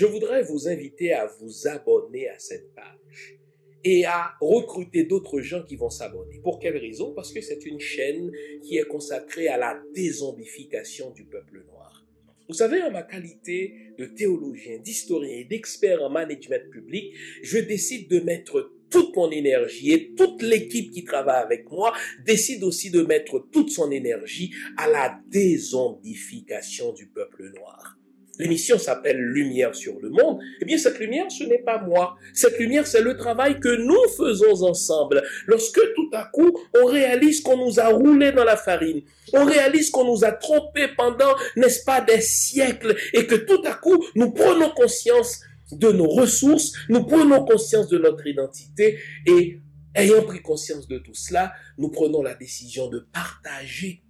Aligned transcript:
je 0.00 0.06
voudrais 0.06 0.42
vous 0.42 0.66
inviter 0.66 1.12
à 1.12 1.26
vous 1.26 1.68
abonner 1.68 2.26
à 2.26 2.38
cette 2.38 2.74
page 2.74 3.38
et 3.84 4.06
à 4.06 4.32
recruter 4.40 5.04
d'autres 5.04 5.42
gens 5.42 5.62
qui 5.62 5.76
vont 5.76 5.90
s'abonner. 5.90 6.40
Pour 6.42 6.58
quelle 6.58 6.78
raison? 6.78 7.12
Parce 7.12 7.34
que 7.34 7.42
c'est 7.42 7.66
une 7.66 7.80
chaîne 7.80 8.32
qui 8.62 8.78
est 8.78 8.88
consacrée 8.88 9.48
à 9.48 9.58
la 9.58 9.78
dézombification 9.94 11.10
du 11.10 11.26
peuple 11.26 11.66
noir. 11.66 12.06
Vous 12.48 12.54
savez, 12.54 12.82
en 12.82 12.90
ma 12.90 13.02
qualité 13.02 13.74
de 13.98 14.06
théologien, 14.06 14.78
d'historien 14.78 15.36
et 15.36 15.44
d'expert 15.44 16.02
en 16.02 16.08
management 16.08 16.70
public, 16.70 17.14
je 17.42 17.58
décide 17.58 18.08
de 18.08 18.20
mettre 18.20 18.72
toute 18.88 19.14
mon 19.14 19.30
énergie 19.30 19.92
et 19.92 20.14
toute 20.14 20.40
l'équipe 20.40 20.92
qui 20.92 21.04
travaille 21.04 21.42
avec 21.42 21.70
moi 21.70 21.92
décide 22.24 22.64
aussi 22.64 22.90
de 22.90 23.02
mettre 23.02 23.50
toute 23.52 23.68
son 23.68 23.90
énergie 23.90 24.50
à 24.78 24.88
la 24.88 25.20
dézombification 25.28 26.94
du 26.94 27.06
peuple 27.06 27.52
noir 27.54 27.99
l'émission 28.40 28.78
s'appelle 28.78 29.18
Lumière 29.18 29.74
sur 29.74 30.00
le 30.00 30.08
monde, 30.08 30.40
eh 30.60 30.64
bien 30.64 30.78
cette 30.78 30.98
lumière, 30.98 31.30
ce 31.30 31.44
n'est 31.44 31.62
pas 31.62 31.80
moi. 31.82 32.16
Cette 32.34 32.58
lumière, 32.58 32.86
c'est 32.86 33.02
le 33.02 33.16
travail 33.16 33.60
que 33.60 33.68
nous 33.68 34.08
faisons 34.16 34.64
ensemble. 34.66 35.22
Lorsque 35.46 35.80
tout 35.94 36.10
à 36.12 36.24
coup, 36.32 36.58
on 36.80 36.86
réalise 36.86 37.42
qu'on 37.42 37.58
nous 37.58 37.78
a 37.78 37.88
roulé 37.88 38.32
dans 38.32 38.44
la 38.44 38.56
farine, 38.56 39.02
on 39.34 39.44
réalise 39.44 39.90
qu'on 39.90 40.04
nous 40.04 40.24
a 40.24 40.32
trompé 40.32 40.88
pendant, 40.96 41.34
n'est-ce 41.56 41.84
pas, 41.84 42.00
des 42.00 42.20
siècles, 42.20 42.96
et 43.12 43.26
que 43.26 43.36
tout 43.36 43.62
à 43.64 43.74
coup, 43.74 44.02
nous 44.14 44.30
prenons 44.30 44.70
conscience 44.70 45.40
de 45.72 45.92
nos 45.92 46.08
ressources, 46.08 46.72
nous 46.88 47.04
prenons 47.04 47.44
conscience 47.44 47.88
de 47.88 47.98
notre 47.98 48.26
identité, 48.26 48.98
et 49.26 49.60
ayant 49.94 50.22
pris 50.22 50.40
conscience 50.40 50.88
de 50.88 50.98
tout 50.98 51.14
cela, 51.14 51.52
nous 51.78 51.90
prenons 51.90 52.22
la 52.22 52.34
décision 52.34 52.88
de 52.88 53.06
partager 53.12 54.02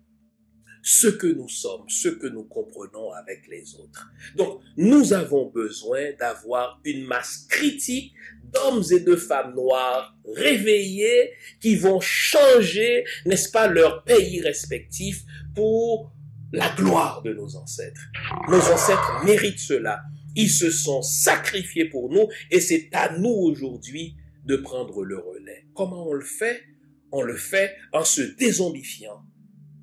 ce 0.92 1.06
que 1.06 1.28
nous 1.28 1.48
sommes, 1.48 1.88
ce 1.88 2.08
que 2.08 2.26
nous 2.26 2.42
comprenons 2.42 3.12
avec 3.12 3.46
les 3.46 3.76
autres. 3.76 4.10
Donc, 4.34 4.60
nous 4.76 5.12
avons 5.12 5.46
besoin 5.46 6.12
d'avoir 6.18 6.80
une 6.84 7.04
masse 7.04 7.46
critique 7.48 8.12
d'hommes 8.52 8.82
et 8.90 8.98
de 8.98 9.14
femmes 9.14 9.54
noirs 9.54 10.16
réveillés 10.34 11.30
qui 11.60 11.76
vont 11.76 12.00
changer, 12.00 13.04
n'est-ce 13.24 13.52
pas, 13.52 13.68
leur 13.68 14.02
pays 14.02 14.40
respectif 14.40 15.22
pour 15.54 16.12
la 16.52 16.68
gloire 16.74 17.22
de 17.22 17.34
nos 17.34 17.54
ancêtres. 17.54 18.10
Nos 18.48 18.58
ancêtres 18.58 19.24
méritent 19.24 19.60
cela. 19.60 20.02
Ils 20.34 20.50
se 20.50 20.72
sont 20.72 21.02
sacrifiés 21.02 21.84
pour 21.84 22.10
nous 22.10 22.26
et 22.50 22.58
c'est 22.58 22.88
à 22.94 23.16
nous 23.16 23.30
aujourd'hui 23.30 24.16
de 24.44 24.56
prendre 24.56 25.04
le 25.04 25.18
relais. 25.18 25.68
Comment 25.72 26.08
on 26.08 26.14
le 26.14 26.24
fait? 26.24 26.64
On 27.12 27.22
le 27.22 27.36
fait 27.36 27.76
en 27.92 28.02
se 28.02 28.22
dézombifiant 28.22 29.22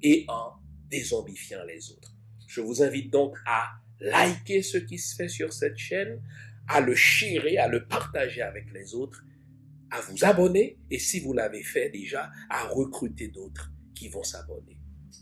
et 0.01 0.25
en 0.27 0.56
dézombifiant 0.89 1.63
les 1.65 1.91
autres. 1.91 2.15
Je 2.47 2.61
vous 2.61 2.81
invite 2.81 3.11
donc 3.11 3.37
à 3.45 3.69
liker 3.99 4.61
ce 4.61 4.77
qui 4.77 4.97
se 4.97 5.15
fait 5.15 5.29
sur 5.29 5.53
cette 5.53 5.77
chaîne, 5.77 6.21
à 6.67 6.81
le 6.81 6.95
chérir, 6.95 7.63
à 7.63 7.67
le 7.67 7.87
partager 7.87 8.41
avec 8.41 8.71
les 8.73 8.95
autres, 8.95 9.23
à 9.91 10.01
vous 10.01 10.25
abonner 10.25 10.79
et 10.89 10.99
si 10.99 11.19
vous 11.19 11.33
l'avez 11.33 11.63
fait 11.63 11.89
déjà, 11.89 12.31
à 12.49 12.67
recruter 12.67 13.29
d'autres 13.29 13.71
qui 13.95 14.09
vont 14.09 14.23
s'abonner. 14.23 14.77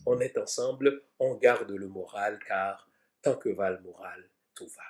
On 0.05 0.19
est 0.19 0.37
ensemble, 0.37 1.03
on 1.19 1.35
garde 1.35 1.71
le 1.71 1.87
moral 1.87 2.39
car 2.47 2.89
tant 3.21 3.35
que 3.35 3.49
va 3.49 3.71
le 3.71 3.81
moral, 3.81 4.29
tout 4.53 4.67
va. 4.67 4.83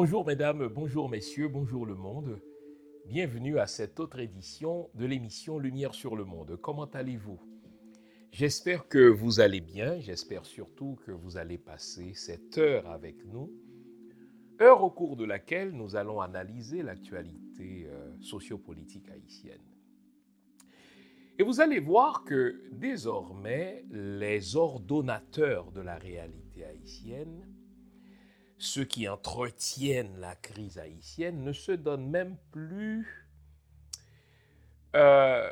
Bonjour 0.00 0.24
mesdames, 0.24 0.68
bonjour 0.68 1.08
messieurs, 1.08 1.48
bonjour 1.48 1.84
le 1.84 1.96
monde. 1.96 2.40
Bienvenue 3.06 3.58
à 3.58 3.66
cette 3.66 3.98
autre 3.98 4.20
édition 4.20 4.88
de 4.94 5.04
l'émission 5.04 5.58
Lumière 5.58 5.92
sur 5.92 6.14
le 6.14 6.24
monde. 6.24 6.56
Comment 6.62 6.84
allez-vous? 6.84 7.40
J'espère 8.30 8.86
que 8.86 9.08
vous 9.08 9.40
allez 9.40 9.60
bien, 9.60 9.98
j'espère 9.98 10.44
surtout 10.44 11.00
que 11.04 11.10
vous 11.10 11.36
allez 11.36 11.58
passer 11.58 12.14
cette 12.14 12.58
heure 12.58 12.88
avec 12.88 13.26
nous, 13.26 13.50
heure 14.60 14.84
au 14.84 14.90
cours 14.90 15.16
de 15.16 15.24
laquelle 15.24 15.72
nous 15.72 15.96
allons 15.96 16.20
analyser 16.20 16.84
l'actualité 16.84 17.88
euh, 17.88 18.12
sociopolitique 18.20 19.10
haïtienne. 19.10 19.66
Et 21.40 21.42
vous 21.42 21.60
allez 21.60 21.80
voir 21.80 22.22
que 22.22 22.68
désormais, 22.70 23.84
les 23.90 24.54
ordonnateurs 24.54 25.72
de 25.72 25.80
la 25.80 25.98
réalité 25.98 26.64
haïtienne 26.64 27.57
ceux 28.58 28.84
qui 28.84 29.08
entretiennent 29.08 30.18
la 30.18 30.34
crise 30.34 30.78
haïtienne 30.78 31.42
ne 31.42 31.52
se 31.52 31.72
donnent 31.72 32.08
même 32.08 32.36
plus, 32.50 33.28
euh, 34.96 35.48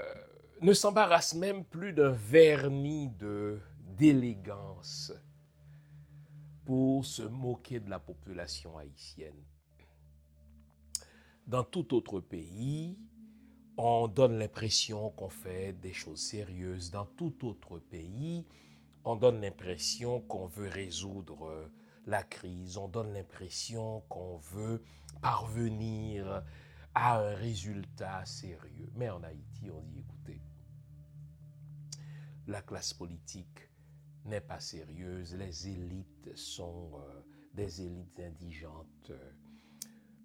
ne 0.61 0.73
s'embarrassent 0.73 1.35
même 1.35 1.65
plus 1.65 1.93
d'un 1.93 2.11
vernis 2.11 3.11
de 3.19 3.61
d'élégance 3.97 5.13
pour 6.67 7.05
se 7.07 7.23
moquer 7.23 7.81
de 7.81 7.89
la 7.89 7.99
population 7.99 8.77
haïtienne. 8.77 9.43
Dans 11.47 11.65
tout 11.65 11.95
autre 11.95 12.21
pays, 12.21 12.99
on 13.79 14.09
donne 14.09 14.39
l'impression 14.39 15.11
qu'on 15.11 15.29
fait 15.29 15.73
des 15.75 15.93
choses 15.93 16.21
sérieuses. 16.21 16.91
Dans 16.91 17.07
tout 17.07 17.47
autre 17.47 17.79
pays, 17.79 18.45
on 19.05 19.17
donne 19.17 19.41
l'impression 19.41 20.21
qu'on 20.21 20.47
veut 20.47 20.69
résoudre 20.69 21.71
la 22.07 22.23
crise, 22.23 22.77
on 22.77 22.89
donne 22.89 23.13
l'impression 23.13 24.01
qu'on 24.09 24.39
veut 24.39 24.83
parvenir 25.21 26.45
à 26.95 27.19
un 27.19 27.35
résultat 27.35 28.25
sérieux. 28.25 28.91
Mais 28.95 29.11
en 29.11 29.23
Haïti, 29.23 29.71
on 29.71 29.83
dit, 29.83 29.99
écoutez, 29.99 30.41
la 32.47 32.63
classe 32.63 32.95
politique 32.95 33.69
n'est 34.25 34.41
pas 34.41 34.61
sérieuse, 34.61 35.35
les 35.35 35.69
élites 35.69 36.37
sont 36.37 36.93
euh, 36.95 37.21
des 37.55 37.83
élites 37.83 38.21
indigentes. 38.21 39.13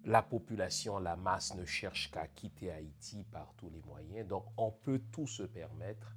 La 0.04 0.22
population, 0.22 0.98
la 0.98 1.16
masse 1.16 1.54
ne 1.54 1.64
cherche 1.64 2.10
qu'à 2.10 2.26
quitter 2.26 2.70
Haïti 2.70 3.24
par 3.24 3.54
tous 3.56 3.70
les 3.70 3.80
moyens. 3.82 4.26
Donc 4.28 4.44
on 4.56 4.70
peut 4.70 5.00
tout 5.12 5.26
se 5.28 5.44
permettre. 5.44 6.16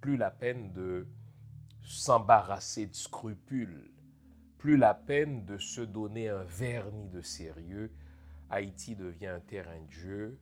Plus 0.00 0.16
la 0.16 0.30
peine 0.30 0.72
de 0.72 1.06
s'embarrasser 1.82 2.86
de 2.86 2.94
scrupules 2.94 3.90
plus 4.58 4.76
la 4.76 4.94
peine 4.94 5.44
de 5.44 5.58
se 5.58 5.80
donner 5.80 6.28
un 6.28 6.44
vernis 6.44 7.08
de 7.08 7.20
sérieux. 7.20 7.92
Haïti 8.50 8.96
devient 8.96 9.26
un 9.26 9.40
terrain 9.40 9.80
de 9.80 9.90
jeu 9.90 10.38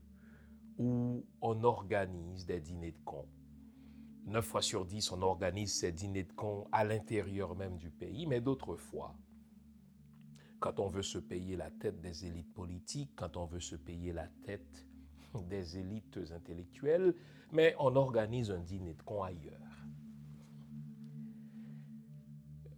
où 0.79 1.25
on 1.41 1.65
organise 1.65 2.47
des 2.47 2.61
dîners 2.61 2.93
de 2.93 3.01
cons. 3.05 3.29
Neuf 4.27 4.47
fois 4.47 4.63
sur 4.63 4.87
dix, 4.87 5.13
on 5.13 5.23
organise 5.23 5.75
ces 5.75 5.93
dîners 5.93 6.25
de 6.25 6.33
cons 6.33 6.67
à 6.73 6.85
l'intérieur 6.85 7.55
même 7.55 7.77
du 7.77 7.91
pays, 7.91 8.27
mais 8.27 8.41
d'autres 8.41 8.77
fois, 8.77 9.15
quand 10.61 10.81
on 10.81 10.89
veut 10.89 11.03
se 11.03 11.19
payer 11.19 11.57
la 11.57 11.71
tête 11.71 12.01
des 12.01 12.25
élites 12.25 12.55
politiques, 12.55 13.13
quand 13.17 13.37
on 13.37 13.45
veut 13.45 13.61
se 13.61 13.77
payer 13.77 14.13
la 14.13 14.29
tête 14.47 14.87
des 15.43 15.79
élites 15.79 16.19
intellectuelles, 16.33 17.15
mais 17.53 17.75
on 17.79 17.97
organise 17.97 18.51
un 18.51 18.61
dîner 18.61 18.95
de 18.95 19.03
cons 19.03 19.23
ailleurs. 19.23 19.74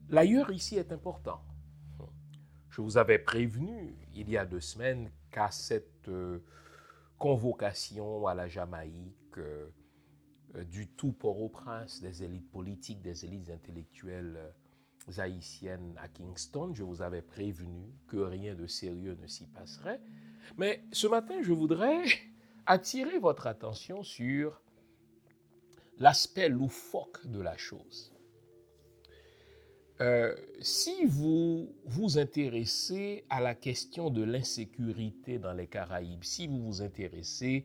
L'ailleurs 0.08 0.52
ici 0.52 0.76
est 0.76 0.92
important. 0.92 1.40
Je 2.70 2.80
vous 2.80 2.96
avais 2.96 3.18
prévenu 3.18 3.96
il 4.14 4.30
y 4.30 4.36
a 4.36 4.46
deux 4.46 4.60
semaines 4.60 5.10
qu'à 5.30 5.50
cette 5.50 6.08
euh, 6.08 6.38
convocation 7.18 8.26
à 8.26 8.34
la 8.34 8.46
Jamaïque 8.46 9.38
euh, 9.38 9.68
du 10.64 10.86
tout 10.88 11.12
Port-au-Prince 11.12 12.00
des 12.00 12.22
élites 12.22 12.50
politiques, 12.50 13.02
des 13.02 13.24
élites 13.24 13.50
intellectuelles 13.50 14.36
euh, 14.36 15.20
haïtiennes 15.20 15.94
à 15.98 16.08
Kingston, 16.08 16.72
je 16.74 16.84
vous 16.84 17.02
avais 17.02 17.22
prévenu 17.22 17.92
que 18.06 18.18
rien 18.18 18.54
de 18.54 18.66
sérieux 18.66 19.16
ne 19.20 19.26
s'y 19.26 19.46
passerait. 19.46 20.00
Mais 20.56 20.84
ce 20.92 21.06
matin, 21.08 21.42
je 21.42 21.52
voudrais 21.52 22.04
attirer 22.66 23.18
votre 23.18 23.46
attention 23.46 24.02
sur 24.02 24.60
l'aspect 25.98 26.48
loufoque 26.48 27.26
de 27.26 27.40
la 27.40 27.56
chose. 27.56 28.15
Euh, 30.02 30.34
si 30.60 31.06
vous 31.06 31.74
vous 31.86 32.18
intéressez 32.18 33.24
à 33.30 33.40
la 33.40 33.54
question 33.54 34.10
de 34.10 34.22
l'insécurité 34.22 35.38
dans 35.38 35.54
les 35.54 35.68
Caraïbes, 35.68 36.22
si 36.22 36.46
vous 36.46 36.62
vous 36.62 36.82
intéressez 36.82 37.64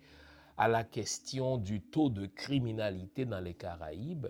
à 0.58 0.70
la 0.70 0.86
question 0.86 1.58
du 1.58 1.82
taux 1.82 2.10
de 2.10 2.28
criminalité 2.28 3.26
dans 3.26 3.42
les 3.42 3.54
Caraïbes, 3.54 4.28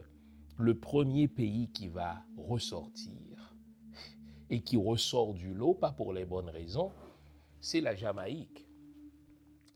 le 0.57 0.77
premier 0.77 1.27
pays 1.27 1.69
qui 1.69 1.89
va 1.89 2.23
ressortir 2.37 3.55
et 4.49 4.61
qui 4.61 4.77
ressort 4.77 5.35
du 5.35 5.53
lot, 5.53 5.75
pas 5.75 5.91
pour 5.91 6.11
les 6.11 6.25
bonnes 6.25 6.49
raisons, 6.49 6.91
c'est 7.59 7.81
la 7.81 7.95
Jamaïque. 7.95 8.65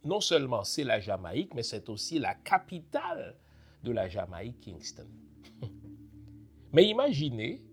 Non 0.03 0.19
seulement 0.19 0.63
c'est 0.63 0.83
la 0.83 0.99
Jamaïque, 0.99 1.53
mais 1.53 1.63
c'est 1.63 1.89
aussi 1.89 2.17
la 2.17 2.33
capitale 2.33 3.35
de 3.83 3.91
la 3.91 4.07
Jamaïque, 4.07 4.59
Kingston. 4.61 5.07
mais 6.73 6.87
imaginez, 6.87 7.63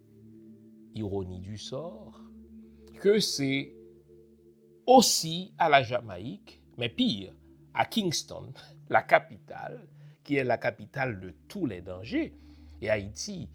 ironie 0.94 1.40
du 1.40 1.58
sort, 1.58 2.20
que 3.00 3.18
c'est 3.18 3.74
aussi 4.86 5.52
à 5.58 5.68
la 5.68 5.82
Jamaïque, 5.82 6.62
mais 6.78 6.88
pire, 6.88 7.32
à 7.74 7.84
Kingston, 7.86 8.52
la 8.90 9.02
capitale, 9.02 9.86
qui 10.24 10.36
est 10.36 10.44
la 10.44 10.58
capitale 10.58 11.20
de 11.20 11.34
tous 11.48 11.66
les 11.66 11.80
dangers. 11.80 12.34
Et 12.80 12.90
Haïti 12.90 13.48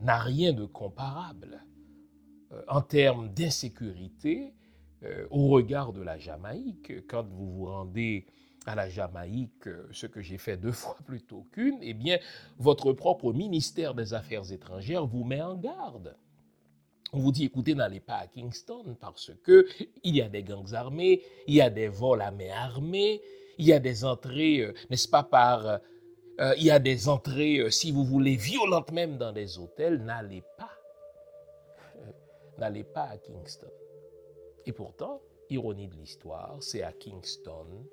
n'a 0.00 0.18
rien 0.18 0.52
de 0.52 0.64
comparable 0.64 1.64
euh, 2.52 2.62
en 2.68 2.80
termes 2.82 3.28
d'insécurité 3.28 4.54
euh, 5.04 5.26
au 5.30 5.48
regard 5.48 5.92
de 5.92 6.02
la 6.02 6.18
Jamaïque. 6.18 7.06
Quand 7.06 7.26
vous 7.26 7.50
vous 7.50 7.64
rendez 7.66 8.26
à 8.66 8.74
la 8.74 8.88
Jamaïque, 8.88 9.66
euh, 9.66 9.88
ce 9.90 10.06
que 10.06 10.20
j'ai 10.20 10.38
fait 10.38 10.56
deux 10.56 10.72
fois 10.72 10.96
plutôt 11.04 11.46
qu'une, 11.52 11.78
eh 11.82 11.94
bien, 11.94 12.18
votre 12.58 12.92
propre 12.92 13.32
ministère 13.32 13.94
des 13.94 14.14
Affaires 14.14 14.50
étrangères 14.52 15.06
vous 15.06 15.24
met 15.24 15.42
en 15.42 15.56
garde. 15.56 16.16
On 17.12 17.18
vous 17.18 17.32
dit, 17.32 17.44
écoutez, 17.44 17.74
n'allez 17.74 18.00
pas 18.00 18.16
à 18.16 18.26
Kingston 18.26 18.96
parce 19.00 19.32
que 19.42 19.66
il 20.02 20.16
y 20.16 20.22
a 20.22 20.28
des 20.28 20.42
gangs 20.42 20.72
armés, 20.74 21.22
il 21.46 21.54
y 21.54 21.60
a 21.60 21.70
des 21.70 21.88
vols 21.88 22.22
à 22.22 22.30
main 22.30 22.50
armée, 22.50 23.20
il 23.58 23.66
y 23.66 23.72
a 23.72 23.78
des 23.78 24.04
entrées, 24.04 24.72
n'est-ce 24.88 25.08
pas, 25.08 25.22
par 25.22 25.80
euh, 26.40 26.54
il 26.56 26.64
y 26.64 26.70
a 26.70 26.78
des 26.78 27.08
entrées, 27.08 27.58
euh, 27.58 27.70
si 27.70 27.92
vous 27.92 28.04
voulez, 28.04 28.36
violentes 28.36 28.90
même 28.90 29.18
dans 29.18 29.32
des 29.32 29.58
hôtels, 29.58 30.02
n'allez 30.02 30.42
pas. 30.56 30.72
Euh, 31.98 32.10
n'allez 32.58 32.84
pas 32.84 33.04
à 33.04 33.18
Kingston. 33.18 33.70
Et 34.64 34.72
pourtant, 34.72 35.20
ironie 35.50 35.88
de 35.88 35.94
l'histoire, 35.94 36.56
c'est 36.60 36.82
à 36.82 36.92
Kingston 36.92 37.86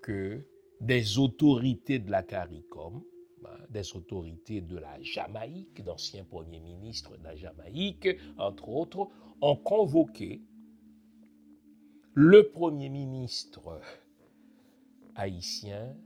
que 0.00 0.40
des 0.80 1.18
autorités 1.18 1.98
de 1.98 2.10
la 2.10 2.22
CARICOM, 2.22 3.02
des 3.70 3.96
autorités 3.96 4.60
de 4.60 4.76
la 4.76 5.00
Jamaïque, 5.00 5.82
d'anciens 5.82 6.24
premiers 6.24 6.60
ministres 6.60 7.16
de 7.16 7.24
la 7.24 7.36
Jamaïque, 7.36 8.08
entre 8.38 8.68
autres, 8.68 9.08
ont 9.40 9.56
convoqué 9.56 10.42
le 12.14 12.50
premier 12.50 12.88
ministre 12.88 13.80
haïtien 15.14 15.96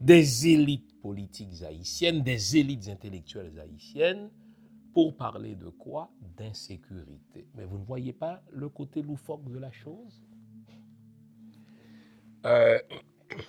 des 0.00 0.48
élites 0.48 1.00
politiques 1.00 1.62
haïtiennes, 1.62 2.22
des 2.22 2.56
élites 2.56 2.88
intellectuelles 2.88 3.58
haïtiennes, 3.58 4.30
pour 4.94 5.16
parler 5.16 5.54
de 5.54 5.68
quoi? 5.68 6.10
D'insécurité. 6.36 7.46
Mais 7.54 7.64
vous 7.64 7.78
ne 7.78 7.84
voyez 7.84 8.12
pas 8.12 8.42
le 8.50 8.68
côté 8.68 9.02
loufoque 9.02 9.44
de 9.50 9.58
la 9.58 9.70
chose? 9.72 10.22
Euh, 12.46 12.78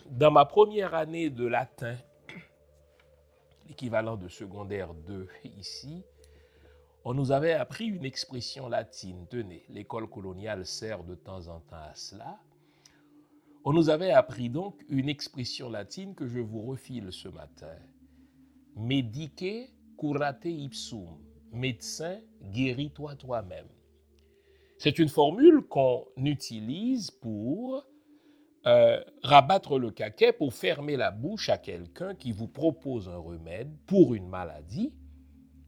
Dans 0.09 0.31
ma 0.31 0.45
première 0.45 0.93
année 0.93 1.29
de 1.29 1.45
latin, 1.45 1.95
l'équivalent 3.69 4.17
de 4.17 4.27
secondaire 4.27 4.93
2 4.93 5.27
ici, 5.57 6.03
on 7.05 7.13
nous 7.13 7.31
avait 7.31 7.53
appris 7.53 7.85
une 7.85 8.03
expression 8.03 8.67
latine. 8.67 9.25
Tenez, 9.29 9.63
l'école 9.69 10.09
coloniale 10.09 10.65
sert 10.65 11.03
de 11.03 11.15
temps 11.15 11.47
en 11.47 11.59
temps 11.61 11.75
à 11.77 11.95
cela. 11.95 12.39
On 13.63 13.71
nous 13.71 13.89
avait 13.89 14.11
appris 14.11 14.49
donc 14.49 14.83
une 14.89 15.07
expression 15.07 15.69
latine 15.69 16.15
que 16.15 16.27
je 16.27 16.39
vous 16.39 16.61
refile 16.61 17.11
ce 17.11 17.29
matin. 17.29 17.75
Medique 18.75 19.71
curate 19.97 20.45
ipsum. 20.45 21.17
Médecin, 21.51 22.19
guéris-toi 22.51 23.15
toi-même. 23.15 23.67
C'est 24.77 24.99
une 24.99 25.09
formule 25.09 25.61
qu'on 25.67 26.05
utilise 26.17 27.11
pour 27.11 27.85
euh, 28.65 29.01
rabattre 29.23 29.79
le 29.79 29.91
caquet, 29.91 30.33
pour 30.33 30.53
fermer 30.53 30.97
la 30.97 31.11
bouche 31.11 31.49
à 31.49 31.57
quelqu'un 31.57 32.15
qui 32.15 32.31
vous 32.31 32.47
propose 32.47 33.07
un 33.07 33.17
remède 33.17 33.71
pour 33.85 34.13
une 34.13 34.27
maladie, 34.27 34.93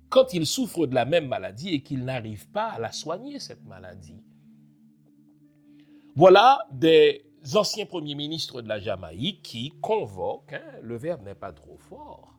quand 0.09 0.33
il 0.33 0.45
souffre 0.45 0.87
de 0.87 0.95
la 0.95 1.05
même 1.05 1.27
maladie 1.27 1.69
et 1.69 1.81
qu'il 1.83 2.03
n'arrive 2.03 2.49
pas 2.49 2.69
à 2.71 2.79
la 2.79 2.91
soigner, 2.91 3.39
cette 3.39 3.63
maladie. 3.63 4.21
Voilà 6.15 6.59
des 6.71 7.23
anciens 7.55 7.85
premiers 7.85 8.15
ministres 8.15 8.61
de 8.61 8.67
la 8.67 8.79
Jamaïque 8.79 9.41
qui 9.41 9.71
convoquent, 9.81 10.53
hein, 10.53 10.79
le 10.81 10.97
verbe 10.97 11.23
n'est 11.23 11.35
pas 11.35 11.53
trop 11.53 11.77
fort, 11.77 12.37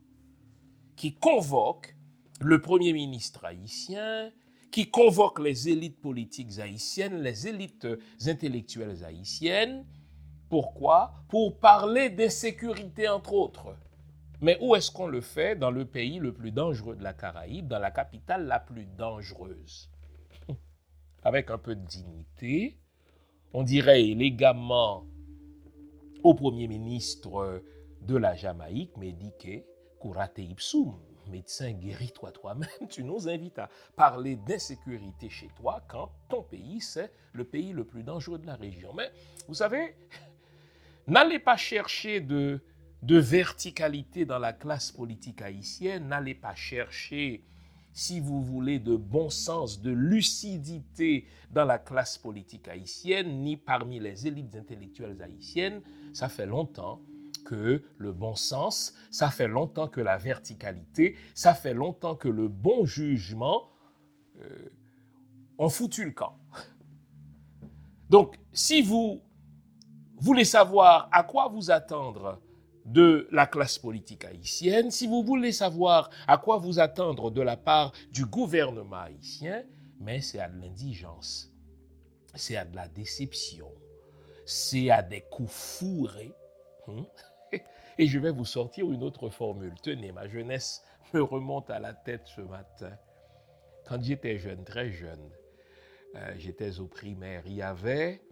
qui 0.96 1.14
convoquent 1.14 1.96
le 2.40 2.60
premier 2.60 2.92
ministre 2.92 3.46
haïtien, 3.46 4.30
qui 4.70 4.90
convoquent 4.90 5.40
les 5.40 5.68
élites 5.68 6.00
politiques 6.00 6.58
haïtiennes, 6.58 7.22
les 7.22 7.48
élites 7.48 7.86
intellectuelles 8.26 9.04
haïtiennes. 9.04 9.86
Pourquoi? 10.52 11.14
Pour 11.28 11.58
parler 11.60 12.10
d'insécurité, 12.10 13.08
entre 13.08 13.32
autres. 13.32 13.74
Mais 14.42 14.58
où 14.60 14.76
est-ce 14.76 14.90
qu'on 14.90 15.06
le 15.06 15.22
fait? 15.22 15.56
Dans 15.56 15.70
le 15.70 15.86
pays 15.86 16.18
le 16.18 16.34
plus 16.34 16.52
dangereux 16.52 16.94
de 16.94 17.02
la 17.02 17.14
Caraïbe, 17.14 17.68
dans 17.68 17.78
la 17.78 17.90
capitale 17.90 18.44
la 18.44 18.60
plus 18.60 18.84
dangereuse. 18.84 19.90
Avec 21.22 21.50
un 21.50 21.56
peu 21.56 21.74
de 21.74 21.86
dignité, 21.86 22.78
on 23.54 23.62
dirait 23.62 24.04
élégamment 24.04 25.06
au 26.22 26.34
Premier 26.34 26.68
ministre 26.68 27.62
de 28.02 28.16
la 28.18 28.34
Jamaïque, 28.34 28.94
Médique, 28.98 29.64
curate 30.02 30.36
ipsum, 30.36 30.98
médecin 31.30 31.72
guéris-toi 31.72 32.30
toi-même, 32.30 32.68
tu 32.90 33.04
nous 33.04 33.26
invites 33.26 33.58
à 33.58 33.70
parler 33.96 34.36
d'insécurité 34.36 35.30
chez 35.30 35.48
toi 35.56 35.82
quand 35.88 36.10
ton 36.28 36.42
pays, 36.42 36.82
c'est 36.82 37.10
le 37.32 37.44
pays 37.44 37.72
le 37.72 37.86
plus 37.86 38.02
dangereux 38.02 38.38
de 38.38 38.46
la 38.46 38.56
région. 38.56 38.92
Mais 38.92 39.10
vous 39.48 39.54
savez, 39.54 39.96
n'allez 41.06 41.38
pas 41.38 41.56
chercher 41.56 42.20
de, 42.20 42.60
verticalité 43.02 44.24
dans 44.24 44.38
la 44.38 44.52
classe 44.52 44.92
politique 44.92 45.42
haïtienne, 45.42 46.08
n'allez 46.08 46.34
pas 46.34 46.54
chercher 46.54 47.44
si 47.94 48.20
vous 48.20 48.40
voulez, 48.40 48.78
de 48.78 48.96
bon 48.96 49.28
sens, 49.28 49.82
de 49.82 49.90
lucidité 49.90 51.26
dans 51.50 51.66
la 51.66 51.78
classe 51.78 52.16
politique 52.16 52.66
haïtienne, 52.68 53.42
ni 53.42 53.58
parmi 53.58 54.00
les 54.00 54.26
élites 54.26 54.56
intellectuelles 54.56 55.20
haïtiennes. 55.20 55.82
Ça 56.14 56.30
fait 56.30 56.46
longtemps 56.46 57.02
que 57.44 57.82
le 57.98 58.12
bon 58.12 58.34
sens, 58.34 58.94
ça 59.10 59.28
fait 59.28 59.48
longtemps 59.48 59.88
que 59.88 60.00
la 60.00 60.16
verticalité, 60.16 61.16
ça 61.34 61.52
fait 61.52 61.74
longtemps 61.74 62.14
que 62.14 62.28
le 62.28 62.48
bon 62.48 62.86
jugement 62.86 63.68
euh, 64.40 64.70
ont 65.58 65.68
foutu 65.68 66.04
le 66.04 66.12
camp. 66.12 66.38
Donc, 68.08 68.36
si 68.52 68.80
vous 68.80 69.22
voulez 70.22 70.44
savoir 70.44 71.08
à 71.10 71.24
quoi 71.24 71.48
vous 71.48 71.70
attendre 71.70 72.40
de 72.84 73.28
la 73.32 73.46
classe 73.46 73.78
politique 73.78 74.24
haïtienne, 74.24 74.90
si 74.90 75.06
vous 75.06 75.22
voulez 75.22 75.52
savoir 75.52 76.10
à 76.26 76.38
quoi 76.38 76.58
vous 76.58 76.78
attendre 76.78 77.30
de 77.30 77.40
la 77.40 77.56
part 77.56 77.92
du 78.12 78.24
gouvernement 78.24 79.00
haïtien, 79.00 79.64
mais 80.00 80.20
c'est 80.20 80.38
à 80.38 80.48
de 80.48 80.60
l'indigence, 80.60 81.52
c'est 82.34 82.56
à 82.56 82.64
de 82.64 82.74
la 82.74 82.88
déception, 82.88 83.70
c'est 84.46 84.90
à 84.90 85.02
des 85.02 85.22
coups 85.22 85.52
fourrés. 85.52 86.34
Hein. 86.88 87.04
Et 87.98 88.06
je 88.06 88.18
vais 88.18 88.32
vous 88.32 88.44
sortir 88.44 88.90
une 88.90 89.02
autre 89.02 89.28
formule. 89.28 89.74
Tenez, 89.82 90.12
ma 90.12 90.26
jeunesse 90.28 90.82
me 91.12 91.22
remonte 91.22 91.68
à 91.68 91.78
la 91.78 91.92
tête 91.92 92.26
ce 92.26 92.40
matin. 92.40 92.92
Quand 93.86 94.02
j'étais 94.02 94.38
jeune, 94.38 94.64
très 94.64 94.90
jeune, 94.90 95.30
euh, 96.14 96.34
j'étais 96.38 96.78
au 96.78 96.86
primaire, 96.86 97.42
il 97.46 97.54
y 97.54 97.62
avait 97.62 98.22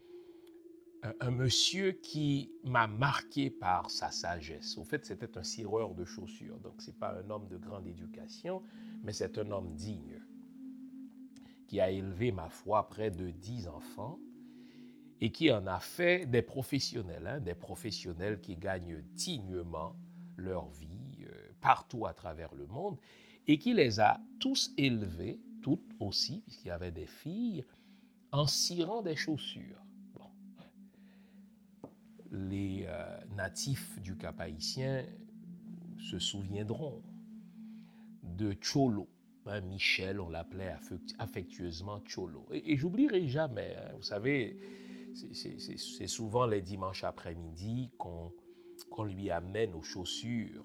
un, 1.21 1.31
monsieur 1.31 1.93
qui 1.93 2.53
m'a 2.65 2.87
marqué 2.87 3.51
par 3.51 3.91
sa 3.91 4.11
sagesse. 4.11 4.77
Au 4.79 4.85
fait, 4.85 5.05
c'était 5.07 5.39
un 5.39 5.43
cireur 5.43 5.95
de 5.95 6.05
chaussures, 6.05 6.59
donc 6.59 6.81
ce 6.83 6.91
n'est 6.91 6.97
pas 6.97 7.19
un 7.19 7.31
homme 7.31 7.49
de 7.49 7.57
grande 7.57 7.87
éducation, 7.87 8.63
mais 9.03 9.13
c'est 9.13 9.39
un 9.39 9.51
homme 9.51 9.75
digne, 9.75 10.21
qui 11.67 11.81
a 11.81 11.91
élevé, 11.91 12.33
ma 12.33 12.49
foi, 12.49 12.89
près 12.89 13.11
de 13.11 13.31
dix 13.31 13.69
enfants 13.69 14.19
et 15.21 15.31
qui 15.31 15.53
en 15.53 15.67
a 15.67 15.79
fait 15.79 16.27
des 16.27 16.43
professionnels, 16.43 17.27
hein, 17.27 17.41
des 17.41 17.55
professionnels 17.55 18.41
qui 18.41 18.57
gagnent 18.57 19.03
dignement 19.13 19.95
leur 20.37 20.69
vie 20.71 21.25
euh, 21.25 21.53
partout 21.61 22.07
à 22.07 22.15
travers 22.15 22.55
le 22.55 22.67
monde 22.67 22.99
et 23.47 23.59
qui 23.59 23.75
les 23.75 24.01
a 24.01 24.21
tous 24.39 24.73
élevés, 24.77 25.41
toutes 25.63 25.95
aussi, 26.01 26.41
puisqu'il 26.41 26.69
y 26.69 26.71
avait 26.71 26.93
des 26.93 27.07
filles, 27.07 27.65
en 28.33 28.47
cirant 28.47 29.03
des 29.03 29.17
chaussures 29.17 29.83
les 32.31 32.85
euh, 32.87 33.19
natifs 33.37 33.99
du 34.01 34.17
Cap 34.17 34.41
haïtien 34.41 35.05
se 35.99 36.19
souviendront 36.19 37.03
de 38.23 38.55
Cholo. 38.61 39.09
Hein, 39.47 39.61
Michel, 39.63 40.21
on 40.21 40.29
l'appelait 40.29 40.75
affectueusement 41.19 42.01
Cholo. 42.07 42.47
Et, 42.53 42.77
j'oublierai 42.77 43.27
jamais, 43.27 43.75
hein, 43.77 43.93
vous 43.97 44.03
savez, 44.03 44.59
c'est 45.15 46.07
souvent 46.07 46.47
les 46.47 46.63
dimanches 46.63 47.05
après-midi 47.05 47.91
qu'on 47.99 49.05
lui 49.05 49.31
amène 49.31 49.73
nos 49.73 49.83
chaussures 49.83 50.65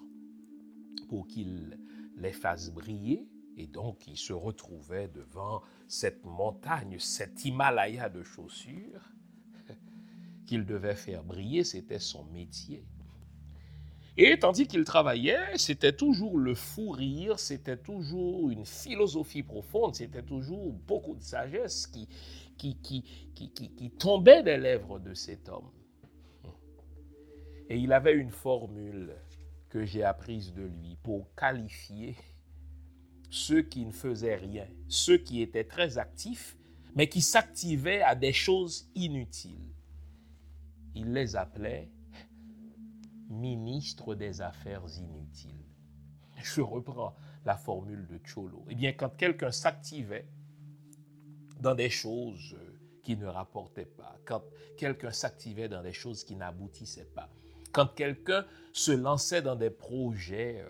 pour 1.08 1.26
qu'il 1.26 1.78
les 2.16 2.32
fasse 2.32 2.70
briller. 2.70 3.28
Et 3.56 3.66
donc, 3.66 4.06
il 4.06 4.16
se 4.16 4.34
retrouvait 4.34 5.08
devant 5.08 5.62
cette 5.88 6.24
montagne, 6.24 6.98
cet 6.98 7.44
Himalaya 7.44 8.08
de 8.08 8.22
chaussures 8.22 9.15
qu'il 10.46 10.64
devait 10.64 10.94
faire 10.94 11.22
briller, 11.22 11.64
c'était 11.64 11.98
son 11.98 12.24
métier. 12.26 12.84
Et 14.18 14.38
tandis 14.38 14.66
qu'il 14.66 14.84
travaillait, 14.84 15.58
c'était 15.58 15.92
toujours 15.92 16.38
le 16.38 16.54
fou 16.54 16.90
rire, 16.90 17.38
c'était 17.38 17.76
toujours 17.76 18.50
une 18.50 18.64
philosophie 18.64 19.42
profonde, 19.42 19.94
c'était 19.94 20.22
toujours 20.22 20.72
beaucoup 20.72 21.14
de 21.16 21.22
sagesse 21.22 21.86
qui, 21.86 22.08
qui, 22.56 22.76
qui, 22.76 23.02
qui, 23.34 23.90
tombait 23.90 24.42
des 24.42 24.56
lèvres 24.56 24.98
de 24.98 25.12
cet 25.12 25.50
homme. 25.50 25.70
Et 27.68 27.76
il 27.76 27.92
avait 27.92 28.14
une 28.14 28.30
formule 28.30 29.14
que 29.68 29.84
j'ai 29.84 30.04
apprise 30.04 30.54
de 30.54 30.62
lui 30.62 30.96
pour 31.02 31.34
qualifier 31.34 32.16
ceux 33.28 33.60
qui 33.60 33.84
ne 33.84 33.92
faisaient 33.92 34.36
rien, 34.36 34.66
ceux 34.88 35.18
qui 35.18 35.42
étaient 35.42 35.64
très 35.64 35.98
actifs, 35.98 36.56
mais 36.94 37.08
qui 37.08 37.20
s'activaient 37.20 38.00
à 38.00 38.14
des 38.14 38.32
choses 38.32 38.88
inutiles. 38.94 39.75
Il 40.96 41.12
les 41.12 41.36
appelait 41.36 41.90
ministres 43.28 44.14
des 44.14 44.40
affaires 44.40 44.82
inutiles. 44.98 45.66
Je 46.42 46.62
reprends 46.62 47.14
la 47.44 47.56
formule 47.56 48.06
de 48.06 48.18
Cholo. 48.24 48.64
Eh 48.70 48.74
bien, 48.74 48.92
quand 48.94 49.10
quelqu'un 49.10 49.50
s'activait 49.50 50.26
dans 51.60 51.74
des 51.74 51.90
choses 51.90 52.56
qui 53.02 53.14
ne 53.16 53.26
rapportaient 53.26 53.84
pas, 53.84 54.16
quand 54.24 54.42
quelqu'un 54.78 55.10
s'activait 55.10 55.68
dans 55.68 55.82
des 55.82 55.92
choses 55.92 56.24
qui 56.24 56.34
n'aboutissaient 56.34 57.10
pas, 57.14 57.28
quand 57.72 57.94
quelqu'un 57.94 58.46
se 58.72 58.92
lançait 58.92 59.42
dans 59.42 59.54
des 59.54 59.70
projets, 59.70 60.60
euh, 60.60 60.68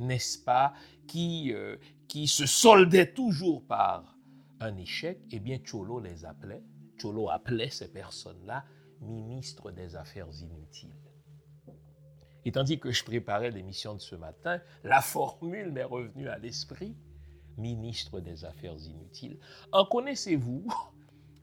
n'est-ce 0.00 0.38
pas, 0.38 0.74
qui, 1.06 1.52
euh, 1.52 1.76
qui 2.08 2.26
se 2.26 2.46
soldaient 2.46 3.12
toujours 3.12 3.64
par 3.64 4.16
un 4.58 4.76
échec, 4.76 5.20
eh 5.30 5.38
bien, 5.38 5.60
Cholo 5.64 6.00
les 6.00 6.24
appelait, 6.24 6.64
Cholo 7.00 7.30
appelait 7.30 7.70
ces 7.70 7.92
personnes-là 7.92 8.64
ministres 9.00 9.70
des 9.70 9.96
Affaires 9.96 10.28
inutiles. 10.42 10.94
Et 12.44 12.52
tandis 12.52 12.78
que 12.78 12.90
je 12.90 13.04
préparais 13.04 13.50
l'émission 13.50 13.94
de 13.94 14.00
ce 14.00 14.14
matin, 14.14 14.60
la 14.84 15.00
formule 15.00 15.70
m'est 15.72 15.84
revenue 15.84 16.28
à 16.28 16.38
l'esprit, 16.38 16.96
ministre 17.56 18.20
des 18.20 18.44
Affaires 18.44 18.78
inutiles. 18.78 19.38
En 19.72 19.84
connaissez-vous 19.84 20.66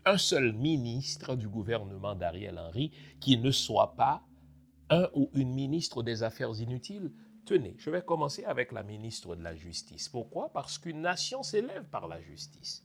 un 0.06 0.18
seul 0.18 0.54
ministre 0.54 1.36
du 1.36 1.48
gouvernement 1.48 2.16
d'Ariel 2.16 2.58
Henry 2.58 2.92
qui 3.20 3.38
ne 3.38 3.52
soit 3.52 3.96
pas 3.96 4.24
un 4.90 5.10
ou 5.14 5.30
une 5.34 5.54
ministre 5.54 6.04
des 6.04 6.24
Affaires 6.24 6.60
inutiles? 6.60 7.12
Tenez, 7.46 7.76
je 7.78 7.90
vais 7.90 8.02
commencer 8.02 8.44
avec 8.46 8.72
la 8.72 8.84
ministre 8.84 9.36
de 9.36 9.44
la 9.44 9.56
Justice. 9.56 10.10
Pourquoi? 10.10 10.52
Parce 10.54 10.78
qu'une 10.78 11.02
nation 11.02 11.44
s'élève 11.44 11.86
par 11.86 12.08
la 12.08 12.22
justice. 12.22 12.85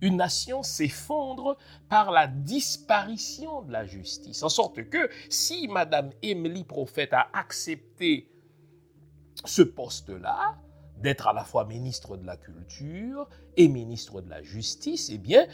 Une 0.00 0.16
nation 0.16 0.62
s'effondre 0.62 1.56
par 1.88 2.10
la 2.10 2.26
disparition 2.26 3.62
de 3.62 3.72
la 3.72 3.86
justice. 3.86 4.42
En 4.42 4.48
sorte 4.48 4.88
que 4.90 5.08
si 5.30 5.68
Madame 5.68 6.10
Emily 6.22 6.64
Prophète 6.64 7.12
a 7.12 7.28
accepté 7.32 8.30
ce 9.44 9.62
poste-là, 9.62 10.58
d'être 10.98 11.26
à 11.26 11.32
la 11.32 11.44
fois 11.44 11.66
ministre 11.66 12.16
de 12.16 12.26
la 12.26 12.36
Culture 12.36 13.28
et 13.56 13.68
ministre 13.68 14.20
de 14.20 14.30
la 14.30 14.42
Justice, 14.42 15.10
eh 15.12 15.18
bien, 15.18 15.46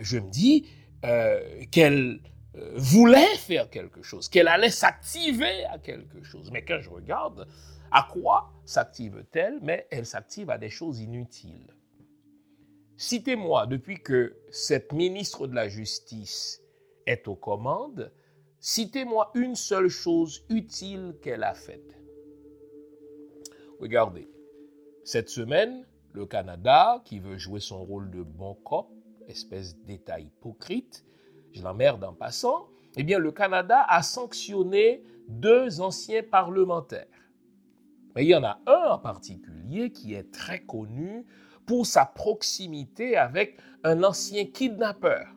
je 0.00 0.18
me 0.18 0.30
dis 0.30 0.66
euh, 1.04 1.64
qu'elle 1.70 2.20
euh, 2.56 2.72
voulait 2.76 3.36
faire 3.36 3.70
quelque 3.70 4.02
chose, 4.02 4.28
qu'elle 4.28 4.48
allait 4.48 4.70
s'activer 4.70 5.64
à 5.66 5.78
quelque 5.78 6.22
chose. 6.22 6.50
Mais 6.50 6.64
quand 6.64 6.80
je 6.80 6.90
regarde, 6.90 7.46
à 7.90 8.08
quoi 8.10 8.52
s'active-t-elle 8.64 9.58
Mais 9.62 9.86
elle 9.90 10.06
s'active 10.06 10.50
à 10.50 10.58
des 10.58 10.70
choses 10.70 11.00
inutiles. 11.00 11.74
Citez-moi, 13.00 13.68
depuis 13.68 14.02
que 14.02 14.34
cette 14.50 14.92
ministre 14.92 15.46
de 15.46 15.54
la 15.54 15.68
Justice 15.68 16.60
est 17.06 17.28
aux 17.28 17.36
commandes, 17.36 18.12
citez-moi 18.58 19.30
une 19.36 19.54
seule 19.54 19.88
chose 19.88 20.44
utile 20.48 21.14
qu'elle 21.22 21.44
a 21.44 21.54
faite. 21.54 21.96
Regardez, 23.78 24.28
cette 25.04 25.28
semaine, 25.28 25.86
le 26.12 26.26
Canada, 26.26 27.00
qui 27.04 27.20
veut 27.20 27.38
jouer 27.38 27.60
son 27.60 27.84
rôle 27.84 28.10
de 28.10 28.24
bon 28.24 28.54
cop, 28.64 28.90
espèce 29.28 29.78
d'État 29.84 30.18
hypocrite, 30.18 31.04
je 31.52 31.62
l'emmerde 31.62 32.02
en 32.02 32.14
passant, 32.14 32.66
eh 32.96 33.04
bien, 33.04 33.20
le 33.20 33.30
Canada 33.30 33.86
a 33.88 34.02
sanctionné 34.02 35.04
deux 35.28 35.80
anciens 35.80 36.24
parlementaires. 36.24 37.06
Mais 38.16 38.24
il 38.24 38.30
y 38.30 38.34
en 38.34 38.42
a 38.42 38.58
un 38.66 38.90
en 38.90 38.98
particulier 38.98 39.92
qui 39.92 40.14
est 40.14 40.32
très 40.32 40.64
connu 40.64 41.26
pour 41.68 41.86
sa 41.86 42.06
proximité 42.06 43.16
avec 43.16 43.58
un 43.84 44.02
ancien 44.02 44.46
kidnappeur. 44.46 45.28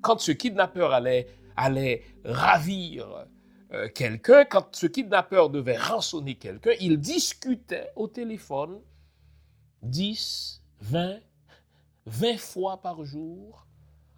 Quand 0.00 0.20
ce 0.20 0.30
kidnappeur 0.30 0.92
allait, 0.92 2.04
ravir 2.24 3.26
euh, 3.72 3.88
quelqu'un, 3.88 4.44
quand 4.44 4.74
ce 4.76 4.86
kidnappeur 4.86 5.50
devait 5.50 5.76
rançonner 5.76 6.36
quelqu'un, 6.36 6.70
il 6.80 6.98
discutait 7.00 7.90
au 7.96 8.06
téléphone 8.06 8.80
10, 9.82 10.62
20, 10.82 11.18
20 12.06 12.38
fois 12.38 12.80
par 12.80 13.04
jour 13.04 13.66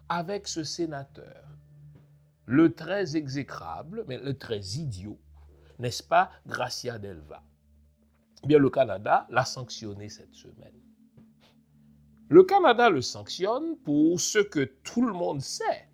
avec 0.09 0.47
ce 0.47 0.63
sénateur, 0.63 1.43
le 2.45 2.73
très 2.73 3.17
exécrable, 3.17 4.05
mais 4.07 4.19
le 4.19 4.37
très 4.37 4.59
idiot, 4.59 5.19
n'est-ce 5.79 6.03
pas, 6.03 6.29
Gracia 6.45 6.99
Delva? 6.99 7.41
Eh 8.43 8.47
bien, 8.47 8.59
le 8.59 8.69
Canada 8.69 9.25
l'a 9.31 9.45
sanctionné 9.45 10.09
cette 10.09 10.35
semaine. 10.35 10.78
Le 12.29 12.43
Canada 12.43 12.91
le 12.91 13.01
sanctionne 13.01 13.75
pour 13.77 14.19
ce 14.21 14.37
que 14.37 14.63
tout 14.83 15.05
le 15.05 15.13
monde 15.13 15.41
sait. 15.41 15.89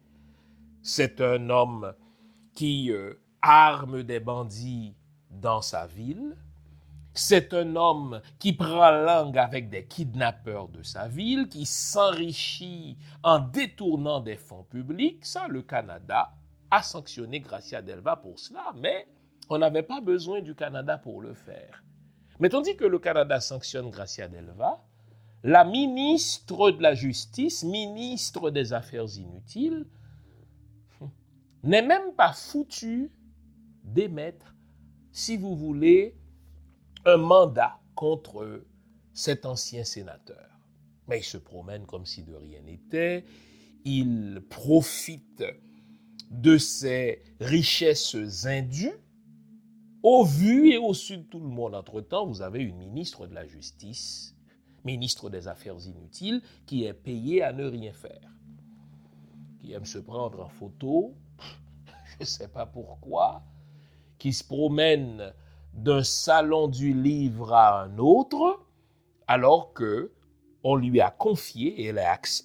C'est 0.81 1.21
un 1.21 1.49
homme 1.49 1.93
qui 2.53 2.91
euh, 2.91 3.13
arme 3.41 4.03
des 4.03 4.19
bandits 4.19 4.95
dans 5.31 5.61
sa 5.61 5.87
ville, 5.87 6.35
c'est 7.13 7.53
un 7.53 7.77
homme 7.77 8.21
qui 8.39 8.51
prend 8.51 8.91
langue 8.91 9.37
avec 9.37 9.69
des 9.69 9.85
kidnappeurs 9.85 10.67
de 10.67 10.83
sa 10.83 11.07
ville, 11.07 11.47
qui 11.47 11.65
s'enrichit 11.65 12.97
en 13.23 13.39
détournant 13.39 14.19
des 14.19 14.35
fonds 14.35 14.65
publics. 14.65 15.25
Ça, 15.25 15.47
le 15.47 15.61
Canada 15.61 16.33
a 16.69 16.83
sanctionné 16.83 17.39
Gracia 17.39 17.81
Delva 17.81 18.17
pour 18.17 18.37
cela, 18.37 18.73
mais 18.75 19.07
on 19.49 19.57
n'avait 19.57 19.83
pas 19.83 20.01
besoin 20.01 20.41
du 20.41 20.55
Canada 20.55 20.97
pour 20.97 21.21
le 21.21 21.33
faire. 21.33 21.81
Mais 22.41 22.49
tandis 22.49 22.75
que 22.75 22.83
le 22.83 22.99
Canada 22.99 23.39
sanctionne 23.39 23.89
Gracia 23.89 24.27
Delva, 24.27 24.83
la 25.43 25.63
ministre 25.63 26.71
de 26.71 26.81
la 26.81 26.95
Justice, 26.95 27.63
ministre 27.63 28.49
des 28.49 28.73
Affaires 28.73 29.17
inutiles, 29.17 29.85
n'est 31.63 31.85
même 31.85 32.13
pas 32.15 32.33
foutue 32.33 33.11
d'émettre, 33.83 34.55
si 35.11 35.37
vous 35.37 35.55
voulez, 35.55 36.15
un 37.05 37.17
mandat 37.17 37.79
contre 37.93 38.63
cet 39.13 39.45
ancien 39.45 39.83
sénateur. 39.83 40.49
Mais 41.07 41.19
il 41.19 41.23
se 41.23 41.37
promène 41.37 41.85
comme 41.85 42.05
si 42.05 42.23
de 42.23 42.33
rien 42.33 42.61
n'était, 42.61 43.25
il 43.85 44.41
profite 44.49 45.43
de 46.31 46.57
ses 46.57 47.21
richesses 47.39 48.45
indues, 48.45 48.97
au 50.03 50.23
vu 50.23 50.71
et 50.71 50.77
au 50.77 50.93
su 50.93 51.17
de 51.17 51.23
tout 51.23 51.39
le 51.39 51.47
monde. 51.47 51.75
Entre-temps, 51.75 52.25
vous 52.27 52.41
avez 52.41 52.61
une 52.61 52.77
ministre 52.77 53.27
de 53.27 53.33
la 53.33 53.45
Justice, 53.47 54.34
ministre 54.85 55.29
des 55.29 55.47
Affaires 55.47 55.85
inutiles, 55.85 56.41
qui 56.65 56.85
est 56.85 56.93
payée 56.93 57.43
à 57.43 57.51
ne 57.51 57.65
rien 57.65 57.93
faire, 57.93 58.31
qui 59.59 59.73
aime 59.73 59.85
se 59.85 59.97
prendre 59.97 60.43
en 60.43 60.49
photo, 60.49 61.15
je 62.05 62.21
ne 62.21 62.25
sais 62.25 62.47
pas 62.47 62.65
pourquoi, 62.65 63.43
qui 64.17 64.31
se 64.31 64.43
promène 64.43 65.33
d'un 65.73 66.03
salon 66.03 66.67
du 66.67 66.93
livre 66.93 67.53
à 67.53 67.83
un 67.83 67.97
autre, 67.97 68.65
alors 69.27 69.73
que 69.73 70.11
on 70.63 70.75
lui 70.75 70.99
a 70.99 71.11
confié 71.11 71.81
et 71.81 71.93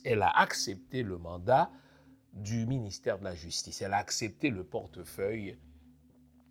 elle 0.04 0.22
a 0.22 0.38
accepté 0.38 1.02
le 1.02 1.16
mandat 1.16 1.70
du 2.34 2.66
ministère 2.66 3.18
de 3.18 3.24
la 3.24 3.34
Justice. 3.34 3.80
Elle 3.80 3.94
a 3.94 3.98
accepté 3.98 4.50
le 4.50 4.62
portefeuille 4.62 5.56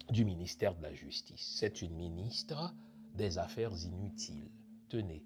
du 0.09 0.25
ministère 0.25 0.75
de 0.75 0.81
la 0.81 0.93
Justice. 0.93 1.55
C'est 1.59 1.83
une 1.83 1.93
ministre 1.93 2.73
des 3.13 3.37
Affaires 3.37 3.73
inutiles. 3.85 4.49
Tenez, 4.89 5.23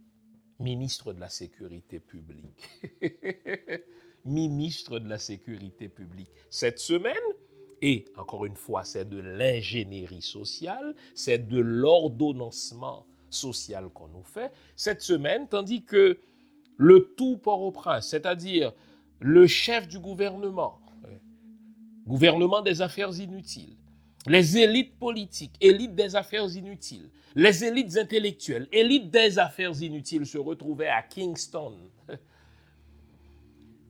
ministre 0.59 1.13
de 1.13 1.19
la 1.19 1.29
Sécurité 1.29 1.99
publique. 1.99 2.69
ministre 4.25 4.99
de 4.99 5.09
la 5.09 5.17
Sécurité 5.17 5.89
publique. 5.89 6.31
Cette 6.49 6.79
semaine, 6.79 7.15
et 7.81 8.05
encore 8.17 8.45
une 8.45 8.55
fois, 8.55 8.83
c'est 8.83 9.07
de 9.07 9.19
l'ingénierie 9.19 10.21
sociale, 10.21 10.95
c'est 11.15 11.47
de 11.47 11.59
l'ordonnancement 11.59 13.05
social 13.29 13.89
qu'on 13.89 14.07
nous 14.07 14.23
fait 14.23 14.51
cette 14.75 15.01
semaine, 15.01 15.47
tandis 15.47 15.83
que 15.83 16.19
le 16.77 17.13
tout 17.17 17.37
Port-au-Prince, 17.37 18.07
c'est-à-dire 18.07 18.73
le 19.19 19.47
chef 19.47 19.87
du 19.87 19.99
gouvernement, 19.99 20.79
gouvernement 22.05 22.61
des 22.61 22.81
affaires 22.81 23.17
inutiles, 23.19 23.77
les 24.25 24.57
élites 24.57 24.97
politiques, 24.97 25.55
élites 25.59 25.95
des 25.95 26.15
affaires 26.15 26.55
inutiles, 26.55 27.09
les 27.35 27.63
élites 27.63 27.97
intellectuelles, 27.97 28.67
élites 28.71 29.09
des 29.09 29.39
affaires 29.39 29.81
inutiles 29.81 30.25
se 30.25 30.37
retrouvaient 30.37 30.87
à 30.87 31.01
Kingston. 31.01 31.77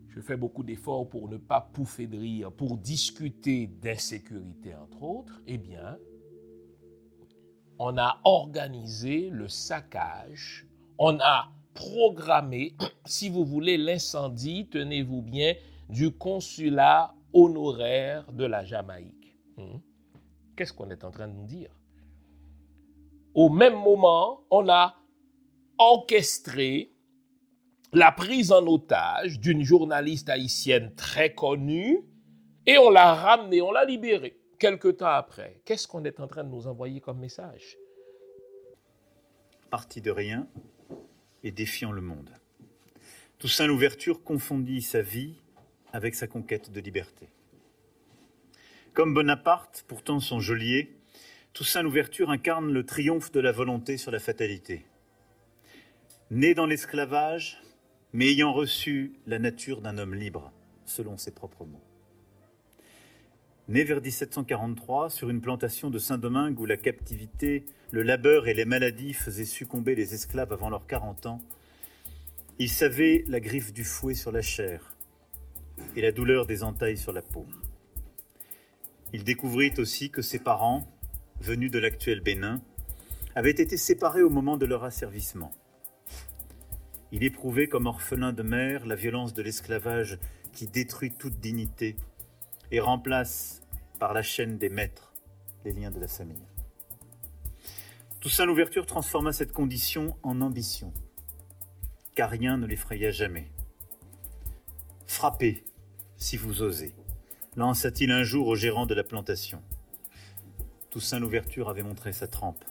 Je 0.10 0.22
fais 0.22 0.38
beaucoup 0.38 0.64
d'efforts 0.64 1.10
pour 1.10 1.28
ne 1.28 1.38
pas 1.38 1.62
pouffer 1.62 2.08
de 2.08 2.18
rire, 2.18 2.52
pour 2.52 2.78
discuter 2.78 3.68
d'insécurité, 3.68 4.76
entre 4.76 5.02
autres. 5.02 5.42
Eh 5.48 5.58
bien, 5.58 5.98
on 7.80 7.98
a 7.98 8.20
organisé 8.24 9.30
le 9.32 9.48
saccage, 9.48 10.68
on 11.00 11.20
a 11.20 11.52
programmé, 11.74 12.76
si 13.06 13.30
vous 13.30 13.44
voulez, 13.44 13.78
l'incendie, 13.78 14.68
tenez-vous 14.70 15.24
bien, 15.24 15.56
du 15.90 16.12
consulat 16.12 17.14
honoraire 17.34 18.32
de 18.32 18.46
la 18.46 18.64
Jamaïque. 18.64 19.36
Hmm? 19.58 19.78
Qu'est-ce 20.56 20.74
qu'on 20.74 20.90
est 20.90 21.04
en 21.04 21.12
train 21.12 21.28
de 21.28 21.34
nous 21.34 21.46
dire? 21.46 21.72
Au 23.34 23.50
même 23.50 23.76
moment, 23.76 24.44
on 24.52 24.70
a 24.70 24.96
orchestré 25.78 26.92
la 27.92 28.12
prise 28.12 28.52
en 28.52 28.66
otage 28.68 29.40
d'une 29.40 29.64
journaliste 29.64 30.30
haïtienne 30.30 30.94
très 30.96 31.34
connue 31.34 32.04
et 32.66 32.78
on 32.78 32.90
l'a 32.90 33.14
ramenée, 33.14 33.62
on 33.62 33.72
l'a 33.72 33.86
libérée 33.86 34.40
quelque 34.60 34.88
temps 34.88 35.08
après. 35.08 35.62
Qu'est-ce 35.66 35.88
qu'on 35.88 36.06
est 36.06 36.20
en 36.20 36.28
train 36.28 36.44
de 36.44 36.50
nous 36.50 36.68
envoyer 36.68 37.02
comme 37.02 37.20
message? 37.20 37.78
Parti 39.70 40.02
de 40.02 40.12
rien 40.12 40.48
et 41.44 41.52
défiant 41.52 41.92
le 41.92 42.02
monde. 42.02 42.30
Toussaint 43.40 43.68
Louverture 43.68 44.24
confondit 44.24 44.82
sa 44.82 45.02
vie 45.02 45.36
avec 45.92 46.16
sa 46.16 46.28
conquête 46.28 46.72
de 46.72 46.80
liberté. 46.80 47.28
Comme 48.94 49.16
Bonaparte, 49.16 49.86
pourtant 49.88 50.20
son 50.20 50.40
geôlier, 50.40 50.96
Toussaint 51.54 51.82
Louverture 51.82 52.30
incarne 52.30 52.72
le 52.72 52.86
triomphe 52.86 53.32
de 53.32 53.40
la 53.40 53.52
volonté 53.52 53.98
sur 53.98 54.12
la 54.12 54.20
fatalité. 54.20 54.86
Né 56.30 56.54
dans 56.54 56.68
l'esclavage, 56.68 57.60
mais 58.14 58.28
ayant 58.28 58.54
reçu 58.54 59.14
la 59.26 59.40
nature 59.40 59.82
d'un 59.82 59.98
homme 59.98 60.14
libre, 60.14 60.52
selon 60.86 61.18
ses 61.18 61.32
propres 61.32 61.66
mots. 61.66 61.82
Né 63.68 63.84
vers 63.84 64.00
1743 64.00 65.10
sur 65.10 65.32
une 65.32 65.42
plantation 65.42 65.90
de 65.90 65.98
Saint-Domingue 65.98 66.60
où 66.60 66.68
la 66.68 66.78
captivité, 66.78 67.66
le 67.90 68.04
labeur 68.04 68.48
et 68.48 68.54
les 68.54 68.66
maladies 68.66 69.14
faisaient 69.14 69.44
succomber 69.44 69.96
les 69.96 70.14
esclaves 70.14 70.54
avant 70.54 70.70
leurs 70.70 70.86
40 70.86 71.26
ans, 71.26 71.42
il 72.60 72.70
savait 72.70 73.24
la 73.28 73.40
griffe 73.40 73.74
du 73.74 73.86
fouet 73.86 74.14
sur 74.14 74.32
la 74.32 74.44
chair 74.44 74.94
et 75.96 76.02
la 76.02 76.12
douleur 76.12 76.46
des 76.46 76.62
entailles 76.62 76.98
sur 76.98 77.12
la 77.12 77.24
peau. 77.24 77.48
Il 79.14 79.24
découvrit 79.24 79.74
aussi 79.78 80.10
que 80.10 80.24
ses 80.24 80.40
parents, 80.40 80.88
venus 81.40 81.70
de 81.70 81.78
l'actuel 81.78 82.22
Bénin, 82.22 82.62
avaient 83.36 83.52
été 83.52 83.78
séparés 83.78 84.24
au 84.24 84.30
moment 84.32 84.58
de 84.58 84.66
leur 84.66 84.84
asservissement. 84.84 85.52
Il 87.12 87.24
éprouvait 87.24 87.68
comme 87.68 87.86
orphelin 87.86 88.34
de 88.34 88.42
mère 88.42 88.88
la 88.88 88.96
violence 88.96 89.36
de 89.36 89.44
l'esclavage 89.44 90.18
qui 90.52 90.66
détruit 90.68 91.12
toute 91.12 91.40
dignité 91.40 91.96
et 92.72 92.80
remplace 92.80 93.62
par 94.00 94.14
la 94.14 94.24
chaîne 94.24 94.58
des 94.58 94.70
maîtres 94.70 95.14
les 95.64 95.74
liens 95.74 95.92
de 95.92 96.00
la 96.00 96.08
famille. 96.08 96.42
Toussaint 98.20 98.46
Louverture 98.46 98.88
transforma 98.88 99.32
cette 99.32 99.52
condition 99.52 100.18
en 100.24 100.42
ambition, 100.42 100.92
car 102.16 102.32
rien 102.32 102.58
ne 102.58 102.66
l'effraya 102.66 103.12
jamais. 103.12 103.48
Frappez, 105.06 105.64
si 106.18 106.36
vous 106.36 106.64
osez 106.64 106.96
lança-t-il 107.56 108.12
un 108.12 108.24
jour 108.24 108.48
au 108.48 108.56
gérant 108.56 108.86
de 108.86 108.94
la 108.94 109.04
plantation. 109.04 109.62
Toussaint 110.90 111.20
Louverture 111.20 111.70
avait 111.70 111.84
montré 111.84 112.14
sa 112.14 112.28
trempe. 112.28 112.64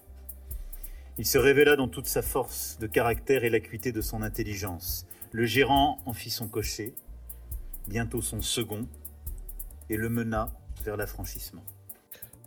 Il 1.18 1.27
se 1.27 1.38
révéla 1.38 1.77
dans 1.77 1.88
toute 1.88 2.07
sa 2.07 2.23
force 2.23 2.79
de 2.81 2.87
caractère 2.87 3.45
et 3.45 3.51
l'acuité 3.51 3.92
de 3.92 4.01
son 4.01 4.23
intelligence. 4.23 5.07
Le 5.31 5.47
gérant 5.47 5.99
en 6.07 6.12
fit 6.12 6.31
son 6.31 6.49
cocher, 6.49 6.95
bientôt 7.88 8.23
son 8.23 8.40
second, 8.40 8.87
et 9.90 9.97
le 9.97 10.09
mena 10.09 10.51
vers 10.85 10.97
l'affranchissement. 10.97 11.62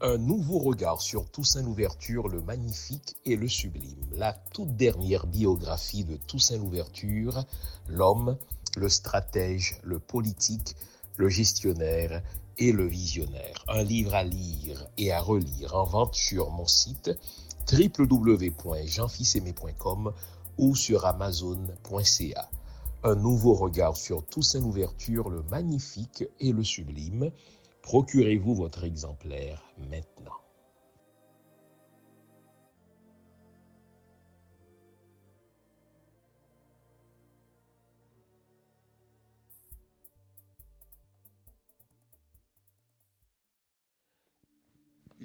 Un 0.02 0.18
nouveau 0.18 0.60
regard 0.60 1.02
sur 1.02 1.30
Toussaint 1.30 1.62
Louverture, 1.62 2.28
le 2.28 2.42
magnifique 2.42 3.16
et 3.26 3.38
le 3.38 3.48
sublime. 3.48 4.06
La 4.14 4.34
toute 4.54 4.76
dernière 4.76 5.26
biographie 5.26 6.04
de 6.04 6.18
Toussaint 6.18 6.58
Louverture, 6.58 7.46
l'homme, 7.88 8.38
le 8.76 8.90
stratège, 8.90 9.80
le 9.84 10.00
politique, 10.00 10.76
le 11.18 11.30
gestionnaire 11.30 12.22
et 12.58 12.72
le 12.72 12.86
visionnaire. 12.86 13.66
Un 13.68 13.84
livre 13.84 14.16
à 14.16 14.24
lire 14.24 14.88
et 14.98 15.12
à 15.12 15.20
relire 15.22 15.76
en 15.76 15.84
vente 15.86 16.16
sur 16.16 16.50
mon 16.52 16.68
site 16.68 17.12
www.jeanfilsaimé.com 17.72 20.14
ou 20.58 20.76
sur 20.76 21.06
amazon.ca. 21.06 22.50
Un 23.04 23.16
nouveau 23.16 23.54
regard 23.54 23.98
sur 23.98 24.26
Toussaint 24.26 24.62
Louverture, 24.62 25.30
le 25.30 25.44
magnifique 25.44 26.24
et 26.40 26.52
le 26.52 26.64
sublime. 26.64 27.30
Procurez-vous 27.82 28.56
votre 28.56 28.84
exemplaire 28.84 29.62
maintenant. 29.92 30.45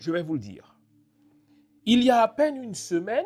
Je 0.00 0.10
vais 0.10 0.22
vous 0.22 0.34
le 0.34 0.40
dire. 0.40 0.76
Il 1.86 2.02
y 2.02 2.10
a 2.10 2.22
à 2.22 2.28
peine 2.28 2.56
une 2.56 2.74
semaine, 2.74 3.24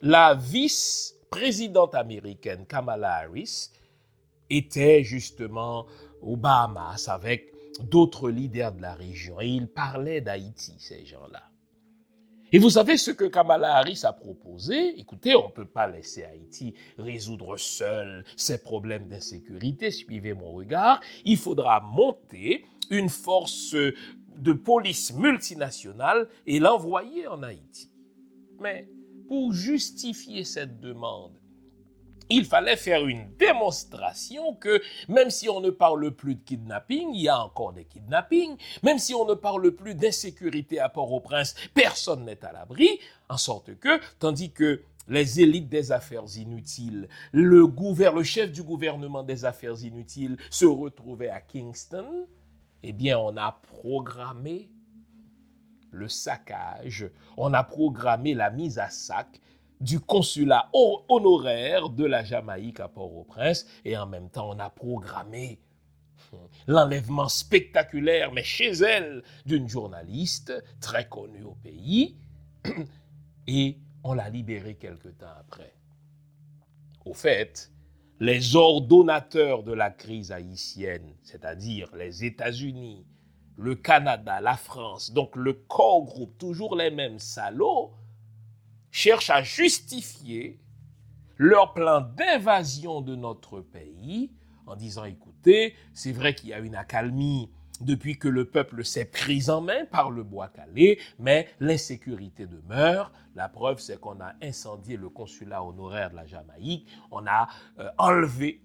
la 0.00 0.34
vice-présidente 0.34 1.94
américaine 1.94 2.66
Kamala 2.66 3.14
Harris 3.16 3.70
était 4.50 5.02
justement 5.02 5.86
aux 6.22 6.36
Bahamas 6.36 7.08
avec 7.08 7.52
d'autres 7.80 8.30
leaders 8.30 8.72
de 8.72 8.82
la 8.82 8.94
région 8.94 9.40
et 9.40 9.48
ils 9.48 9.68
parlaient 9.68 10.20
d'Haïti, 10.20 10.74
ces 10.78 11.04
gens-là. 11.04 11.42
Et 12.50 12.58
vous 12.58 12.70
savez 12.70 12.96
ce 12.96 13.10
que 13.10 13.26
Kamala 13.26 13.76
Harris 13.76 14.00
a 14.04 14.12
proposé? 14.14 14.98
Écoutez, 14.98 15.36
on 15.36 15.48
ne 15.48 15.52
peut 15.52 15.66
pas 15.66 15.86
laisser 15.86 16.24
Haïti 16.24 16.74
résoudre 16.96 17.58
seul 17.58 18.24
ses 18.36 18.62
problèmes 18.62 19.06
d'insécurité, 19.06 19.90
suivez 19.90 20.32
mon 20.32 20.52
regard, 20.52 21.00
il 21.26 21.36
faudra 21.36 21.80
monter 21.80 22.64
une 22.90 23.10
force 23.10 23.76
de 24.38 24.52
police 24.52 25.12
multinationale 25.12 26.28
et 26.46 26.58
l'envoyer 26.58 27.26
en 27.26 27.42
Haïti. 27.42 27.90
Mais 28.60 28.88
pour 29.28 29.52
justifier 29.52 30.44
cette 30.44 30.80
demande, 30.80 31.38
il 32.30 32.44
fallait 32.44 32.76
faire 32.76 33.06
une 33.06 33.26
démonstration 33.38 34.54
que 34.54 34.82
même 35.08 35.30
si 35.30 35.48
on 35.48 35.60
ne 35.60 35.70
parle 35.70 36.10
plus 36.10 36.34
de 36.34 36.44
kidnapping, 36.44 37.10
il 37.14 37.22
y 37.22 37.28
a 37.28 37.38
encore 37.38 37.72
des 37.72 37.84
kidnappings, 37.84 38.56
même 38.82 38.98
si 38.98 39.14
on 39.14 39.24
ne 39.24 39.34
parle 39.34 39.70
plus 39.72 39.94
d'insécurité 39.94 40.78
à 40.78 40.88
Port-au-Prince, 40.88 41.54
personne 41.74 42.24
n'est 42.24 42.44
à 42.44 42.52
l'abri, 42.52 43.00
en 43.28 43.38
sorte 43.38 43.74
que, 43.78 44.00
tandis 44.18 44.52
que 44.52 44.82
les 45.08 45.40
élites 45.40 45.70
des 45.70 45.90
affaires 45.90 46.24
inutiles, 46.36 47.08
le, 47.32 47.66
le 47.66 48.22
chef 48.22 48.52
du 48.52 48.62
gouvernement 48.62 49.22
des 49.22 49.46
affaires 49.46 49.82
inutiles 49.82 50.36
se 50.50 50.66
retrouvait 50.66 51.30
à 51.30 51.40
Kingston, 51.40 52.26
eh 52.82 52.92
bien, 52.92 53.18
on 53.18 53.36
a 53.36 53.52
programmé 53.52 54.70
le 55.90 56.08
saccage, 56.08 57.10
on 57.36 57.54
a 57.54 57.64
programmé 57.64 58.34
la 58.34 58.50
mise 58.50 58.78
à 58.78 58.90
sac 58.90 59.40
du 59.80 60.00
consulat 60.00 60.70
honoraire 60.72 61.88
de 61.88 62.04
la 62.04 62.24
Jamaïque 62.24 62.80
à 62.80 62.88
Port-au-Prince. 62.88 63.66
Et 63.84 63.96
en 63.96 64.06
même 64.06 64.28
temps 64.28 64.50
on 64.50 64.58
a 64.58 64.70
programmé 64.70 65.60
l'enlèvement 66.66 67.28
spectaculaire, 67.28 68.32
mais 68.32 68.42
chez 68.42 68.70
elle, 68.70 69.22
d'une 69.46 69.68
journaliste 69.68 70.52
très 70.80 71.08
connue 71.08 71.44
au 71.44 71.54
pays. 71.54 72.16
Et 73.46 73.78
on 74.04 74.12
l'a 74.12 74.28
libérée 74.28 74.74
quelque 74.74 75.08
temps 75.08 75.26
après. 75.40 75.72
Au 77.06 77.14
fait, 77.14 77.72
les 78.20 78.56
ordonnateurs 78.56 79.62
de 79.62 79.72
la 79.72 79.90
crise 79.90 80.32
haïtienne, 80.32 81.14
c'est-à-dire 81.22 81.94
les 81.94 82.24
États-Unis, 82.24 83.06
le 83.56 83.74
Canada, 83.74 84.40
la 84.40 84.56
France, 84.56 85.12
donc 85.12 85.36
le 85.36 85.52
corps 85.52 86.04
groupe, 86.04 86.36
toujours 86.38 86.76
les 86.76 86.90
mêmes 86.90 87.18
salauds, 87.18 87.92
cherchent 88.90 89.30
à 89.30 89.42
justifier 89.42 90.58
leur 91.36 91.74
plan 91.74 92.00
d'invasion 92.00 93.00
de 93.00 93.14
notre 93.14 93.60
pays 93.60 94.32
en 94.66 94.74
disant, 94.74 95.04
écoutez, 95.04 95.74
c'est 95.94 96.12
vrai 96.12 96.34
qu'il 96.34 96.50
y 96.50 96.52
a 96.52 96.58
une 96.58 96.74
accalmie 96.74 97.50
depuis 97.80 98.18
que 98.18 98.28
le 98.28 98.44
peuple 98.44 98.84
s'est 98.84 99.04
pris 99.04 99.50
en 99.50 99.60
main 99.60 99.84
par 99.86 100.10
le 100.10 100.22
bois 100.22 100.48
calé, 100.48 100.98
mais 101.18 101.48
l'insécurité 101.60 102.46
demeure. 102.46 103.12
La 103.34 103.48
preuve, 103.48 103.78
c'est 103.78 104.00
qu'on 104.00 104.20
a 104.20 104.34
incendié 104.42 104.96
le 104.96 105.08
consulat 105.08 105.62
honoraire 105.62 106.10
de 106.10 106.16
la 106.16 106.26
Jamaïque, 106.26 106.88
on 107.10 107.26
a 107.26 107.48
euh, 107.78 107.88
enlevé 107.98 108.62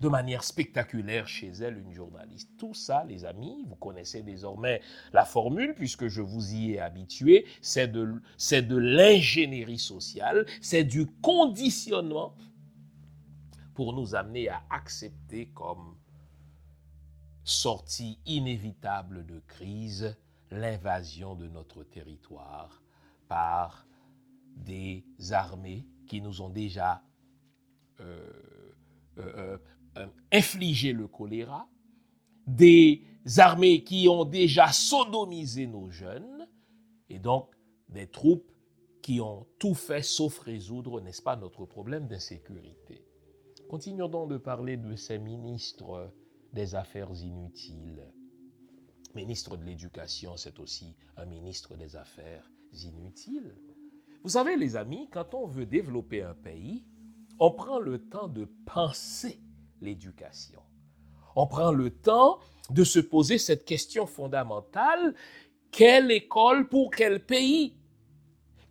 de 0.00 0.08
manière 0.08 0.44
spectaculaire 0.44 1.26
chez 1.26 1.48
elle 1.48 1.78
une 1.78 1.92
journaliste. 1.92 2.50
Tout 2.56 2.74
ça, 2.74 3.04
les 3.08 3.24
amis, 3.24 3.64
vous 3.68 3.74
connaissez 3.76 4.22
désormais 4.22 4.80
la 5.12 5.24
formule 5.24 5.74
puisque 5.74 6.06
je 6.06 6.22
vous 6.22 6.54
y 6.54 6.72
ai 6.72 6.80
habitué, 6.80 7.46
c'est 7.60 7.88
de, 7.88 8.22
c'est 8.36 8.62
de 8.62 8.76
l'ingénierie 8.76 9.78
sociale, 9.78 10.46
c'est 10.60 10.84
du 10.84 11.06
conditionnement 11.06 12.36
pour 13.74 13.92
nous 13.92 14.14
amener 14.14 14.48
à 14.48 14.62
accepter 14.70 15.48
comme 15.54 15.97
sortie 17.48 18.18
inévitable 18.26 19.24
de 19.26 19.40
crise 19.40 20.16
l'invasion 20.50 21.34
de 21.34 21.48
notre 21.48 21.82
territoire 21.82 22.82
par 23.28 23.86
des 24.56 25.04
armées 25.30 25.86
qui 26.06 26.20
nous 26.20 26.42
ont 26.42 26.48
déjà 26.48 27.02
euh, 28.00 28.30
euh, 29.18 29.58
euh, 29.96 30.06
infligé 30.32 30.92
le 30.92 31.06
choléra, 31.06 31.68
des 32.46 33.02
armées 33.38 33.82
qui 33.84 34.08
ont 34.08 34.24
déjà 34.24 34.70
sodomisé 34.72 35.66
nos 35.66 35.90
jeunes, 35.90 36.48
et 37.08 37.18
donc 37.18 37.50
des 37.88 38.06
troupes 38.06 38.52
qui 39.02 39.20
ont 39.20 39.46
tout 39.58 39.74
fait 39.74 40.02
sauf 40.02 40.38
résoudre, 40.40 41.00
n'est-ce 41.00 41.22
pas, 41.22 41.36
notre 41.36 41.64
problème 41.64 42.06
d'insécurité. 42.06 43.04
Continuons 43.68 44.08
donc 44.08 44.30
de 44.30 44.36
parler 44.36 44.76
de 44.76 44.96
ces 44.96 45.18
ministres 45.18 46.12
des 46.52 46.74
Affaires 46.74 47.10
inutiles. 47.22 48.06
Ministre 49.14 49.56
de 49.56 49.64
l'Éducation, 49.64 50.36
c'est 50.36 50.58
aussi 50.58 50.96
un 51.16 51.26
ministre 51.26 51.76
des 51.76 51.96
Affaires 51.96 52.50
inutiles. 52.72 53.54
Vous 54.22 54.30
savez, 54.30 54.56
les 54.56 54.76
amis, 54.76 55.08
quand 55.10 55.34
on 55.34 55.46
veut 55.46 55.66
développer 55.66 56.22
un 56.22 56.34
pays, 56.34 56.84
on 57.38 57.50
prend 57.50 57.78
le 57.78 57.98
temps 58.08 58.28
de 58.28 58.44
penser 58.66 59.40
l'éducation. 59.80 60.62
On 61.36 61.46
prend 61.46 61.72
le 61.72 61.90
temps 61.90 62.40
de 62.70 62.84
se 62.84 62.98
poser 62.98 63.38
cette 63.38 63.64
question 63.64 64.06
fondamentale, 64.06 65.14
quelle 65.70 66.10
école 66.10 66.68
pour 66.68 66.90
quel 66.90 67.24
pays? 67.24 67.74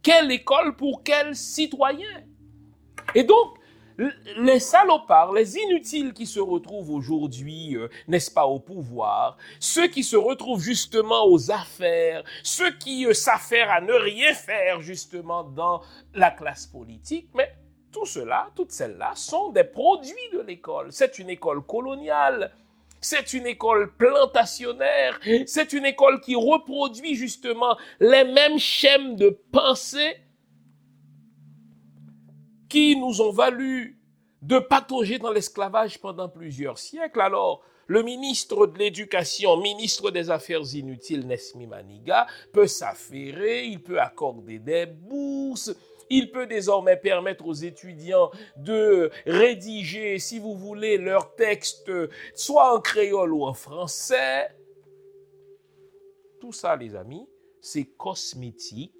Quelle 0.02 0.32
école 0.32 0.76
pour 0.76 1.04
quel 1.04 1.36
citoyen? 1.36 2.26
Et 3.16 3.24
donc, 3.24 3.58
les 4.38 4.60
salopards, 4.60 5.34
les 5.34 5.58
inutiles 5.58 6.14
qui 6.14 6.26
se 6.26 6.40
retrouvent 6.40 6.92
aujourd'hui, 6.92 7.76
euh, 7.76 7.90
n'est-ce 8.08 8.32
pas, 8.32 8.46
au 8.46 8.60
pouvoir, 8.60 9.38
ceux 9.60 9.88
qui 9.88 10.04
se 10.04 10.16
retrouvent 10.16 10.62
justement 10.62 11.26
aux 11.26 11.52
affaires, 11.52 12.24
ceux 12.44 12.72
qui 12.78 13.06
euh, 13.06 13.14
s'affairent 13.14 13.72
à 13.72 13.82
ne 13.82 13.94
rien 13.94 14.34
faire 14.34 14.82
justement 14.82 15.44
dans 15.44 15.82
la 16.14 16.32
classe 16.32 16.68
politique, 16.68 17.30
mais 17.34 17.52
tout 17.92 18.06
cela, 18.06 18.50
toutes 18.56 18.72
celles-là 18.72 19.14
sont 19.16 19.52
des 19.52 19.64
produits 19.64 20.14
de 20.34 20.42
l'école. 20.42 20.88
C'est 20.92 21.20
une 21.20 21.30
école 21.30 21.66
coloniale. 21.66 22.52
C'est 23.00 23.34
une 23.34 23.46
école 23.46 23.94
plantationnaire. 23.96 25.20
C'est 25.46 25.72
une 25.74 25.86
école 25.86 26.20
qui 26.20 26.36
reproduit 26.36 27.16
justement 27.16 27.78
les 28.00 28.24
mêmes 28.24 28.58
schèmes 28.58 29.16
de 29.16 29.30
pensée 29.52 30.18
qui 32.70 32.96
nous 32.96 33.22
ont 33.22 33.32
valu 33.32 34.00
de 34.42 34.60
patauger 34.60 35.20
dans 35.20 35.32
l'esclavage 35.32 36.00
pendant 36.00 36.30
plusieurs 36.30 36.78
siècles. 36.78 37.22
Alors, 37.22 37.64
le 37.88 38.04
ministre 38.04 38.68
de 38.68 38.78
l'Éducation, 38.78 39.58
ministre 39.58 40.12
des 40.12 40.30
Affaires 40.30 40.74
inutiles, 40.74 41.26
Nesmi 41.26 41.68
Maniga, 41.68 42.28
peut 42.52 42.68
s'affairer, 42.68 43.66
il 43.66 43.82
peut 43.82 44.00
accorder 44.00 44.60
des 44.60 44.86
bourses, 44.86 45.74
il 46.10 46.32
peut 46.32 46.48
désormais 46.48 46.98
permettre 46.98 47.46
aux 47.46 47.54
étudiants 47.54 48.30
de 48.58 49.10
rédiger, 49.26 50.20
si 50.20 50.40
vous 50.40 50.56
voulez, 50.56 50.98
leurs 50.98 51.36
textes 51.36 51.92
soit 52.36 52.76
en 52.76 52.82
créole 52.82 53.34
ou 53.34 53.44
en 53.46 53.54
français. 53.54 54.50
Tout 56.40 56.52
ça, 56.54 56.76
les 56.76 56.96
amis, 56.96 57.28
c'est 57.62 57.86
cosmétique. 57.98 58.94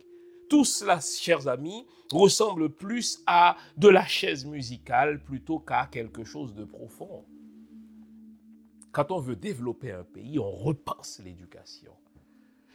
Tout 0.50 0.66
cela, 0.66 1.00
chers 1.02 1.48
amis, 1.48 1.86
ressemble 2.12 2.70
plus 2.70 3.22
à 3.26 3.58
de 3.78 3.88
la 3.88 4.06
chaise 4.06 4.46
musicale 4.46 5.24
plutôt 5.24 5.60
qu'à 5.60 5.88
quelque 5.92 6.24
chose 6.24 6.54
de 6.54 6.64
profond. 6.64 7.26
Quand 8.92 9.12
on 9.12 9.20
veut 9.20 9.36
développer 9.36 9.92
un 9.92 10.04
pays, 10.04 10.40
on 10.40 10.52
repense 10.52 11.22
l'éducation. 11.24 11.94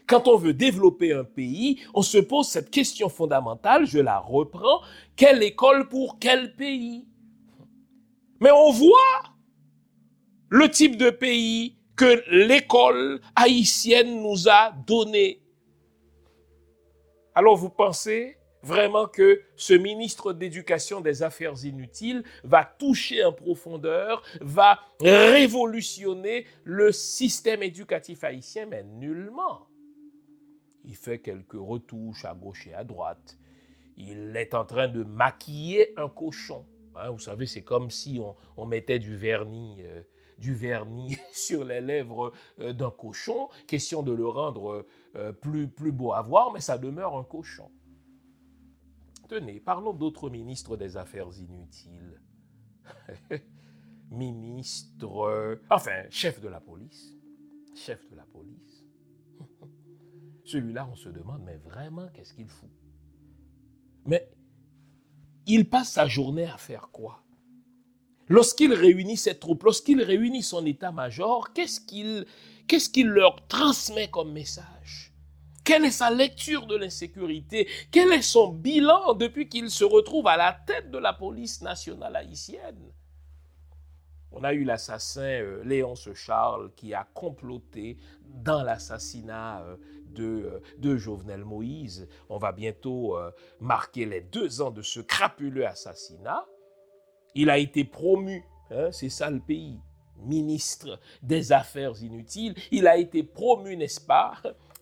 Quand 0.06 0.28
on 0.28 0.36
veut 0.36 0.52
développer 0.52 1.12
un 1.12 1.24
pays, 1.24 1.80
on 1.94 2.02
se 2.02 2.18
pose 2.18 2.46
cette 2.46 2.70
question 2.70 3.08
fondamentale, 3.08 3.86
je 3.86 3.98
la 3.98 4.18
reprends, 4.18 4.82
quelle 5.16 5.42
école 5.42 5.88
pour 5.88 6.18
quel 6.18 6.54
pays? 6.54 7.08
Mais 8.40 8.50
on 8.50 8.72
voit 8.72 9.22
le 10.48 10.70
type 10.70 10.96
de 10.96 11.10
pays 11.10 11.78
que 11.96 12.22
l'école 12.30 13.20
haïtienne 13.34 14.22
nous 14.22 14.48
a 14.48 14.72
donné. 14.86 15.42
Alors 17.34 17.56
vous 17.56 17.70
pensez 17.70 18.36
vraiment 18.62 19.06
que 19.06 19.42
ce 19.56 19.74
ministre 19.74 20.32
d'éducation 20.32 21.00
des 21.00 21.22
affaires 21.22 21.64
inutiles 21.64 22.22
va 22.44 22.64
toucher 22.64 23.24
en 23.24 23.32
profondeur, 23.32 24.22
va 24.40 24.80
révolutionner 25.00 26.46
le 26.64 26.92
système 26.92 27.62
éducatif 27.62 28.24
haïtien, 28.24 28.66
mais 28.66 28.82
nullement 28.84 29.66
il 30.84 30.96
fait 30.96 31.20
quelques 31.20 31.52
retouches 31.52 32.24
à 32.24 32.34
gauche 32.34 32.66
et 32.66 32.74
à 32.74 32.84
droite. 32.84 33.38
Il 33.96 34.36
est 34.36 34.54
en 34.54 34.64
train 34.64 34.88
de 34.88 35.04
maquiller 35.04 35.92
un 35.96 36.08
cochon. 36.08 36.64
Hein, 36.94 37.10
vous 37.10 37.18
savez, 37.18 37.46
c'est 37.46 37.62
comme 37.62 37.90
si 37.90 38.20
on, 38.56 38.66
mettait 38.66 38.98
du 38.98 39.16
vernis, 39.16 39.82
euh, 39.82 40.02
du 40.38 40.54
vernis 40.54 41.16
sur 41.32 41.64
les 41.64 41.80
lèvres 41.80 42.32
euh, 42.60 42.72
d'un 42.72 42.90
cochon. 42.90 43.48
Question 43.66 44.02
de 44.02 44.12
le 44.12 44.26
rendre 44.26 44.86
euh, 45.16 45.32
plus, 45.32 45.68
plus 45.68 45.92
beau 45.92 46.12
à 46.12 46.22
voir, 46.22 46.52
mais 46.52 46.60
ça 46.60 46.78
demeure 46.78 47.16
un 47.16 47.24
cochon. 47.24 47.70
Parlons 49.64 49.92
d'autres 49.92 50.28
ministres 50.30 50.76
des 50.76 50.96
Affaires 50.96 51.28
inutiles. 51.38 52.20
Ministre, 54.10 55.58
enfin, 55.70 56.04
chef 56.10 56.40
de 56.40 56.48
la 56.48 56.60
police. 56.60 57.16
Chef 57.74 58.06
de 58.10 58.16
la 58.16 58.26
police. 58.26 58.84
Celui-là, 60.44 60.86
on 60.90 60.94
se 60.96 61.08
demande, 61.08 61.42
mais 61.44 61.56
vraiment, 61.56 62.08
qu'est-ce 62.12 62.34
qu'il 62.34 62.48
fout? 62.48 62.68
Mais 64.04 64.30
il 65.46 65.68
passe 65.68 65.92
sa 65.92 66.06
journée 66.06 66.44
à 66.44 66.58
faire 66.58 66.90
quoi? 66.90 67.22
Lorsqu'il 68.28 68.72
réunit 68.72 69.16
ses 69.16 69.38
troupes, 69.38 69.62
lorsqu'il 69.64 70.02
réunit 70.02 70.42
son 70.42 70.64
état-major, 70.66 71.52
qu'est-ce 71.52 71.80
qu'il 71.80 72.26
qu'est-ce 72.66 72.88
qu'il 72.88 73.08
leur 73.08 73.46
transmet 73.48 74.08
comme 74.08 74.32
message? 74.32 75.11
Quelle 75.64 75.84
est 75.84 75.90
sa 75.90 76.10
lecture 76.10 76.66
de 76.66 76.76
l'insécurité? 76.76 77.68
Quel 77.90 78.12
est 78.12 78.22
son 78.22 78.52
bilan 78.52 79.14
depuis 79.14 79.48
qu'il 79.48 79.70
se 79.70 79.84
retrouve 79.84 80.26
à 80.26 80.36
la 80.36 80.52
tête 80.52 80.90
de 80.90 80.98
la 80.98 81.12
police 81.12 81.62
nationale 81.62 82.16
haïtienne? 82.16 82.92
On 84.32 84.44
a 84.44 84.54
eu 84.54 84.64
l'assassin 84.64 85.20
euh, 85.20 85.62
Léonce 85.62 86.12
Charles 86.14 86.72
qui 86.74 86.94
a 86.94 87.06
comploté 87.14 87.98
dans 88.24 88.62
l'assassinat 88.62 89.62
euh, 89.62 89.76
euh, 90.20 90.60
de, 90.78 90.96
Jovenel 90.96 91.44
Moïse. 91.44 92.08
On 92.28 92.38
va 92.38 92.52
bientôt 92.52 93.16
euh, 93.16 93.30
marquer 93.60 94.04
les 94.04 94.20
deux 94.20 94.60
ans 94.60 94.70
de 94.70 94.82
ce 94.82 95.00
crapuleux 95.00 95.66
assassinat. 95.66 96.44
Il 97.34 97.50
a 97.50 97.58
été 97.58 97.84
promu, 97.84 98.44
hein, 98.70 98.90
c'est 98.92 99.08
ça 99.08 99.30
le 99.30 99.40
pays, 99.40 99.78
ministre 100.18 100.98
des 101.22 101.52
Affaires 101.52 102.02
inutiles. 102.02 102.54
Il 102.70 102.86
a 102.86 102.96
été 102.96 103.22
promu, 103.22 103.76
n'est-ce 103.76 104.00
pas, 104.00 104.34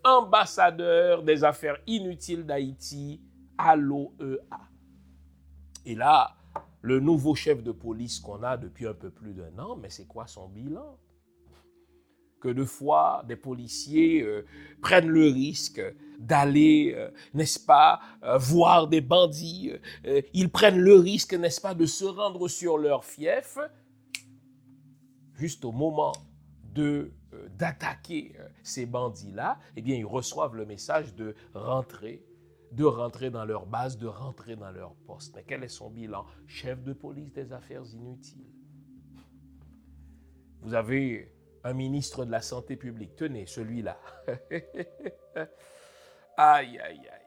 ambassadeur 0.04 1.22
des 1.22 1.44
Affaires 1.44 1.78
inutiles 1.86 2.44
d'Haïti 2.44 3.20
à 3.58 3.76
l'OEA. 3.76 4.60
Et 5.84 5.94
là, 5.94 6.36
le 6.82 7.00
nouveau 7.00 7.34
chef 7.34 7.62
de 7.62 7.72
police 7.72 8.20
qu'on 8.20 8.42
a 8.42 8.56
depuis 8.56 8.86
un 8.86 8.94
peu 8.94 9.10
plus 9.10 9.34
d'un 9.34 9.58
an, 9.58 9.76
mais 9.76 9.90
c'est 9.90 10.06
quoi 10.06 10.26
son 10.26 10.48
bilan? 10.48 10.98
Que 12.40 12.48
de 12.48 12.64
fois 12.64 13.22
des 13.28 13.36
policiers 13.36 14.22
euh, 14.22 14.46
prennent 14.80 15.08
le 15.08 15.26
risque 15.26 15.82
d'aller, 16.18 16.94
euh, 16.96 17.10
n'est-ce 17.34 17.60
pas, 17.60 18.00
euh, 18.22 18.38
voir 18.38 18.88
des 18.88 19.02
bandits. 19.02 19.72
ils 20.32 20.50
prennent 20.50 20.80
le 20.80 20.94
risque, 20.94 21.34
n'est-ce 21.34 21.60
pas, 21.60 21.74
de 21.74 21.84
se 21.84 22.06
rendre 22.06 22.48
sur 22.48 22.78
leur 22.78 23.04
fief 23.04 23.58
juste 25.34 25.64
au 25.64 25.72
moment 25.72 26.12
de 26.74 27.10
d'attaquer 27.58 28.34
ces 28.62 28.86
bandits-là, 28.86 29.58
eh 29.76 29.82
bien, 29.82 29.96
ils 29.96 30.06
reçoivent 30.06 30.56
le 30.56 30.66
message 30.66 31.14
de 31.14 31.34
rentrer, 31.54 32.24
de 32.72 32.84
rentrer 32.84 33.30
dans 33.30 33.44
leur 33.44 33.66
base, 33.66 33.98
de 33.98 34.06
rentrer 34.06 34.56
dans 34.56 34.70
leur 34.70 34.94
poste. 35.06 35.34
Mais 35.34 35.44
quel 35.44 35.64
est 35.64 35.68
son 35.68 35.90
bilan? 35.90 36.24
Chef 36.46 36.82
de 36.82 36.92
police 36.92 37.32
des 37.32 37.52
affaires 37.52 37.84
inutiles. 37.92 38.52
Vous 40.62 40.74
avez 40.74 41.32
un 41.64 41.72
ministre 41.72 42.24
de 42.24 42.30
la 42.30 42.42
Santé 42.42 42.76
publique. 42.76 43.16
Tenez, 43.16 43.46
celui-là. 43.46 43.98
aïe, 46.36 46.78
aïe, 46.78 47.08
aïe. 47.08 47.26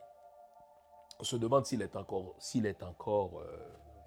On 1.20 1.24
se 1.24 1.36
demande 1.36 1.66
s'il 1.66 1.82
est 1.82 1.96
encore, 1.96 2.36
s'il 2.40 2.66
est 2.66 2.84
encore, 2.84 3.42
euh, 3.42 3.58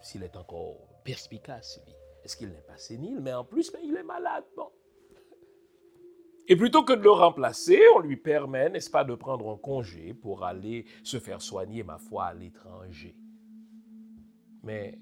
s'il 0.03 0.23
est 0.23 0.37
encore 0.37 0.77
perspicace, 1.05 1.81
lui. 1.85 1.95
Est-ce 2.25 2.37
qu'il 2.37 2.49
n'est 2.51 2.61
pas 2.63 2.77
sénile? 2.77 3.21
Mais 3.21 3.33
en 3.33 3.45
plus, 3.45 3.73
mais 3.73 3.81
il 3.85 3.97
est 3.97 4.03
malade. 4.03 4.45
Bon. 4.57 4.71
Et 6.49 6.57
plutôt 6.57 6.85
que 6.85 6.93
de 6.93 7.03
le 7.03 7.11
remplacer, 7.11 7.81
on 7.97 8.01
lui 8.01 8.17
permet, 8.17 8.71
n'est-ce 8.71 8.91
pas, 8.91 9.05
de 9.05 9.15
prendre 9.15 9.51
un 9.51 9.57
congé 9.57 10.15
pour 10.15 10.45
aller 10.45 10.87
se 11.03 11.19
faire 11.19 11.43
soigner, 11.43 11.83
ma 11.83 11.99
foi, 11.99 12.27
à 12.27 12.35
l'étranger. 12.35 13.17
Mais 14.63 14.99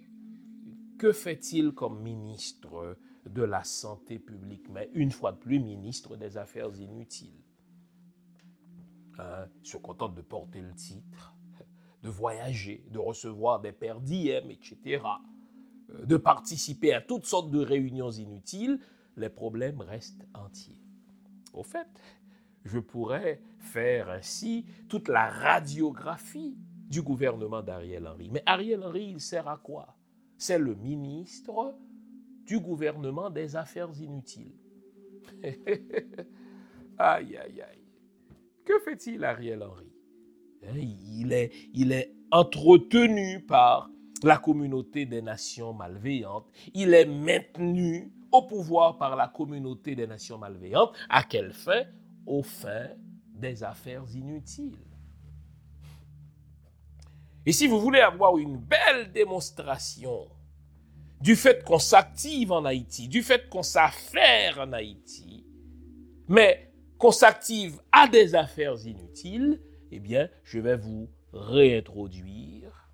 que 0.98 1.12
fait-il 1.12 1.72
comme 1.72 2.02
ministre 2.02 2.96
de 3.26 3.42
la 3.42 3.64
santé 3.64 4.18
publique, 4.18 4.68
mais 4.70 4.90
une 4.94 5.10
fois 5.10 5.32
de 5.32 5.38
plus 5.38 5.58
ministre 5.58 6.16
des 6.16 6.36
Affaires 6.36 6.74
inutiles 6.78 7.42
hein? 9.18 9.46
Se 9.62 9.76
contente 9.76 10.14
de 10.14 10.22
porter 10.22 10.60
le 10.60 10.74
titre, 10.74 11.34
de 12.02 12.08
voyager, 12.08 12.84
de 12.90 12.98
recevoir 12.98 13.60
des 13.60 13.72
paires 13.72 14.00
d'IM, 14.00 14.50
etc., 14.50 15.02
euh, 15.90 16.04
de 16.04 16.16
participer 16.16 16.92
à 16.92 17.00
toutes 17.00 17.24
sortes 17.24 17.50
de 17.50 17.60
réunions 17.60 18.10
inutiles, 18.10 18.78
les 19.16 19.30
problèmes 19.30 19.80
restent 19.80 20.26
entiers. 20.34 20.83
Au 21.54 21.62
fait, 21.62 21.86
je 22.64 22.78
pourrais 22.78 23.40
faire 23.58 24.10
ainsi 24.10 24.66
toute 24.88 25.08
la 25.08 25.28
radiographie 25.30 26.56
du 26.88 27.00
gouvernement 27.02 27.62
d'Ariel 27.62 28.06
Henry. 28.06 28.28
Mais 28.30 28.42
Ariel 28.46 28.82
Henry, 28.82 29.04
il 29.04 29.20
sert 29.20 29.48
à 29.48 29.56
quoi? 29.56 29.96
C'est 30.36 30.58
le 30.58 30.74
ministre 30.74 31.74
du 32.44 32.58
gouvernement 32.60 33.30
des 33.30 33.56
affaires 33.56 33.90
inutiles. 34.00 34.52
aïe, 36.98 37.36
aïe, 37.36 37.62
aïe. 37.62 37.84
Que 38.64 38.78
fait-il 38.80 39.24
Ariel 39.24 39.62
Henry? 39.62 39.92
Hein, 40.64 40.76
il 40.76 41.32
est, 41.32 41.52
il 41.72 41.92
est 41.92 42.14
entretenu 42.30 43.40
par 43.40 43.90
la 44.22 44.38
communauté 44.38 45.06
des 45.06 45.22
nations 45.22 45.72
malveillantes. 45.72 46.50
Il 46.74 46.94
est 46.94 47.06
maintenu 47.06 48.10
au 48.34 48.42
pouvoir 48.42 48.98
par 48.98 49.14
la 49.14 49.28
communauté 49.28 49.94
des 49.94 50.08
nations 50.08 50.38
malveillantes. 50.38 50.92
À 51.08 51.22
quelle 51.22 51.52
fin? 51.52 51.84
Aux 52.26 52.42
fins 52.42 52.90
des 53.28 53.62
affaires 53.62 54.04
inutiles. 54.12 54.76
Et 57.46 57.52
si 57.52 57.68
vous 57.68 57.80
voulez 57.80 58.00
avoir 58.00 58.36
une 58.38 58.56
belle 58.56 59.12
démonstration 59.12 60.28
du 61.20 61.36
fait 61.36 61.62
qu'on 61.64 61.78
s'active 61.78 62.50
en 62.50 62.64
Haïti, 62.64 63.06
du 63.06 63.22
fait 63.22 63.48
qu'on 63.48 63.62
s'affaire 63.62 64.58
en 64.58 64.72
Haïti, 64.72 65.46
mais 66.26 66.72
qu'on 66.98 67.12
s'active 67.12 67.80
à 67.92 68.08
des 68.08 68.34
affaires 68.34 68.84
inutiles, 68.84 69.60
eh 69.92 70.00
bien, 70.00 70.28
je 70.42 70.58
vais 70.58 70.76
vous 70.76 71.08
réintroduire 71.32 72.90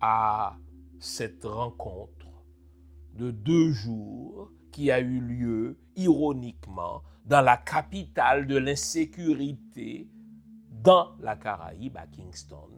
à 0.00 0.56
cette 1.00 1.44
rencontre 1.44 2.21
de 3.14 3.30
deux 3.30 3.72
jours 3.72 4.50
qui 4.70 4.90
a 4.90 5.00
eu 5.00 5.20
lieu, 5.20 5.78
ironiquement, 5.96 7.02
dans 7.26 7.42
la 7.42 7.56
capitale 7.56 8.46
de 8.46 8.56
l'insécurité, 8.56 10.08
dans 10.70 11.14
la 11.20 11.36
Caraïbe, 11.36 11.96
à 11.96 12.06
Kingston. 12.06 12.70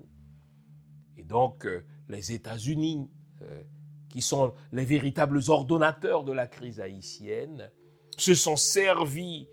Et 1.17 1.23
donc, 1.23 1.65
euh, 1.65 1.85
les 2.09 2.33
États-Unis, 2.33 3.09
euh, 3.43 3.63
qui 4.11 4.21
sont 4.21 4.53
les 4.73 4.85
véritables 4.85 5.41
ordonnateurs 5.49 6.25
de 6.25 6.33
la 6.33 6.47
crise 6.47 6.81
haïtienne, 6.81 7.71
se 8.17 8.35
sont 8.35 8.57
servis 8.57 9.49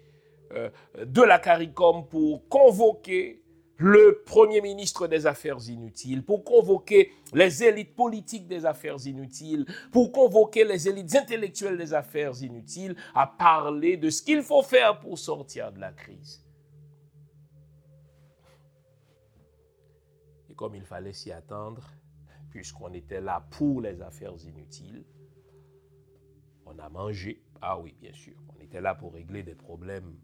euh, 0.53 0.69
de 1.05 1.21
la 1.21 1.39
CARICOM 1.39 2.07
pour 2.07 2.47
convoquer 2.49 3.40
le 3.81 4.21
Premier 4.25 4.61
ministre 4.61 5.07
des 5.07 5.25
Affaires 5.25 5.57
inutiles, 5.67 6.23
pour 6.23 6.43
convoquer 6.43 7.11
les 7.33 7.63
élites 7.63 7.95
politiques 7.95 8.47
des 8.47 8.65
affaires 8.67 8.97
inutiles, 9.07 9.65
pour 9.91 10.11
convoquer 10.11 10.63
les 10.63 10.87
élites 10.87 11.15
intellectuelles 11.15 11.77
des 11.77 11.91
affaires 11.91 12.39
inutiles 12.43 12.95
à 13.15 13.25
parler 13.25 13.97
de 13.97 14.11
ce 14.11 14.21
qu'il 14.21 14.43
faut 14.43 14.61
faire 14.61 14.99
pour 14.99 15.17
sortir 15.17 15.71
de 15.71 15.79
la 15.79 15.91
crise. 15.91 16.45
Et 20.47 20.53
comme 20.53 20.75
il 20.75 20.85
fallait 20.85 21.13
s'y 21.13 21.31
attendre, 21.31 21.89
puisqu'on 22.51 22.93
était 22.93 23.21
là 23.21 23.43
pour 23.49 23.81
les 23.81 23.99
affaires 24.03 24.35
inutiles, 24.45 25.03
on 26.67 26.77
a 26.77 26.87
mangé. 26.87 27.41
Ah 27.59 27.79
oui, 27.79 27.95
bien 27.99 28.13
sûr, 28.13 28.35
on 28.55 28.61
était 28.61 28.81
là 28.81 28.93
pour 28.93 29.13
régler 29.13 29.41
des 29.41 29.55
problèmes 29.55 30.15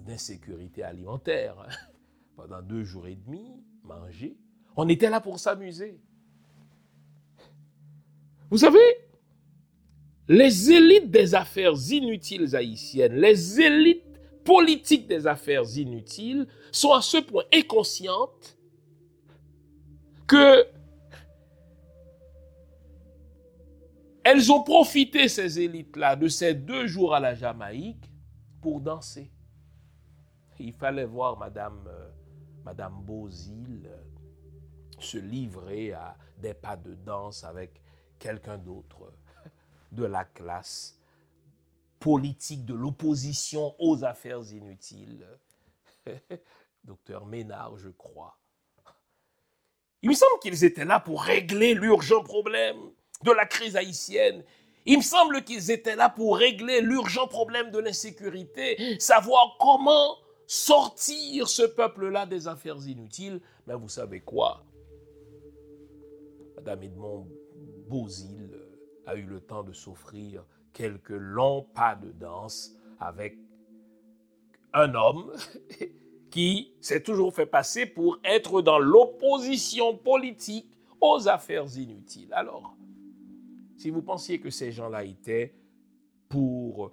d'insécurité 0.00 0.82
alimentaire. 0.82 1.68
Pendant 2.40 2.62
deux 2.62 2.84
jours 2.84 3.06
et 3.06 3.16
demi, 3.16 3.62
manger. 3.82 4.34
On 4.74 4.88
était 4.88 5.10
là 5.10 5.20
pour 5.20 5.38
s'amuser. 5.38 6.00
Vous 8.50 8.56
savez, 8.56 8.78
les 10.26 10.70
élites 10.72 11.10
des 11.10 11.34
affaires 11.34 11.74
inutiles 11.90 12.56
haïtiennes, 12.56 13.16
les 13.16 13.60
élites 13.60 14.06
politiques 14.42 15.06
des 15.06 15.26
affaires 15.26 15.64
inutiles 15.76 16.46
sont 16.72 16.94
à 16.94 17.02
ce 17.02 17.18
point 17.18 17.44
inconscientes 17.52 18.56
que 20.26 20.64
elles 24.24 24.50
ont 24.50 24.62
profité, 24.62 25.28
ces 25.28 25.60
élites-là, 25.60 26.16
de 26.16 26.28
ces 26.28 26.54
deux 26.54 26.86
jours 26.86 27.14
à 27.14 27.20
la 27.20 27.34
Jamaïque 27.34 28.10
pour 28.62 28.80
danser. 28.80 29.30
Il 30.58 30.72
fallait 30.72 31.04
voir 31.04 31.38
Madame 31.38 31.86
euh, 31.86 32.08
Madame 32.64 33.02
Beauzil 33.02 33.86
euh, 33.86 34.02
se 34.98 35.18
livrer 35.18 35.92
à 35.92 36.16
des 36.38 36.54
pas 36.54 36.76
de 36.76 36.94
danse 36.94 37.44
avec 37.44 37.82
quelqu'un 38.18 38.58
d'autre 38.58 39.12
de 39.92 40.04
la 40.04 40.24
classe 40.24 40.98
politique 41.98 42.64
de 42.64 42.74
l'opposition 42.74 43.74
aux 43.78 44.04
affaires 44.04 44.42
inutiles. 44.52 45.26
Docteur 46.84 47.26
Ménard, 47.26 47.76
je 47.76 47.90
crois. 47.90 48.38
Il 50.02 50.08
me 50.08 50.14
semble 50.14 50.38
qu'ils 50.40 50.64
étaient 50.64 50.84
là 50.86 50.98
pour 50.98 51.22
régler 51.22 51.74
l'urgent 51.74 52.22
problème 52.22 52.78
de 53.22 53.32
la 53.32 53.44
crise 53.44 53.76
haïtienne. 53.76 54.42
Il 54.86 54.96
me 54.98 55.02
semble 55.02 55.44
qu'ils 55.44 55.70
étaient 55.70 55.96
là 55.96 56.08
pour 56.08 56.38
régler 56.38 56.80
l'urgent 56.80 57.26
problème 57.26 57.70
de 57.70 57.78
l'insécurité, 57.78 58.98
savoir 58.98 59.56
comment 59.60 60.16
sortir 60.50 61.48
ce 61.48 61.62
peuple-là 61.62 62.26
des 62.26 62.48
affaires 62.48 62.84
inutiles, 62.84 63.40
mais 63.68 63.74
vous 63.76 63.88
savez 63.88 64.18
quoi? 64.18 64.64
Madame 66.56 66.82
Edmond 66.82 67.28
Beauzil 67.88 68.50
a 69.06 69.14
eu 69.14 69.26
le 69.26 69.40
temps 69.40 69.62
de 69.62 69.72
s'offrir 69.72 70.44
quelques 70.72 71.10
longs 71.10 71.68
pas 71.72 71.94
de 71.94 72.10
danse 72.10 72.74
avec 72.98 73.38
un 74.72 74.92
homme 74.96 75.32
qui 76.32 76.72
s'est 76.80 77.04
toujours 77.04 77.32
fait 77.32 77.46
passer 77.46 77.86
pour 77.86 78.18
être 78.24 78.60
dans 78.60 78.80
l'opposition 78.80 79.96
politique 79.96 80.66
aux 81.00 81.28
affaires 81.28 81.78
inutiles. 81.78 82.32
Alors, 82.32 82.76
si 83.76 83.90
vous 83.90 84.02
pensiez 84.02 84.40
que 84.40 84.50
ces 84.50 84.72
gens-là 84.72 85.04
étaient 85.04 85.54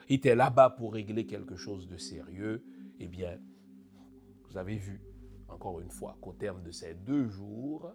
étaient 0.10 0.36
là-bas 0.36 0.70
pour 0.72 0.94
régler 0.94 1.26
quelque 1.26 1.56
chose 1.56 1.88
de 1.88 1.98
sérieux, 1.98 2.64
eh 3.00 3.08
bien, 3.08 3.40
vous 4.50 4.58
avez 4.58 4.78
vu, 4.78 5.02
encore 5.48 5.80
une 5.80 5.92
fois, 5.92 6.18
qu'au 6.22 6.34
terme 6.34 6.64
de 6.64 6.72
ces 6.72 6.94
deux 6.94 7.28
jours, 7.28 7.94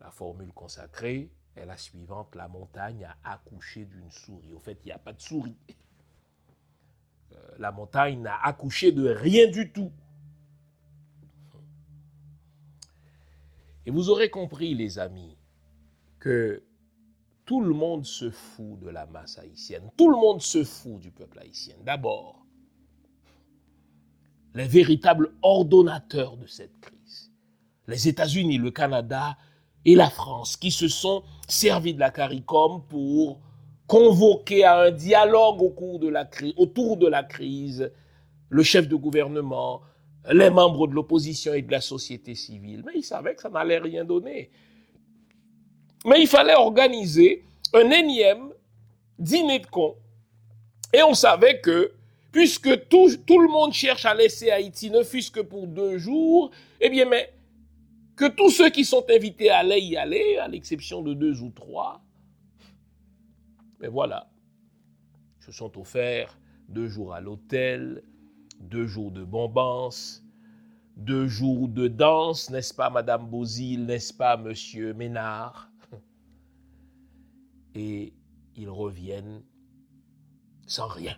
la 0.00 0.10
formule 0.10 0.52
consacrée 0.52 1.30
est 1.54 1.66
la 1.66 1.76
suivante, 1.76 2.34
la 2.34 2.48
montagne 2.48 3.04
a 3.04 3.16
accouché 3.32 3.86
d'une 3.86 4.10
souris. 4.10 4.52
Au 4.52 4.58
fait, 4.58 4.78
il 4.84 4.86
n'y 4.86 4.92
a 4.92 4.98
pas 4.98 5.12
de 5.12 5.20
souris. 5.20 5.56
Euh, 7.32 7.36
la 7.58 7.72
montagne 7.72 8.20
n'a 8.22 8.36
accouché 8.42 8.92
de 8.92 9.08
rien 9.08 9.50
du 9.50 9.72
tout. 9.72 9.92
Et 13.86 13.90
vous 13.90 14.10
aurez 14.10 14.30
compris, 14.30 14.74
les 14.74 14.98
amis, 14.98 15.38
que 16.18 16.62
tout 17.44 17.60
le 17.60 17.72
monde 17.72 18.04
se 18.04 18.30
fout 18.30 18.78
de 18.80 18.88
la 18.88 19.06
masse 19.06 19.38
haïtienne. 19.38 19.90
Tout 19.96 20.10
le 20.10 20.16
monde 20.16 20.42
se 20.42 20.64
fout 20.64 20.98
du 20.98 21.12
peuple 21.12 21.38
haïtien. 21.38 21.76
D'abord, 21.82 22.45
les 24.56 24.66
véritables 24.66 25.32
ordonnateurs 25.42 26.38
de 26.38 26.46
cette 26.46 26.80
crise. 26.80 27.30
Les 27.86 28.08
États-Unis, 28.08 28.56
le 28.56 28.70
Canada 28.70 29.36
et 29.84 29.94
la 29.94 30.08
France 30.08 30.56
qui 30.56 30.70
se 30.70 30.88
sont 30.88 31.22
servis 31.46 31.92
de 31.92 32.00
la 32.00 32.10
CARICOM 32.10 32.82
pour 32.88 33.38
convoquer 33.86 34.64
à 34.64 34.80
un 34.80 34.90
dialogue 34.90 35.60
autour 35.60 35.98
de 36.00 36.08
la 37.06 37.22
crise 37.22 37.92
le 38.48 38.62
chef 38.62 38.88
de 38.88 38.96
gouvernement, 38.96 39.82
les 40.32 40.50
membres 40.50 40.88
de 40.88 40.94
l'opposition 40.94 41.52
et 41.52 41.62
de 41.62 41.70
la 41.70 41.82
société 41.82 42.34
civile. 42.34 42.82
Mais 42.86 42.92
ils 42.96 43.04
savaient 43.04 43.34
que 43.34 43.42
ça 43.42 43.50
n'allait 43.50 43.78
rien 43.78 44.04
donner. 44.04 44.50
Mais 46.06 46.22
il 46.22 46.26
fallait 46.26 46.54
organiser 46.54 47.44
un 47.74 47.90
énième 47.90 48.48
dîner 49.18 49.58
de 49.58 49.66
cons. 49.66 49.96
Et 50.94 51.02
on 51.02 51.14
savait 51.14 51.60
que 51.60 51.92
puisque 52.36 52.88
tout, 52.90 53.08
le 53.08 53.50
monde 53.50 53.72
cherche 53.72 54.04
à 54.04 54.14
laisser 54.14 54.50
Haïti, 54.50 54.90
ne 54.90 55.02
fût-ce 55.02 55.30
que 55.30 55.40
pour 55.40 55.66
deux 55.66 55.96
jours, 55.96 56.50
eh 56.82 56.90
bien, 56.90 57.06
mais 57.06 57.32
que 58.14 58.28
tous 58.28 58.50
ceux 58.50 58.68
qui 58.68 58.84
sont 58.84 59.06
invités 59.08 59.48
allaient 59.48 59.80
y 59.80 59.96
aller, 59.96 60.36
à 60.36 60.46
l'exception 60.46 61.00
de 61.00 61.14
deux 61.14 61.40
ou 61.40 61.48
trois, 61.48 62.02
Mais 63.80 63.88
voilà, 63.88 64.28
se 65.40 65.50
sont 65.50 65.78
offerts 65.78 66.38
deux 66.68 66.88
jours 66.88 67.14
à 67.14 67.22
l'hôtel, 67.22 68.02
deux 68.60 68.86
jours 68.86 69.12
de 69.12 69.24
bombance, 69.24 70.22
deux 70.94 71.28
jours 71.28 71.68
de 71.68 71.88
danse, 71.88 72.50
n'est-ce 72.50 72.74
pas, 72.74 72.90
Madame 72.90 73.30
Bozil, 73.30 73.86
n'est-ce 73.86 74.12
pas, 74.12 74.36
Monsieur 74.36 74.92
Ménard? 74.92 75.70
Et 77.74 78.12
ils 78.56 78.68
reviennent 78.68 79.42
sans 80.66 80.88
rien. 80.88 81.16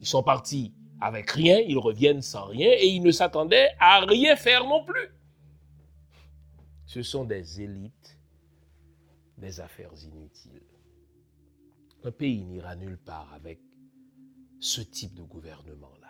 Ils 0.00 0.06
sont 0.06 0.22
partis 0.22 0.74
avec 1.00 1.30
rien, 1.30 1.58
ils 1.60 1.78
reviennent 1.78 2.22
sans 2.22 2.46
rien 2.46 2.70
et 2.70 2.86
ils 2.86 3.02
ne 3.02 3.10
s'attendaient 3.10 3.70
à 3.78 4.00
rien 4.00 4.36
faire 4.36 4.64
non 4.64 4.84
plus. 4.84 5.08
Ce 6.86 7.02
sont 7.02 7.24
des 7.24 7.60
élites, 7.60 8.18
des 9.36 9.60
affaires 9.60 9.92
inutiles. 10.02 10.62
Un 12.04 12.10
pays 12.10 12.44
n'ira 12.44 12.76
nulle 12.76 12.98
part 12.98 13.32
avec 13.34 13.60
ce 14.60 14.80
type 14.80 15.14
de 15.14 15.22
gouvernement-là. 15.22 16.08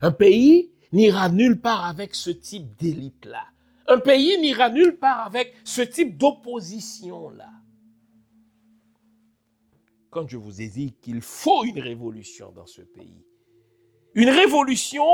Un 0.00 0.12
pays 0.12 0.70
n'ira 0.92 1.28
nulle 1.28 1.60
part 1.60 1.84
avec 1.84 2.14
ce 2.14 2.30
type 2.30 2.76
d'élite-là. 2.76 3.44
Un 3.86 3.98
pays 3.98 4.38
n'ira 4.40 4.70
nulle 4.70 4.98
part 4.98 5.26
avec 5.26 5.54
ce 5.64 5.82
type 5.82 6.16
d'opposition-là. 6.16 7.50
Quand 10.10 10.28
je 10.28 10.36
vous 10.36 10.60
ai 10.60 10.68
dit 10.68 10.92
qu'il 11.00 11.20
faut 11.20 11.64
une 11.64 11.78
révolution 11.78 12.50
dans 12.50 12.66
ce 12.66 12.82
pays, 12.82 13.24
une 14.14 14.30
révolution 14.30 15.04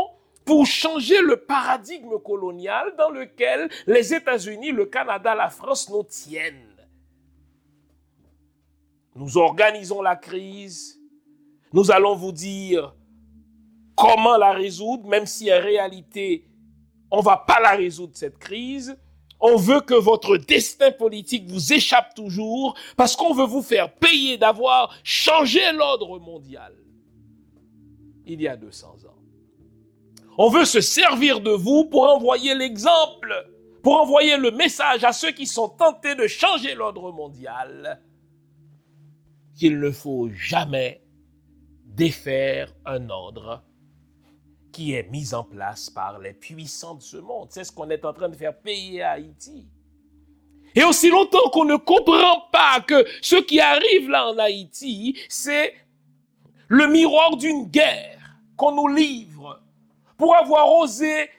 pour 0.44 0.64
changer 0.64 1.20
le 1.20 1.36
paradigme 1.36 2.18
colonial 2.18 2.94
dans 2.96 3.10
lequel 3.10 3.68
les 3.86 4.14
États-Unis, 4.14 4.70
le 4.70 4.86
Canada, 4.86 5.34
la 5.34 5.50
France 5.50 5.90
nous 5.90 6.04
tiennent. 6.04 6.74
Nous 9.14 9.36
organisons 9.36 10.02
la 10.02 10.16
crise. 10.16 11.00
Nous 11.72 11.90
allons 11.90 12.14
vous 12.14 12.32
dire 12.32 12.94
comment 13.96 14.36
la 14.36 14.52
résoudre, 14.52 15.08
même 15.08 15.26
si 15.26 15.52
en 15.52 15.60
réalité, 15.60 16.48
on 17.10 17.18
ne 17.18 17.22
va 17.22 17.36
pas 17.36 17.60
la 17.60 17.72
résoudre, 17.72 18.16
cette 18.16 18.38
crise. 18.38 18.96
On 19.40 19.56
veut 19.56 19.80
que 19.80 19.94
votre 19.94 20.36
destin 20.36 20.92
politique 20.92 21.46
vous 21.46 21.72
échappe 21.72 22.14
toujours 22.14 22.74
parce 22.96 23.16
qu'on 23.16 23.34
veut 23.34 23.44
vous 23.44 23.62
faire 23.62 23.92
payer 23.92 24.38
d'avoir 24.38 24.94
changé 25.04 25.60
l'ordre 25.72 26.18
mondial 26.18 26.72
il 28.26 28.40
y 28.40 28.48
a 28.48 28.56
200 28.56 28.88
ans. 29.06 29.14
On 30.38 30.50
veut 30.50 30.64
se 30.64 30.80
servir 30.80 31.40
de 31.40 31.50
vous 31.50 31.84
pour 31.86 32.02
envoyer 32.04 32.54
l'exemple, 32.54 33.32
pour 33.82 34.00
envoyer 34.00 34.36
le 34.36 34.50
message 34.50 35.04
à 35.04 35.12
ceux 35.12 35.30
qui 35.30 35.46
sont 35.46 35.68
tentés 35.68 36.14
de 36.14 36.26
changer 36.26 36.74
l'ordre 36.74 37.12
mondial 37.12 38.02
qu'il 39.54 39.78
ne 39.78 39.90
faut 39.90 40.28
jamais 40.30 41.02
défaire 41.84 42.74
un 42.84 43.08
ordre 43.08 43.62
qui 44.76 44.92
est 44.92 45.10
mis 45.10 45.32
en 45.32 45.42
place 45.42 45.88
par 45.88 46.18
les 46.18 46.34
puissants 46.34 46.96
de 46.96 47.02
ce 47.02 47.16
monde. 47.16 47.48
C'est 47.48 47.64
ce 47.64 47.72
qu'on 47.72 47.88
est 47.88 48.04
en 48.04 48.12
train 48.12 48.28
de 48.28 48.36
faire 48.36 48.54
payer 48.54 49.02
à 49.02 49.12
Haïti. 49.12 49.66
Et 50.74 50.84
aussi 50.84 51.08
longtemps 51.08 51.48
qu'on 51.50 51.64
ne 51.64 51.76
comprend 51.76 52.42
pas 52.52 52.82
que 52.86 53.06
ce 53.22 53.36
qui 53.36 53.58
arrive 53.58 54.10
là 54.10 54.28
en 54.28 54.36
Haïti, 54.36 55.18
c'est 55.30 55.72
le 56.68 56.88
miroir 56.88 57.38
d'une 57.38 57.64
guerre 57.70 58.36
qu'on 58.54 58.72
nous 58.72 58.88
livre 58.88 59.62
pour 60.18 60.36
avoir 60.36 60.70
osé 60.70 61.30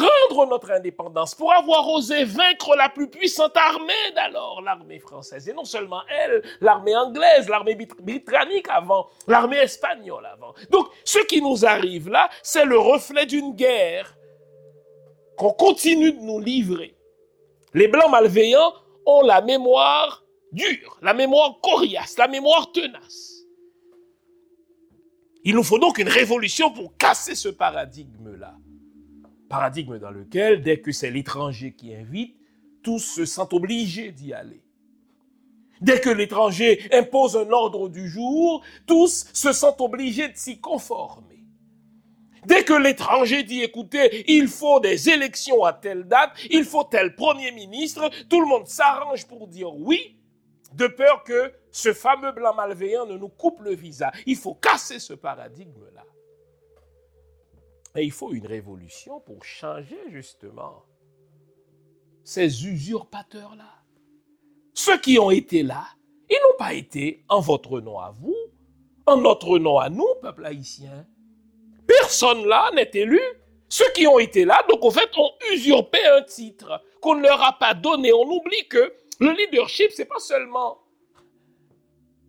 prendre 0.00 0.46
notre 0.46 0.70
indépendance, 0.70 1.34
pour 1.34 1.52
avoir 1.52 1.88
osé 1.88 2.24
vaincre 2.24 2.76
la 2.76 2.88
plus 2.88 3.08
puissante 3.08 3.56
armée 3.56 4.12
d'alors, 4.14 4.62
l'armée 4.62 4.98
française. 4.98 5.48
Et 5.48 5.52
non 5.52 5.64
seulement 5.64 6.02
elle, 6.08 6.42
l'armée 6.60 6.96
anglaise, 6.96 7.48
l'armée 7.48 7.74
britannique 7.74 8.66
avant, 8.68 9.08
l'armée 9.26 9.58
espagnole 9.58 10.26
avant. 10.26 10.54
Donc, 10.70 10.88
ce 11.04 11.18
qui 11.26 11.42
nous 11.42 11.64
arrive 11.64 12.08
là, 12.08 12.28
c'est 12.42 12.64
le 12.64 12.78
reflet 12.78 13.26
d'une 13.26 13.54
guerre 13.54 14.16
qu'on 15.36 15.52
continue 15.52 16.12
de 16.12 16.20
nous 16.20 16.40
livrer. 16.40 16.96
Les 17.74 17.88
Blancs 17.88 18.10
malveillants 18.10 18.74
ont 19.06 19.22
la 19.22 19.40
mémoire 19.40 20.24
dure, 20.52 20.98
la 21.02 21.14
mémoire 21.14 21.60
coriace, 21.60 22.16
la 22.18 22.28
mémoire 22.28 22.72
tenace. 22.72 23.44
Il 25.44 25.54
nous 25.54 25.62
faut 25.62 25.78
donc 25.78 25.98
une 25.98 26.08
révolution 26.08 26.70
pour 26.70 26.96
casser 26.96 27.34
ce 27.34 27.48
paradigme-là. 27.48 28.54
Paradigme 29.50 29.98
dans 29.98 30.12
lequel, 30.12 30.62
dès 30.62 30.80
que 30.80 30.92
c'est 30.92 31.10
l'étranger 31.10 31.72
qui 31.72 31.92
invite, 31.92 32.36
tous 32.84 33.00
se 33.00 33.24
sentent 33.24 33.52
obligés 33.52 34.12
d'y 34.12 34.32
aller. 34.32 34.62
Dès 35.80 36.00
que 36.00 36.08
l'étranger 36.08 36.88
impose 36.92 37.36
un 37.36 37.50
ordre 37.50 37.88
du 37.88 38.08
jour, 38.08 38.62
tous 38.86 39.26
se 39.32 39.52
sentent 39.52 39.80
obligés 39.80 40.28
de 40.28 40.36
s'y 40.36 40.60
conformer. 40.60 41.44
Dès 42.46 42.62
que 42.62 42.74
l'étranger 42.74 43.42
dit, 43.42 43.62
écoutez, 43.62 44.24
il 44.32 44.46
faut 44.46 44.78
des 44.78 45.08
élections 45.08 45.64
à 45.64 45.72
telle 45.72 46.04
date, 46.04 46.30
il 46.48 46.62
faut 46.62 46.84
tel 46.84 47.16
premier 47.16 47.50
ministre, 47.50 48.08
tout 48.28 48.40
le 48.40 48.46
monde 48.46 48.68
s'arrange 48.68 49.26
pour 49.26 49.48
dire 49.48 49.74
oui, 49.74 50.16
de 50.74 50.86
peur 50.86 51.24
que 51.24 51.52
ce 51.72 51.92
fameux 51.92 52.30
blanc 52.30 52.54
malveillant 52.54 53.04
ne 53.04 53.16
nous 53.16 53.28
coupe 53.28 53.60
le 53.62 53.74
visa. 53.74 54.12
Il 54.26 54.36
faut 54.36 54.54
casser 54.54 55.00
ce 55.00 55.14
paradigme-là. 55.14 56.04
Et 57.96 58.04
il 58.04 58.12
faut 58.12 58.32
une 58.32 58.46
révolution 58.46 59.20
pour 59.20 59.44
changer 59.44 59.98
justement 60.10 60.84
ces 62.22 62.66
usurpateurs-là. 62.66 63.82
Ceux 64.74 64.98
qui 65.00 65.18
ont 65.18 65.30
été 65.30 65.62
là, 65.62 65.84
ils 66.28 66.38
n'ont 66.44 66.56
pas 66.58 66.74
été 66.74 67.24
en 67.28 67.40
votre 67.40 67.80
nom 67.80 67.98
à 67.98 68.12
vous, 68.12 68.36
en 69.06 69.16
notre 69.16 69.58
nom 69.58 69.78
à 69.78 69.88
nous, 69.88 70.06
peuple 70.22 70.46
haïtien. 70.46 71.06
Personne 71.86 72.46
là 72.46 72.70
n'est 72.74 72.90
élu. 72.94 73.20
Ceux 73.68 73.90
qui 73.92 74.06
ont 74.06 74.18
été 74.18 74.44
là, 74.44 74.60
donc 74.68 74.84
en 74.84 74.90
fait, 74.90 75.10
ont 75.16 75.32
usurpé 75.52 75.98
un 76.06 76.22
titre 76.22 76.80
qu'on 77.00 77.16
ne 77.16 77.22
leur 77.22 77.42
a 77.42 77.58
pas 77.58 77.74
donné. 77.74 78.12
On 78.12 78.28
oublie 78.28 78.68
que 78.68 78.92
le 79.18 79.30
leadership, 79.32 79.90
c'est 79.92 80.06
pas 80.06 80.18
seulement 80.18 80.78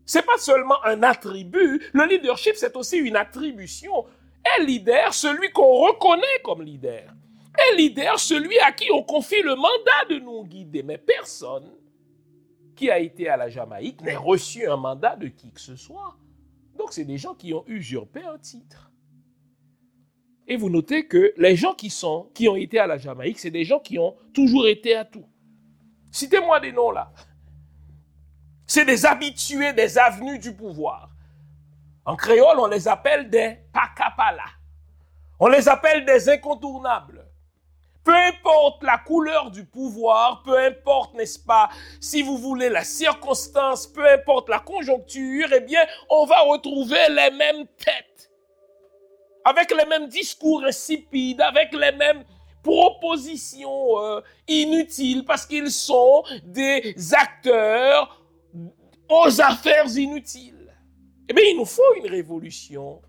c'est 0.05 0.25
pas 0.25 0.37
seulement 0.37 0.83
un 0.83 1.03
attribut, 1.03 1.81
le 1.93 2.05
leadership 2.05 2.55
c'est 2.57 2.75
aussi 2.75 2.97
une 2.97 3.15
attribution. 3.15 4.05
Un 4.57 4.63
leader, 4.63 5.13
celui 5.13 5.51
qu'on 5.51 5.85
reconnaît 5.87 6.41
comme 6.43 6.61
leader. 6.61 7.13
Un 7.57 7.75
leader, 7.77 8.19
celui 8.19 8.57
à 8.59 8.71
qui 8.71 8.91
on 8.91 9.03
confie 9.03 9.41
le 9.41 9.55
mandat 9.55 10.05
de 10.09 10.19
nous 10.19 10.43
guider. 10.45 10.83
Mais 10.83 10.97
personne 10.97 11.69
qui 12.75 12.89
a 12.89 12.99
été 12.99 13.29
à 13.29 13.37
la 13.37 13.49
Jamaïque 13.49 14.01
n'a 14.01 14.17
reçu 14.17 14.65
un 14.67 14.77
mandat 14.77 15.15
de 15.15 15.27
qui 15.27 15.51
que 15.51 15.61
ce 15.61 15.75
soit. 15.75 16.15
Donc 16.77 16.93
c'est 16.93 17.05
des 17.05 17.17
gens 17.17 17.35
qui 17.35 17.53
ont 17.53 17.63
usurpé 17.67 18.21
un 18.23 18.37
titre. 18.37 18.91
Et 20.47 20.55
vous 20.57 20.69
notez 20.69 21.05
que 21.05 21.33
les 21.37 21.55
gens 21.55 21.73
qui 21.73 21.89
sont, 21.89 22.29
qui 22.33 22.49
ont 22.49 22.55
été 22.55 22.79
à 22.79 22.87
la 22.87 22.97
Jamaïque, 22.97 23.39
c'est 23.39 23.51
des 23.51 23.63
gens 23.63 23.79
qui 23.79 23.99
ont 23.99 24.15
toujours 24.33 24.67
été 24.67 24.95
à 24.95 25.05
tout. 25.05 25.25
Citez-moi 26.11 26.59
des 26.59 26.71
noms 26.71 26.91
là. 26.91 27.13
C'est 28.65 28.85
des 28.85 29.05
habitués 29.05 29.73
des 29.73 29.97
avenues 29.97 30.39
du 30.39 30.55
pouvoir. 30.55 31.10
En 32.05 32.15
créole, 32.15 32.59
on 32.59 32.67
les 32.67 32.87
appelle 32.87 33.29
des 33.29 33.57
pakapala. 33.73 34.45
On 35.39 35.47
les 35.47 35.67
appelle 35.67 36.05
des 36.05 36.29
incontournables. 36.29 37.25
Peu 38.03 38.15
importe 38.15 38.81
la 38.83 38.97
couleur 38.97 39.51
du 39.51 39.63
pouvoir, 39.63 40.41
peu 40.43 40.57
importe, 40.57 41.13
n'est-ce 41.13 41.37
pas, 41.37 41.69
si 41.99 42.23
vous 42.23 42.37
voulez 42.37 42.69
la 42.69 42.83
circonstance, 42.83 43.85
peu 43.85 44.07
importe 44.09 44.49
la 44.49 44.59
conjoncture, 44.59 45.47
eh 45.53 45.59
bien, 45.59 45.81
on 46.09 46.25
va 46.25 46.41
retrouver 46.41 47.09
les 47.09 47.29
mêmes 47.29 47.67
têtes. 47.77 48.31
Avec 49.45 49.71
les 49.71 49.85
mêmes 49.85 50.07
discours 50.07 50.63
insipides, 50.63 51.41
avec 51.41 51.73
les 51.73 51.91
mêmes 51.91 52.23
propositions 52.63 53.99
euh, 53.99 54.21
inutiles, 54.47 55.23
parce 55.25 55.45
qu'ils 55.45 55.71
sont 55.71 56.23
des 56.43 56.95
acteurs 57.13 58.19
aux 59.09 59.41
affaires 59.41 59.87
inutiles. 59.95 60.60
Eh 61.29 61.33
bien, 61.33 61.43
il 61.49 61.57
nous 61.57 61.65
faut 61.65 61.95
une 61.97 62.07
révolution. 62.07 63.01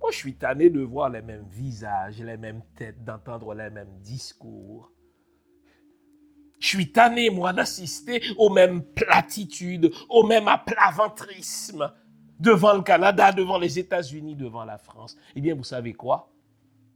Moi, 0.00 0.10
je 0.10 0.16
suis 0.16 0.36
tanné 0.36 0.70
de 0.70 0.80
voir 0.80 1.10
les 1.10 1.22
mêmes 1.22 1.46
visages, 1.48 2.20
les 2.20 2.36
mêmes 2.36 2.62
têtes, 2.76 3.04
d'entendre 3.04 3.54
les 3.54 3.70
mêmes 3.70 3.98
discours. 4.00 4.92
Je 6.60 6.66
suis 6.66 6.90
tanné, 6.92 7.30
moi, 7.30 7.52
d'assister 7.52 8.20
aux 8.36 8.50
mêmes 8.50 8.82
platitudes, 8.82 9.92
au 10.08 10.26
même 10.26 10.48
aplaventrisme 10.48 11.92
devant 12.40 12.74
le 12.74 12.82
Canada, 12.82 13.32
devant 13.32 13.58
les 13.58 13.78
États-Unis, 13.78 14.36
devant 14.36 14.64
la 14.64 14.78
France. 14.78 15.16
Eh 15.34 15.40
bien, 15.40 15.54
vous 15.54 15.64
savez 15.64 15.92
quoi? 15.92 16.32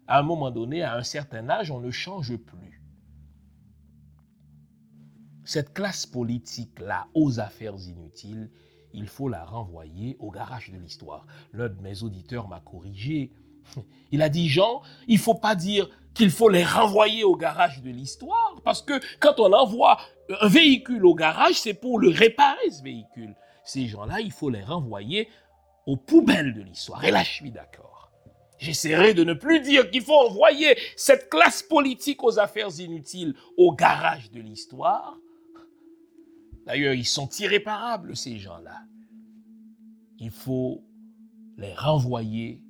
À 0.07 0.19
un 0.19 0.23
moment 0.23 0.51
donné, 0.51 0.83
à 0.83 0.97
un 0.97 1.03
certain 1.03 1.49
âge, 1.49 1.71
on 1.71 1.81
ne 1.81 1.91
change 1.91 2.37
plus 2.37 2.83
cette 5.45 5.73
classe 5.75 6.07
politique-là 6.07 7.09
aux 7.15 7.41
affaires 7.41 7.77
inutiles, 7.77 8.51
il 8.95 9.09
faut 9.09 9.29
la 9.29 9.45
renvoyer 9.45 10.17
au 10.19 10.31
garage 10.31 10.71
de 10.71 10.79
l'histoire. 10.79 11.27
L'un 11.53 11.69
de 11.69 11.81
mes 11.81 12.03
auditeurs 12.03 12.49
m'a 12.49 12.61
corrigé. 12.61 13.31
Il 14.13 14.23
a 14.23 14.29
dit, 14.29 14.49
Jean, 14.49 14.83
il 15.09 15.19
faut 15.19 15.35
pas 15.35 15.55
dire 15.55 15.89
qu'il 16.15 16.31
faut 16.31 16.51
les 16.51 16.65
renvoyer 16.65 17.25
au 17.25 17.37
garage 17.37 17.81
de 17.83 17.91
l'histoire, 17.91 18.61
parce 18.65 18.83
que 18.83 19.01
quand 19.19 19.41
on 19.41 19.53
envoie 19.53 19.99
un 20.41 20.49
véhicule 20.49 21.07
au 21.07 21.15
garage, 21.15 21.55
c'est 21.55 21.75
pour 21.75 21.99
le 21.99 22.11
réparer, 22.11 22.71
ce 22.71 22.83
véhicule. 22.83 23.35
Ces 23.65 23.87
gens-là, 23.87 24.21
il 24.21 24.33
faut 24.33 24.51
les 24.51 24.63
renvoyer 24.63 25.29
aux 25.87 25.97
poubelles 25.97 26.53
de 26.53 26.61
l'histoire. 26.61 27.03
Et 27.05 27.11
là, 27.11 27.23
je 27.23 27.31
suis 27.31 27.51
d'accord. 27.51 28.11
J'essaierai 28.59 29.15
de 29.15 29.25
ne 29.25 29.35
plus 29.35 29.61
dire 29.61 29.91
qu'il 29.91 30.03
faut 30.03 30.15
envoyer 30.15 30.77
cette 30.97 31.29
classe 31.29 31.63
politique 31.63 32.23
aux 32.23 32.39
affaires 32.39 32.69
inutiles 32.79 33.35
au 33.57 33.73
garage 33.73 34.31
de 34.31 34.41
l'histoire. 34.41 35.17
D'ailleurs, 36.67 36.95
ils 36.95 37.07
sont 37.07 37.29
irréparables, 37.39 38.17
ces 38.17 38.39
gens-là. 38.39 38.83
Il 40.19 40.31
faut 40.31 40.85
les 41.57 41.75
renvoyer 41.75 42.63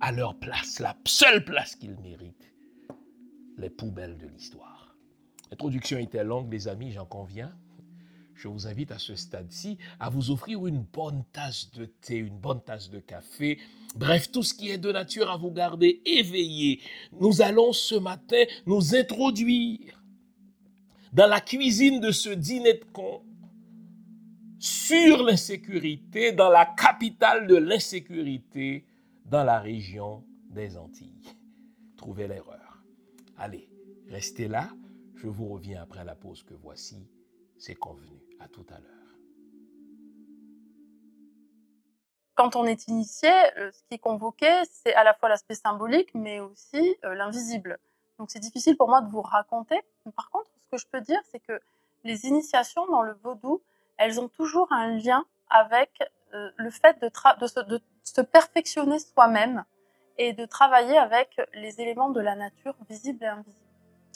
à 0.00 0.12
leur 0.12 0.38
place, 0.38 0.78
la 0.80 0.96
seule 1.06 1.44
place 1.44 1.76
qu'ils 1.76 1.98
méritent, 2.00 2.52
les 3.56 3.70
poubelles 3.70 4.16
de 4.18 4.26
l'histoire. 4.26 4.96
L'introduction 5.50 5.98
était 5.98 6.24
longue, 6.24 6.52
les 6.52 6.68
amis, 6.68 6.92
j'en 6.92 7.06
conviens. 7.06 7.52
Je 8.34 8.46
vous 8.46 8.68
invite 8.68 8.92
à 8.92 8.98
ce 8.98 9.16
stade-ci 9.16 9.78
à 9.98 10.10
vous 10.10 10.30
offrir 10.30 10.64
une 10.66 10.82
bonne 10.82 11.24
tasse 11.32 11.72
de 11.72 11.86
thé, 11.86 12.14
une 12.14 12.38
bonne 12.38 12.62
tasse 12.62 12.88
de 12.88 13.00
café, 13.00 13.58
bref, 13.96 14.30
tout 14.30 14.44
ce 14.44 14.54
qui 14.54 14.70
est 14.70 14.78
de 14.78 14.92
nature 14.92 15.28
à 15.28 15.36
vous 15.36 15.50
garder 15.50 16.00
éveillé. 16.04 16.80
Nous 17.20 17.42
allons 17.42 17.72
ce 17.72 17.96
matin 17.96 18.44
nous 18.66 18.94
introduire 18.94 19.97
dans 21.12 21.26
la 21.26 21.40
cuisine 21.40 22.00
de 22.00 22.10
ce 22.10 22.30
dîner 22.30 22.74
de 22.74 22.84
con 22.92 23.22
sur 24.58 25.22
l'insécurité, 25.22 26.32
dans 26.32 26.50
la 26.50 26.66
capitale 26.66 27.46
de 27.46 27.56
l'insécurité, 27.56 28.84
dans 29.24 29.44
la 29.44 29.60
région 29.60 30.24
des 30.50 30.76
Antilles. 30.76 31.36
Trouvez 31.96 32.26
l'erreur. 32.26 32.82
Allez, 33.36 33.68
restez 34.08 34.48
là. 34.48 34.68
Je 35.14 35.28
vous 35.28 35.48
reviens 35.48 35.82
après 35.82 36.04
la 36.04 36.14
pause 36.14 36.42
que 36.42 36.54
voici. 36.54 37.08
C'est 37.56 37.74
convenu. 37.74 38.18
À 38.40 38.46
tout 38.46 38.66
à 38.70 38.78
l'heure. 38.78 38.98
Quand 42.36 42.54
on 42.54 42.64
est 42.66 42.86
initié, 42.86 43.30
euh, 43.58 43.72
ce 43.72 43.82
qui 43.88 43.94
est 43.94 43.98
convoqué, 43.98 44.62
c'est 44.70 44.94
à 44.94 45.02
la 45.02 45.12
fois 45.12 45.28
l'aspect 45.28 45.56
symbolique, 45.56 46.14
mais 46.14 46.38
aussi 46.38 46.96
euh, 47.04 47.14
l'invisible. 47.14 47.78
Donc 48.16 48.30
c'est 48.30 48.38
difficile 48.38 48.76
pour 48.76 48.88
moi 48.88 49.00
de 49.00 49.10
vous 49.10 49.22
raconter. 49.22 49.80
Par 50.14 50.30
contre, 50.30 50.50
ce 50.68 50.76
que 50.76 50.82
je 50.82 50.86
peux 50.90 51.00
dire, 51.00 51.20
c'est 51.30 51.40
que 51.40 51.60
les 52.04 52.26
initiations 52.26 52.86
dans 52.86 53.02
le 53.02 53.14
vaudou, 53.22 53.62
elles 53.96 54.20
ont 54.20 54.28
toujours 54.28 54.72
un 54.72 54.96
lien 54.98 55.24
avec 55.50 55.90
euh, 56.34 56.50
le 56.56 56.70
fait 56.70 57.00
de, 57.00 57.08
de, 57.08 57.80
se, 58.04 58.20
perfectionner 58.20 58.98
soi-même 58.98 59.64
et 60.18 60.32
de 60.32 60.44
travailler 60.44 60.98
avec 60.98 61.40
les 61.54 61.80
éléments 61.80 62.10
de 62.10 62.20
la 62.20 62.36
nature 62.36 62.74
visibles 62.88 63.24
et 63.24 63.28
invisibles. 63.28 63.56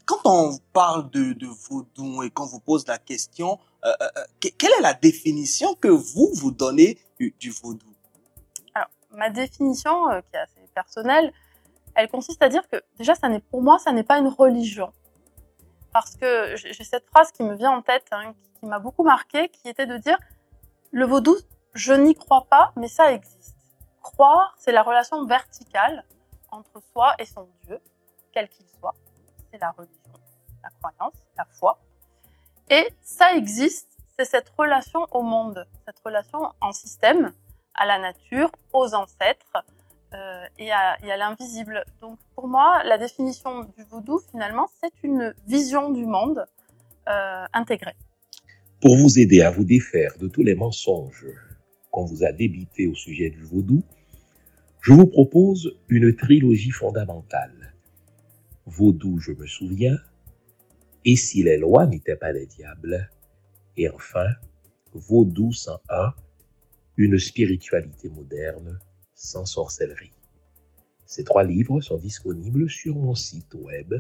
Quand 0.05 0.21
on 0.25 0.59
parle 0.73 1.11
de, 1.11 1.33
de 1.33 1.47
vaudou 1.47 2.23
et 2.23 2.31
qu'on 2.31 2.47
vous 2.47 2.61
pose 2.61 2.87
la 2.87 2.99
question, 2.99 3.59
euh, 3.85 3.93
euh, 4.03 4.23
quelle 4.41 4.73
est 4.79 4.83
la 4.83 4.95
définition 4.95 5.75
que 5.75 5.89
vous, 5.89 6.31
vous 6.35 6.51
donnez 6.51 6.99
du, 7.19 7.51
vaudou? 7.51 7.87
Alors, 8.75 8.89
ma 9.13 9.31
définition, 9.31 10.09
qui 10.29 10.37
est 10.37 10.41
assez 10.41 10.61
personnelle, 10.75 11.33
elle 11.95 12.09
consiste 12.09 12.43
à 12.43 12.49
dire 12.49 12.69
que 12.69 12.83
déjà, 12.99 13.15
ça 13.15 13.29
pour 13.51 13.63
moi, 13.63 13.79
ça 13.79 13.93
n'est 13.93 14.03
pas 14.03 14.19
une 14.19 14.29
religion. 14.29 14.93
Parce 15.93 16.17
que 16.17 16.57
j'ai 16.57 16.85
cette 16.85 17.07
phrase 17.07 17.31
qui 17.33 17.43
me 17.43 17.55
vient 17.55 17.71
en 17.71 17.83
tête, 17.83 18.07
hein, 18.13 18.35
qui, 18.59 18.67
m'a 18.67 18.79
beaucoup 18.79 19.05
marqué, 19.05 19.49
qui 19.51 19.69
était 19.69 19.87
de 19.87 19.99
dire, 19.99 20.17
le 20.91 21.05
vaudou, 21.05 21.37
je 21.75 21.93
n'y 21.93 22.15
crois 22.15 22.47
pas, 22.49 22.73
mais 22.77 22.89
ça 22.89 23.13
existe. 23.13 23.57
Croire, 24.03 24.55
c'est 24.59 24.73
la 24.73 24.83
relation 24.83 25.25
verticale 25.27 26.05
entre 26.51 26.83
soi 26.93 27.15
et 27.19 27.25
son 27.25 27.49
Dieu, 27.65 27.79
quel 28.33 28.49
qu'il 28.49 28.67
soit. 28.79 28.95
C'est 29.51 29.59
la 29.59 29.71
religion, 29.71 30.13
la 30.63 30.71
croyance, 30.71 31.15
la 31.37 31.45
foi. 31.45 31.79
Et 32.71 32.89
ça 33.03 33.35
existe, 33.35 33.91
c'est 34.17 34.25
cette 34.25 34.49
relation 34.57 35.07
au 35.11 35.23
monde, 35.23 35.67
cette 35.87 35.99
relation 36.05 36.53
en 36.61 36.73
système, 36.73 37.33
à 37.75 37.87
la 37.87 37.99
nature, 37.99 38.51
aux 38.73 38.95
ancêtres 38.95 39.65
euh, 40.15 40.45
et 40.59 40.71
à, 40.71 40.97
l'invisible. 41.17 41.85
Donc 42.01 42.19
pour 42.35 42.49
moi, 42.49 42.83
la 42.85 42.99
définition 42.99 43.65
du 43.65 43.85
vaudou, 43.91 44.21
finalement, 44.31 44.69
c'est 44.83 44.93
une 45.03 45.35
vision 45.47 45.91
du 45.91 46.05
monde 46.05 46.45
euh, 47.09 47.45
intégrée. 47.53 47.97
Pour 48.81 48.97
vous 48.97 49.19
aider 49.19 49.43
à 49.43 49.51
vous 49.51 49.65
défaire 49.65 50.17
de 50.19 50.29
tous 50.29 50.43
les 50.43 50.55
mensonges 50.55 51.27
qu'on 51.91 52.05
vous 52.05 52.25
a 52.25 52.33
débités 52.33 52.87
au 52.87 52.95
sujet 52.95 53.31
du 53.31 53.43
vaudou, 53.43 53.83
je 54.81 54.93
vous 54.93 55.07
propose 55.07 55.79
une 55.89 56.15
trilogie 56.17 56.73
fondamentale. 56.73 57.75
Vaudou, 58.67 59.19
je 59.19 59.33
me 59.33 59.47
souviens, 59.47 59.97
et 61.05 61.17
si 61.17 61.43
les 61.43 61.59
lois 61.59 61.87
n'étaient 61.87 62.17
pas 62.17 62.33
les 62.33 62.47
diables, 62.47 63.11
et 63.77 63.89
enfin, 63.89 64.27
Vaudou 64.93 65.53
101, 65.53 66.13
une 66.97 67.19
spiritualité 67.19 68.09
moderne 68.09 68.79
sans 69.23 69.47
sorcellerie. 69.47 70.13
Ces 71.07 71.23
trois 71.23 71.45
livres 71.45 71.81
sont 71.81 71.99
disponibles 71.99 72.69
sur 72.69 72.97
mon 72.97 73.15
site 73.15 73.55
web 73.55 73.95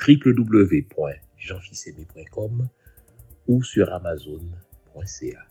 www.jeanfissemé.com 0.00 2.70
ou 3.48 3.62
sur 3.62 3.92
amazon.ca. 3.92 5.46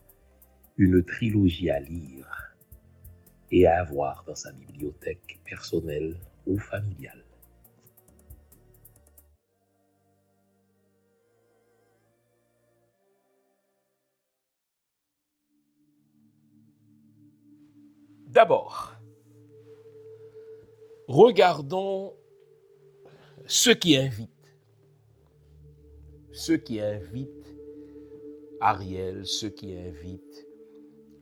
Une 0.77 1.03
trilogie 1.03 1.69
à 1.69 1.79
lire 1.79 2.55
et 3.51 3.67
à 3.67 3.81
avoir 3.81 4.23
dans 4.25 4.35
sa 4.35 4.51
bibliothèque 4.53 5.39
personnelle 5.45 6.17
ou 6.47 6.57
familiale. 6.57 7.26
D'abord, 18.37 18.93
regardons 21.07 22.13
ceux 23.47 23.73
qui 23.73 23.97
invitent. 23.97 24.29
Ceux 26.33 26.57
qui 26.57 26.79
invitent 26.79 27.55
Ariel, 28.61 29.25
ceux 29.25 29.49
qui 29.49 29.75
invitent 29.75 30.45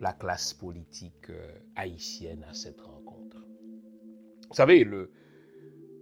la 0.02 0.12
classe 0.12 0.54
politique 0.54 1.30
euh, 1.30 1.58
haïtienne 1.78 2.46
à 2.50 2.54
cette 2.54 2.82
rencontre. 2.82 3.38
Vous 4.50 4.56
savez, 4.56 4.84
le, 4.84 5.10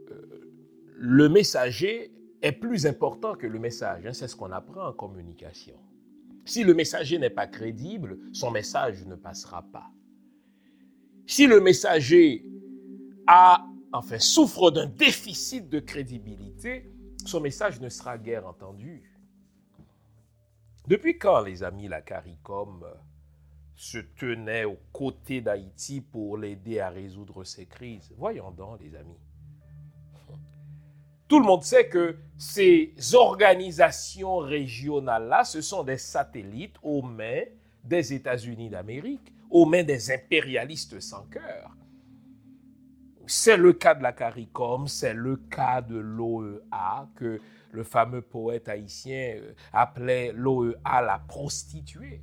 euh, 0.09 0.51
le 0.95 1.30
messager 1.30 2.11
est 2.41 2.53
plus 2.53 2.88
important 2.88 3.36
que 3.36 3.45
le 3.45 3.59
message. 3.59 4.03
Hein, 4.07 4.14
c'est 4.14 4.28
ce 4.28 4.36
qu'on 4.36 4.51
apprend 4.51 4.88
en 4.88 4.93
communication. 4.93 5.80
Si 6.43 6.64
le 6.64 6.74
messager 6.74 7.20
n'est 7.20 7.30
pas 7.30 7.45
crédible, 7.45 8.18
son 8.32 8.49
message 8.49 9.05
ne 9.05 9.14
passera 9.14 9.61
pas. 9.61 9.91
Si 11.26 11.47
le 11.47 11.59
messager 11.59 12.45
a, 13.28 13.65
enfin, 13.91 14.19
souffre 14.19 14.71
d'un 14.71 14.88
déficit 14.88 15.69
de 15.69 15.80
crédibilité, 15.80 16.91
son 17.26 17.39
message 17.39 17.80
ne 17.80 17.89
sera 17.89 18.17
guère 18.17 18.45
entendu. 18.45 19.09
Depuis 20.88 21.17
quand, 21.17 21.41
les 21.41 21.63
amis, 21.63 21.88
la 21.88 22.01
CARICOM 22.01 22.86
se 23.76 23.97
tenait 23.97 24.65
aux 24.65 24.80
côtés 24.91 25.41
d'Haïti 25.41 26.01
pour 26.01 26.38
l'aider 26.38 26.80
à 26.80 26.89
résoudre 26.89 27.43
ses 27.45 27.65
crises? 27.65 28.13
Voyons 28.17 28.51
donc, 28.51 28.82
les 28.82 28.95
amis. 28.95 29.17
Tout 31.30 31.39
le 31.39 31.45
monde 31.45 31.63
sait 31.63 31.88
que 31.88 32.17
ces 32.38 32.93
organisations 33.13 34.38
régionales-là, 34.38 35.45
ce 35.45 35.61
sont 35.61 35.84
des 35.84 35.97
satellites 35.97 36.76
aux 36.84 37.01
mains 37.01 37.43
des 37.84 38.13
États-Unis 38.13 38.69
d'Amérique 38.69 39.34
aux 39.53 39.65
mains 39.65 39.83
des 39.83 40.11
impérialistes 40.11 40.99
sans 40.99 41.25
cœur. 41.27 41.77
C'est 43.27 43.55
le 43.55 43.71
cas 43.71 43.93
de 43.93 44.01
la 44.03 44.11
CARICOM, 44.11 44.87
c'est 44.87 45.13
le 45.13 45.37
cas 45.37 45.81
de 45.81 45.95
l'OEA, 45.95 47.07
que 47.15 47.39
le 47.71 47.83
fameux 47.83 48.21
poète 48.21 48.67
haïtien 48.67 49.35
euh, 49.37 49.53
appelait 49.71 50.33
l'OEA 50.33 51.01
la 51.01 51.19
prostituée. 51.19 52.21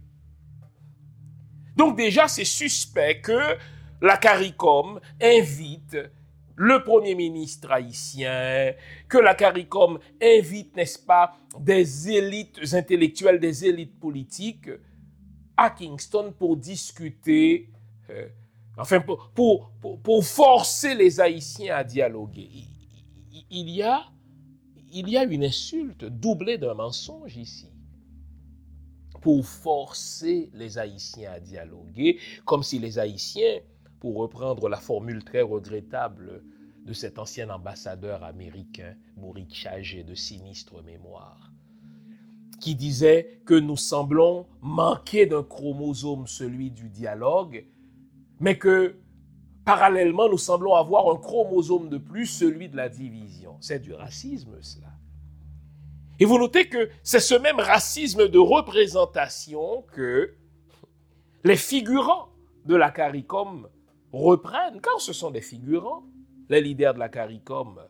Donc 1.76 1.96
déjà, 1.96 2.26
c'est 2.28 2.44
suspect 2.44 3.20
que 3.20 3.56
la 4.02 4.16
CARICOM 4.16 5.00
invite 5.22 5.96
le 6.56 6.82
Premier 6.82 7.14
ministre 7.14 7.70
haïtien, 7.70 8.74
que 9.08 9.18
la 9.18 9.34
CARICOM 9.34 9.98
invite, 10.20 10.76
n'est-ce 10.76 10.98
pas, 10.98 11.36
des 11.58 12.10
élites 12.10 12.60
intellectuelles, 12.74 13.38
des 13.38 13.64
élites 13.64 13.98
politiques 13.98 14.68
à 15.60 15.68
Kingston 15.68 16.32
pour 16.38 16.56
discuter, 16.56 17.68
euh, 18.08 18.26
enfin 18.78 18.98
pour, 19.02 19.30
pour, 19.34 19.70
pour, 20.02 20.24
forcer 20.24 20.94
les 20.94 21.20
Haïtiens 21.20 21.76
à 21.76 21.84
dialoguer. 21.84 22.48
Il, 23.50 23.68
y 23.68 23.82
a, 23.82 24.06
il 24.90 25.10
y 25.10 25.18
a 25.18 25.24
une 25.24 25.44
insulte 25.44 26.06
doublée 26.06 26.56
d'un 26.56 26.72
mensonge 26.72 27.36
ici. 27.36 27.68
Pour 29.20 29.44
forcer 29.44 30.50
les 30.54 30.78
Haïtiens 30.78 31.32
à 31.32 31.40
dialoguer, 31.40 32.18
comme 32.46 32.62
si 32.62 32.78
les 32.78 32.98
Haïtiens, 32.98 33.58
pour 34.00 34.16
reprendre 34.16 34.66
la 34.70 34.78
formule 34.78 35.22
très 35.22 35.42
regrettable 35.42 36.42
de 36.86 36.92
cet 36.94 37.18
ancien 37.18 37.50
ambassadeur 37.50 38.24
américain, 38.24 38.96
Maurice 39.18 39.52
Chagé, 39.52 40.04
de 40.04 40.14
sinistre 40.14 40.82
mémoire, 40.82 41.49
qui 42.60 42.74
disait 42.74 43.40
que 43.46 43.54
nous 43.54 43.76
semblons 43.76 44.46
manquer 44.60 45.26
d'un 45.26 45.42
chromosome, 45.42 46.26
celui 46.26 46.70
du 46.70 46.88
dialogue, 46.88 47.66
mais 48.38 48.58
que 48.58 48.96
parallèlement, 49.64 50.28
nous 50.28 50.38
semblons 50.38 50.74
avoir 50.74 51.10
un 51.10 51.16
chromosome 51.16 51.88
de 51.88 51.98
plus, 51.98 52.26
celui 52.26 52.68
de 52.68 52.76
la 52.76 52.88
division. 52.88 53.56
C'est 53.60 53.80
du 53.80 53.92
racisme, 53.92 54.56
cela. 54.60 54.88
Et 56.18 56.24
vous 56.24 56.38
notez 56.38 56.68
que 56.68 56.90
c'est 57.02 57.20
ce 57.20 57.34
même 57.34 57.58
racisme 57.58 58.28
de 58.28 58.38
représentation 58.38 59.82
que 59.92 60.34
les 61.44 61.56
figurants 61.56 62.28
de 62.66 62.76
la 62.76 62.90
CARICOM 62.90 63.68
reprennent, 64.12 64.80
car 64.80 65.00
ce 65.00 65.12
sont 65.12 65.30
des 65.30 65.40
figurants, 65.40 66.04
les 66.48 66.60
leaders 66.60 66.94
de 66.94 66.98
la 66.98 67.08
CARICOM. 67.08 67.80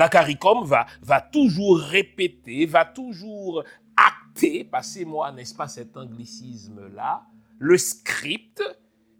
La 0.00 0.08
CARICOM 0.08 0.64
va, 0.64 1.20
toujours 1.20 1.78
répéter, 1.78 2.64
va 2.64 2.86
toujours 2.86 3.62
acter, 3.94 4.64
passez-moi, 4.64 5.30
n'est-ce 5.30 5.54
pas, 5.54 5.68
cet 5.68 5.94
anglicisme-là, 5.94 7.26
le 7.58 7.76
script 7.76 8.62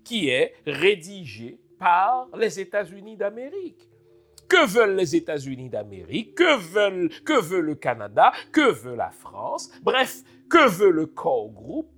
qui 0.02 0.30
est 0.30 0.54
rédigé 0.64 1.60
par 1.78 2.28
les 2.34 2.60
États-Unis 2.60 3.18
d'Amérique. 3.18 3.90
Que 4.48 4.66
veulent 4.66 4.96
les 4.96 5.14
États-Unis 5.16 5.68
d'Amérique? 5.68 6.34
Que 6.34 6.56
veulent, 6.56 7.10
veut 7.28 7.60
le 7.60 7.74
Canada? 7.74 8.32
Que 8.50 8.72
veut 8.72 8.96
la 8.96 9.10
France? 9.10 9.70
Bref, 9.82 10.22
que 10.48 10.66
veut 10.66 10.92
le 10.92 11.04
core 11.04 11.50
group? 11.50 11.90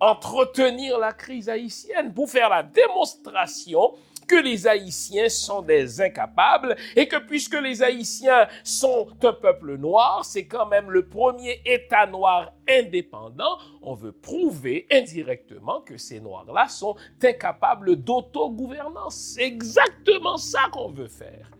Entretenir 0.00 0.98
la 0.98 1.14
crise 1.14 1.48
haïtienne 1.48 2.12
pour 2.12 2.28
faire 2.28 2.50
la 2.50 2.62
démonstration 2.62 3.94
que 4.32 4.42
les 4.42 4.66
Haïtiens 4.66 5.28
sont 5.28 5.60
des 5.60 6.00
incapables 6.00 6.74
et 6.96 7.06
que 7.06 7.18
puisque 7.18 7.60
les 7.60 7.82
Haïtiens 7.82 8.48
sont 8.64 9.08
un 9.22 9.32
peuple 9.34 9.76
noir, 9.76 10.24
c'est 10.24 10.46
quand 10.46 10.64
même 10.64 10.90
le 10.90 11.06
premier 11.06 11.60
État 11.66 12.06
noir 12.06 12.50
indépendant, 12.66 13.58
on 13.82 13.92
veut 13.92 14.12
prouver 14.12 14.86
indirectement 14.90 15.82
que 15.82 15.98
ces 15.98 16.18
Noirs-là 16.18 16.66
sont 16.68 16.96
incapables 17.22 17.96
d'autogouvernance. 17.96 19.34
C'est 19.34 19.42
exactement 19.42 20.38
ça 20.38 20.60
qu'on 20.72 20.88
veut 20.88 21.08
faire. 21.08 21.50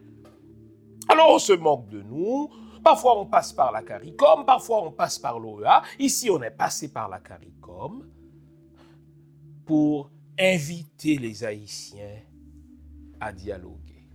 Alors 1.11 1.35
on 1.35 1.39
se 1.39 1.53
moque 1.53 1.91
de 1.91 2.01
nous. 2.01 2.49
Parfois 2.83 3.21
on 3.21 3.27
passe 3.27 3.53
par 3.53 3.71
la 3.71 3.83
CARICOM, 3.83 4.47
parfois 4.47 4.83
on 4.83 4.93
passe 4.93 5.19
par 5.19 5.39
l'OEA. 5.39 5.83
Ici 5.99 6.31
on 6.31 6.43
est 6.43 6.51
passé 6.51 6.91
par 6.91 7.11
la 7.11 7.19
CARICOM 7.19 8.09
pour 9.67 10.11
inviter 10.39 11.19
les 11.19 11.45
Haïtiens 11.45 12.32
à 13.23 13.33
dialoguer. 13.33 14.09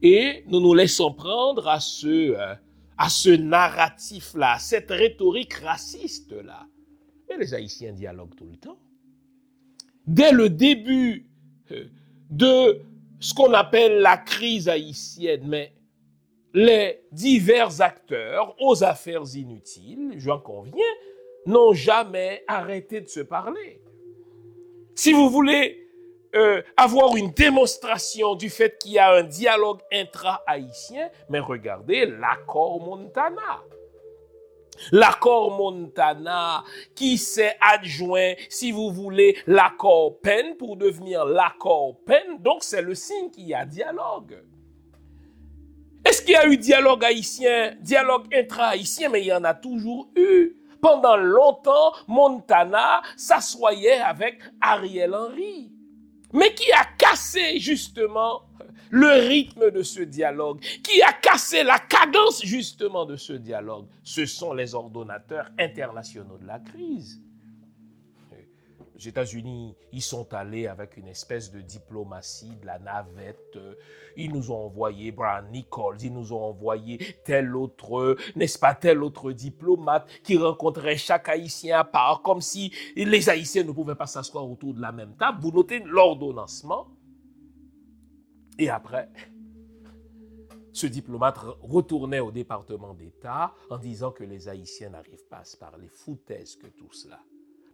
Et 0.00 0.44
nous 0.46 0.60
nous 0.60 0.74
laissons 0.74 1.12
prendre 1.12 1.66
à 1.66 1.80
ce, 1.80 2.06
euh, 2.06 2.54
à 2.96 3.08
ce 3.08 3.30
narratif-là, 3.30 4.54
à 4.54 4.58
cette 4.58 4.90
rhétorique 4.90 5.54
raciste-là. 5.54 6.66
Mais 7.28 7.36
les 7.38 7.52
Haïtiens 7.52 7.92
dialoguent 7.92 8.36
tout 8.36 8.46
le 8.46 8.56
temps. 8.56 8.78
Dès 10.06 10.30
le 10.30 10.50
début 10.50 11.26
euh, 11.72 11.86
de 12.30 12.80
ce 13.18 13.34
qu'on 13.34 13.52
appelle 13.54 14.00
la 14.00 14.18
crise 14.18 14.68
haïtienne, 14.68 15.44
mais 15.46 15.72
les 16.52 17.00
divers 17.10 17.80
acteurs 17.80 18.54
aux 18.60 18.84
affaires 18.84 19.24
inutiles, 19.34 20.14
j'en 20.18 20.38
conviens, 20.38 20.84
n'ont 21.46 21.72
jamais 21.72 22.44
arrêté 22.46 23.00
de 23.00 23.08
se 23.08 23.20
parler. 23.20 23.80
Si 24.94 25.12
vous 25.12 25.28
voulez 25.28 25.83
euh, 26.34 26.62
avoir 26.76 27.16
une 27.16 27.30
démonstration 27.30 28.34
du 28.34 28.50
fait 28.50 28.78
qu'il 28.78 28.92
y 28.92 28.98
a 28.98 29.12
un 29.12 29.22
dialogue 29.22 29.80
intra-haïtien, 29.92 31.08
mais 31.28 31.40
regardez 31.40 32.06
l'accord 32.06 32.80
Montana. 32.80 33.62
L'accord 34.90 35.52
Montana 35.52 36.64
qui 36.94 37.16
s'est 37.18 37.56
adjoint, 37.60 38.34
si 38.48 38.72
vous 38.72 38.90
voulez, 38.90 39.36
l'accord 39.46 40.20
Penn 40.20 40.56
pour 40.56 40.76
devenir 40.76 41.24
l'accord 41.24 41.96
Penn. 42.04 42.38
Donc 42.40 42.64
c'est 42.64 42.82
le 42.82 42.94
signe 42.94 43.30
qu'il 43.30 43.46
y 43.46 43.54
a 43.54 43.64
dialogue. 43.64 44.42
Est-ce 46.04 46.20
qu'il 46.22 46.32
y 46.32 46.36
a 46.36 46.46
eu 46.46 46.58
dialogue 46.58 47.04
haïtien, 47.04 47.74
dialogue 47.80 48.26
intra-haïtien, 48.34 49.08
mais 49.08 49.22
il 49.22 49.26
y 49.26 49.32
en 49.32 49.44
a 49.44 49.54
toujours 49.54 50.08
eu. 50.16 50.56
Pendant 50.82 51.16
longtemps, 51.16 51.94
Montana 52.08 53.00
s'assoyait 53.16 54.00
avec 54.00 54.38
Ariel 54.60 55.14
Henry. 55.14 55.73
Mais 56.34 56.52
qui 56.54 56.70
a 56.72 56.84
cassé 56.98 57.58
justement 57.58 58.42
le 58.90 59.26
rythme 59.28 59.70
de 59.70 59.82
ce 59.82 60.02
dialogue, 60.02 60.60
qui 60.60 61.02
a 61.02 61.12
cassé 61.12 61.62
la 61.62 61.78
cadence 61.78 62.44
justement 62.44 63.06
de 63.06 63.16
ce 63.16 63.32
dialogue, 63.32 63.86
ce 64.02 64.26
sont 64.26 64.52
les 64.52 64.74
ordonnateurs 64.74 65.50
internationaux 65.58 66.38
de 66.38 66.46
la 66.46 66.58
crise. 66.58 67.20
Les 68.96 69.08
États-Unis, 69.08 69.74
ils 69.92 70.02
sont 70.02 70.32
allés 70.32 70.68
avec 70.68 70.96
une 70.96 71.08
espèce 71.08 71.50
de 71.50 71.60
diplomatie, 71.60 72.54
de 72.60 72.66
la 72.66 72.78
navette. 72.78 73.58
Ils 74.16 74.32
nous 74.32 74.52
ont 74.52 74.66
envoyé 74.66 75.10
Brian 75.10 75.42
Nichols, 75.50 75.96
ils 76.02 76.12
nous 76.12 76.32
ont 76.32 76.44
envoyé 76.44 76.98
tel 77.24 77.56
autre, 77.56 78.16
n'est-ce 78.36 78.58
pas, 78.58 78.74
tel 78.74 79.02
autre 79.02 79.32
diplomate 79.32 80.08
qui 80.22 80.36
rencontrait 80.36 80.96
chaque 80.96 81.28
Haïtien 81.28 81.80
à 81.80 81.84
part, 81.84 82.22
comme 82.22 82.40
si 82.40 82.72
les 82.94 83.28
Haïtiens 83.28 83.64
ne 83.64 83.72
pouvaient 83.72 83.96
pas 83.96 84.06
s'asseoir 84.06 84.48
autour 84.48 84.74
de 84.74 84.80
la 84.80 84.92
même 84.92 85.16
table. 85.16 85.40
Vous 85.40 85.50
notez 85.50 85.80
l'ordonnancement. 85.80 86.86
Et 88.56 88.70
après, 88.70 89.08
ce 90.72 90.86
diplomate 90.86 91.38
retournait 91.62 92.20
au 92.20 92.30
département 92.30 92.94
d'État 92.94 93.52
en 93.70 93.78
disant 93.78 94.12
que 94.12 94.22
les 94.22 94.48
Haïtiens 94.48 94.90
n'arrivent 94.90 95.26
pas 95.28 95.38
à 95.38 95.44
se 95.44 95.56
parler. 95.56 95.88
Foutaise 95.88 96.54
que 96.54 96.68
tout 96.68 96.92
cela. 96.92 97.18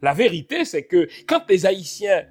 La 0.02 0.14
vérité, 0.14 0.64
c'est 0.64 0.84
que 0.84 1.08
quand 1.26 1.42
les 1.48 1.66
Haïtiens 1.66 2.24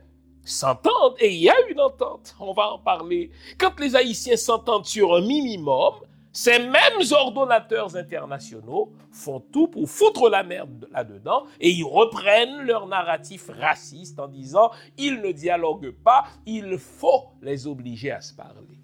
s'entendent, 0.44 1.16
et 1.20 1.34
il 1.34 1.42
y 1.42 1.50
a 1.50 1.68
une 1.70 1.80
entente, 1.80 2.36
on 2.40 2.54
va 2.54 2.74
en 2.74 2.80
parler, 2.80 3.32
quand 3.58 3.80
les 3.80 3.96
Haïtiens 3.96 4.38
s'entendent 4.38 4.86
sur 4.86 5.14
un 5.16 5.22
minimum, 5.22 5.94
ces 6.32 6.60
mêmes 6.60 7.02
ordonnateurs 7.12 7.96
internationaux 7.96 8.94
font 9.12 9.40
tout 9.40 9.68
pour 9.68 9.90
foutre 9.90 10.30
la 10.30 10.44
merde 10.44 10.88
là-dedans 10.92 11.46
et 11.60 11.72
ils 11.72 11.84
reprennent 11.84 12.62
leur 12.62 12.88
narratif 12.88 13.50
raciste 13.50 14.20
en 14.20 14.28
disant 14.28 14.70
ils 14.98 15.22
ne 15.22 15.32
dialoguent 15.32 15.96
pas, 16.04 16.26
il 16.46 16.78
faut 16.78 17.30
les 17.42 17.66
obliger 17.66 18.12
à 18.12 18.22
se 18.22 18.34
parler. 18.34 18.80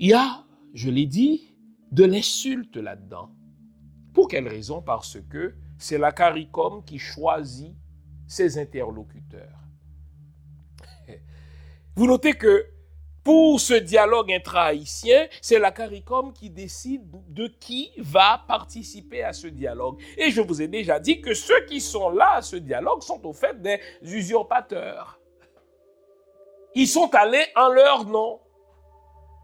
Il 0.00 0.08
y 0.08 0.12
a, 0.12 0.44
je 0.74 0.90
l'ai 0.90 1.06
dit, 1.06 1.54
de 1.92 2.04
l'insulte 2.04 2.76
là-dedans. 2.76 3.30
Pour 4.12 4.28
quelle 4.28 4.48
raison? 4.48 4.82
Parce 4.82 5.18
que 5.30 5.54
c'est 5.78 5.98
la 5.98 6.12
CARICOM 6.12 6.84
qui 6.84 6.98
choisit 6.98 7.74
ses 8.26 8.58
interlocuteurs. 8.58 9.58
Vous 11.96 12.06
notez 12.06 12.34
que 12.34 12.66
pour 13.22 13.60
ce 13.60 13.74
dialogue 13.74 14.32
intra-haïtien, 14.32 15.28
c'est 15.42 15.58
la 15.58 15.72
CARICOM 15.72 16.32
qui 16.32 16.48
décide 16.48 17.02
de 17.28 17.48
qui 17.48 17.92
va 17.98 18.42
participer 18.48 19.22
à 19.22 19.32
ce 19.32 19.46
dialogue. 19.46 20.00
Et 20.16 20.30
je 20.30 20.40
vous 20.40 20.62
ai 20.62 20.68
déjà 20.68 20.98
dit 20.98 21.20
que 21.20 21.34
ceux 21.34 21.64
qui 21.66 21.80
sont 21.80 22.10
là 22.10 22.36
à 22.36 22.42
ce 22.42 22.56
dialogue 22.56 23.02
sont 23.02 23.24
au 23.26 23.32
fait 23.32 23.60
des 23.60 23.78
usurpateurs. 24.02 25.20
Ils 26.74 26.88
sont 26.88 27.14
allés 27.14 27.44
en 27.56 27.68
leur 27.68 28.06
nom. 28.06 28.40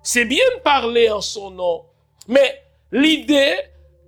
C'est 0.03 0.25
bien 0.25 0.45
de 0.57 0.63
parler 0.63 1.11
en 1.11 1.21
son 1.21 1.51
nom, 1.51 1.85
mais 2.29 2.63
l'idée 2.93 3.57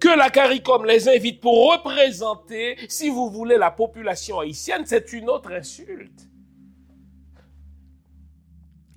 que 0.01 0.17
la 0.17 0.31
CARICOM 0.31 0.85
les 0.85 1.09
invite 1.09 1.41
pour 1.41 1.73
représenter, 1.73 2.77
si 2.89 3.09
vous 3.09 3.31
voulez, 3.31 3.57
la 3.57 3.71
population 3.71 4.41
haïtienne, 4.41 4.83
c'est 4.87 5.13
une 5.13 5.29
autre 5.29 5.53
insulte. 5.53 6.29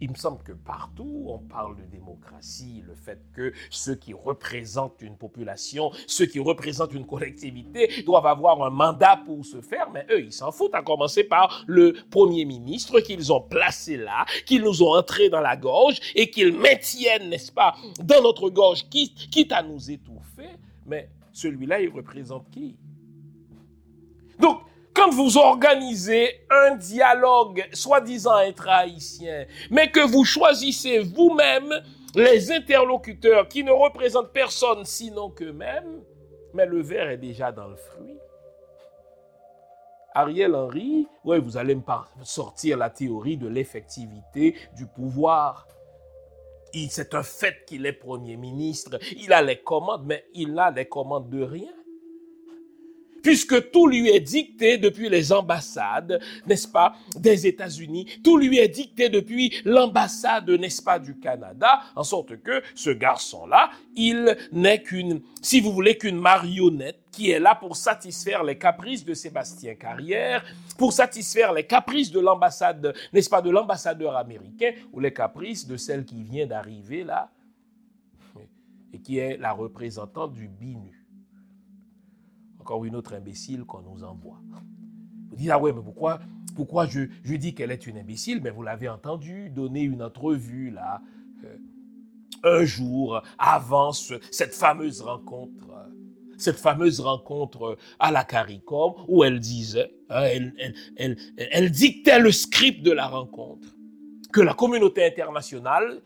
Il 0.04 0.10
me 0.10 0.16
semble 0.16 0.42
que 0.42 0.54
partout, 0.54 1.26
on 1.28 1.38
parle 1.38 1.78
de 1.78 1.84
démocratie, 1.84 2.84
le 2.88 2.96
fait 2.96 3.20
que 3.36 3.54
ceux 3.70 3.94
qui 3.94 4.16
représentent 4.16 5.00
une 5.02 5.16
population, 5.16 5.92
ceux 6.08 6.26
qui 6.26 6.40
représentent 6.40 6.94
une 6.94 7.06
collectivité 7.06 8.02
doivent 8.04 8.26
avoir 8.26 8.64
un 8.64 8.72
mandat 8.72 9.22
pour 9.24 9.46
se 9.46 9.62
faire, 9.62 9.92
mais 9.92 10.08
eux, 10.10 10.22
ils 10.22 10.34
s'en 10.34 10.52
foutent, 10.52 10.74
à 10.74 10.82
commencer 10.82 11.24
par 11.24 11.64
le 11.68 11.94
Premier 12.10 12.46
ministre 12.46 13.00
qu'ils 13.02 13.32
ont 13.32 13.42
placé 13.42 13.96
là, 13.96 14.26
qu'ils 14.48 14.64
nous 14.64 14.82
ont 14.82 14.96
entré 14.96 15.30
dans 15.30 15.40
la 15.40 15.56
gorge 15.56 16.00
et 16.16 16.32
qu'ils 16.32 16.52
maintiennent, 16.52 17.30
n'est-ce 17.30 17.52
pas, 17.52 17.76
dans 18.04 18.24
notre 18.24 18.50
gorge, 18.50 18.90
quitte, 18.90 19.30
quitte 19.30 19.52
à 19.52 19.62
nous 19.62 19.92
étouffer. 19.92 20.50
Mais 20.86 21.10
celui-là, 21.32 21.82
il 21.82 21.90
représente 21.90 22.50
qui? 22.50 22.78
Donc, 24.40 24.62
quand 24.94 25.10
vous 25.12 25.38
organisez 25.38 26.46
un 26.50 26.76
dialogue 26.76 27.66
soi-disant 27.72 28.36
intra-haïtien, 28.36 29.46
mais 29.70 29.90
que 29.90 30.06
vous 30.06 30.26
choisissez 30.26 31.00
vous-même 31.00 31.74
les 32.16 32.52
interlocuteurs 32.52 33.48
qui 33.48 33.64
ne 33.64 33.72
représentent 33.72 34.34
personne 34.34 34.84
sinon 34.84 35.30
qu'eux-mêmes, 35.30 36.02
mais 36.54 36.66
le 36.66 36.82
verre 36.82 37.10
est 37.10 37.18
déjà 37.18 37.52
dans 37.52 37.68
le 37.68 37.78
fruit. 37.78 38.18
Ariel 40.14 40.56
Henry, 40.56 41.08
ouais, 41.24 41.40
vous 41.40 41.56
allez 41.56 41.74
me 41.76 41.82
sortir 42.24 42.78
la 42.78 42.90
théorie 42.90 43.38
de 43.38 43.48
l'effectivité 43.48 44.56
du 44.76 44.86
pouvoir. 44.86 45.68
C'est 46.90 47.14
un 47.14 47.24
fait 47.24 47.66
qu'il 47.66 47.86
est 47.86 47.94
Premier 47.94 48.38
ministre. 48.38 49.00
Il 49.18 49.34
a 49.34 49.42
les 49.42 49.62
commandes, 49.62 50.06
mais 50.06 50.26
il 50.34 50.54
n'a 50.54 50.72
les 50.72 50.86
commandes 50.86 51.30
de 51.30 51.44
rien 51.44 51.74
puisque 53.22 53.72
tout 53.72 53.88
lui 53.88 54.10
est 54.10 54.20
dicté 54.20 54.78
depuis 54.78 55.10
les 55.10 55.32
ambassades, 55.32 56.22
n'est-ce 56.48 56.68
pas, 56.68 56.96
des 57.16 57.48
États-Unis, 57.48 58.08
tout 58.24 58.38
lui 58.38 58.58
est 58.58 58.68
dicté 58.68 59.10
depuis 59.10 59.54
l'ambassade, 59.66 60.50
n'est-ce 60.50 60.82
pas, 60.82 61.00
du 61.00 61.20
Canada, 61.20 61.82
en 61.96 62.04
sorte 62.04 62.42
que 62.42 62.62
ce 62.76 62.90
garçon-là, 62.90 63.70
il 63.96 64.38
n'est 64.52 64.82
qu'une, 64.82 65.22
si 65.42 65.60
vous 65.60 65.72
voulez, 65.72 65.98
qu'une 65.98 66.20
marionnette 66.20 67.00
qui 67.12 67.30
est 67.32 67.40
là 67.40 67.56
pour 67.56 67.76
satisfaire 67.76 68.44
les 68.44 68.58
caprices 68.58 69.04
de 69.04 69.14
Sébastien 69.14 69.76
Carrière, 69.76 70.46
pour 70.78 70.94
satisfaire 70.94 71.52
les 71.54 71.66
caprices 71.66 72.12
de 72.12 72.20
l'ambassade, 72.20 72.94
n'est-ce 73.14 73.30
pas, 73.30 73.42
de 73.42 73.50
l'ambassadeur 73.50 74.16
américain, 74.16 74.72
ou 74.94 75.00
les 75.00 75.14
caprices 75.14 75.68
de 75.68 75.78
celle 75.78 76.06
qui 76.06 76.24
vient 76.24 76.46
d'arriver 76.46 77.04
là, 77.04 77.30
et 78.94 79.00
qui 79.00 79.18
est 79.18 79.38
la 79.38 79.52
représentante 79.52 80.34
du 80.34 80.48
BINU. 80.48 81.01
Encore 82.72 82.86
une 82.86 82.96
autre 82.96 83.14
imbécile 83.16 83.66
qu'on 83.66 83.82
nous 83.82 84.06
envoie. 84.06 84.40
Vous 85.30 85.36
dites, 85.36 85.50
ah 85.50 85.60
ouais, 85.60 85.74
mais 85.74 85.82
pourquoi, 85.82 86.22
pourquoi 86.56 86.86
je, 86.86 87.02
je 87.22 87.36
dis 87.36 87.54
qu'elle 87.54 87.70
est 87.70 87.86
une 87.86 87.98
imbécile? 87.98 88.40
Mais 88.42 88.50
vous 88.50 88.64
l'avez 88.64 88.88
entendu 88.88 89.50
donner 89.50 89.82
une 89.82 90.02
entrevue 90.02 90.72
là, 90.72 91.02
euh, 91.44 91.58
un 92.46 92.64
jour 92.64 93.22
avant 93.38 93.92
cette 93.92 94.54
fameuse 94.54 95.02
rencontre, 95.02 95.68
cette 96.38 96.60
fameuse 96.60 97.02
rencontre 97.02 97.78
à 98.00 98.10
la 98.10 98.24
CARICOM 98.24 99.04
où 99.10 99.26
elle 99.26 99.42
disait, 99.42 99.92
hein, 100.10 100.22
elle, 100.22 100.54
elle, 100.58 100.74
elle, 100.96 101.18
elle 101.52 101.72
dictait 101.72 102.20
le 102.20 102.32
script 102.32 102.84
de 102.84 102.92
la 102.92 103.08
rencontre, 103.08 103.68
que 104.32 104.40
la 104.40 104.54
communauté 104.54 105.06
internationale 105.06 106.02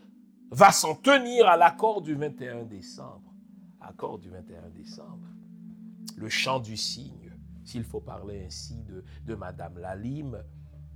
va 0.50 0.72
s'en 0.72 0.96
tenir 0.96 1.46
à 1.46 1.58
l'accord 1.58 2.02
du 2.02 2.16
21 2.16 2.64
décembre. 2.64 3.36
Accord 3.82 4.18
du 4.18 4.32
21 4.32 4.70
décembre 4.76 5.28
le 6.16 6.30
chant 6.30 6.60
du 6.60 6.78
cygne, 6.78 7.32
s'il 7.64 7.84
faut 7.84 8.00
parler 8.00 8.44
ainsi 8.46 8.76
de, 9.26 9.36
Madame 9.36 9.78
Lalime, 9.80 10.44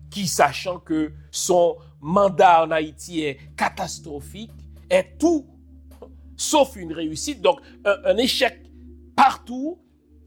qui, 0.10 0.28
sachant 0.28 0.80
que 0.80 1.12
son 1.32 1.78
mandat 2.00 2.66
en 2.66 2.72
Haïti 2.72 3.22
est 3.22 3.56
catastrophique, 3.56 4.54
est 4.90 5.18
tout 5.20 5.48
sauf 6.40 6.78
une 6.78 6.94
réussite, 6.94 7.42
donc 7.42 7.60
un, 7.84 8.18
échec 8.18 8.64
partout, 9.16 9.80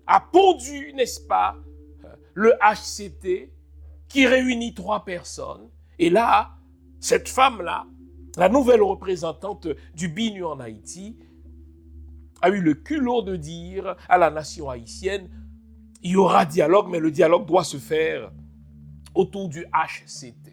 a 0.07 0.21
pondu, 0.21 0.93
n'est-ce 0.93 1.21
pas, 1.23 1.57
le 2.35 2.53
HCT 2.61 3.51
qui 4.09 4.27
réunit 4.27 4.75
trois 4.75 5.05
personnes. 5.05 5.71
Et 5.99 6.11
là, 6.11 6.51
cette 7.01 7.29
femme-là, 7.29 7.87
la 8.37 8.49
nouvelle 8.49 8.83
représentante 8.83 9.69
du 9.95 10.09
BINU 10.09 10.45
en 10.45 10.61
Haïti, 10.61 11.17
a 12.43 12.51
eu 12.51 12.61
le 12.61 12.75
culot 12.75 13.23
de 13.23 13.37
dire 13.37 13.97
à 14.09 14.19
la 14.19 14.31
nation 14.31 14.69
haïtienne, 14.69 15.31
il 16.03 16.13
y 16.13 16.17
aura 16.17 16.45
dialogue, 16.45 16.89
mais 16.91 16.99
le 16.99 17.11
dialogue 17.11 17.47
doit 17.47 17.65
se 17.65 17.77
faire 17.77 18.33
autour 19.15 19.49
du 19.49 19.65
HCT. 19.73 20.53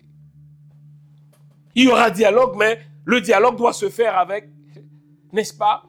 Il 1.75 1.85
y 1.85 1.87
aura 1.87 2.11
dialogue, 2.11 2.55
mais 2.57 2.79
le 3.05 3.21
dialogue 3.21 3.57
doit 3.57 3.73
se 3.73 3.89
faire 3.89 4.17
avec, 4.17 4.49
n'est-ce 5.33 5.53
pas, 5.53 5.83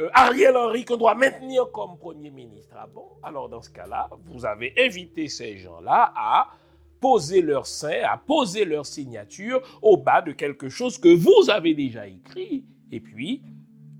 euh, 0.00 0.08
Ariel 0.12 0.56
Henry 0.56 0.84
qu'on 0.84 0.96
doit 0.96 1.14
maintenir 1.14 1.70
comme 1.70 1.96
Premier 1.98 2.30
ministre. 2.30 2.74
Ah 2.76 2.88
bon? 2.92 3.06
Alors 3.22 3.48
dans 3.48 3.62
ce 3.62 3.70
cas-là, 3.70 4.10
vous 4.26 4.44
avez 4.44 4.74
invité 4.76 5.28
ces 5.28 5.56
gens-là 5.58 6.12
à 6.16 6.48
poser 7.00 7.42
leur 7.42 7.66
sein, 7.66 8.00
à 8.02 8.16
poser 8.16 8.64
leur 8.64 8.86
signature 8.86 9.60
au 9.82 9.96
bas 9.96 10.22
de 10.22 10.32
quelque 10.32 10.68
chose 10.68 10.98
que 10.98 11.14
vous 11.14 11.50
avez 11.50 11.74
déjà 11.74 12.08
écrit. 12.08 12.64
Et 12.90 13.00
puis, 13.00 13.42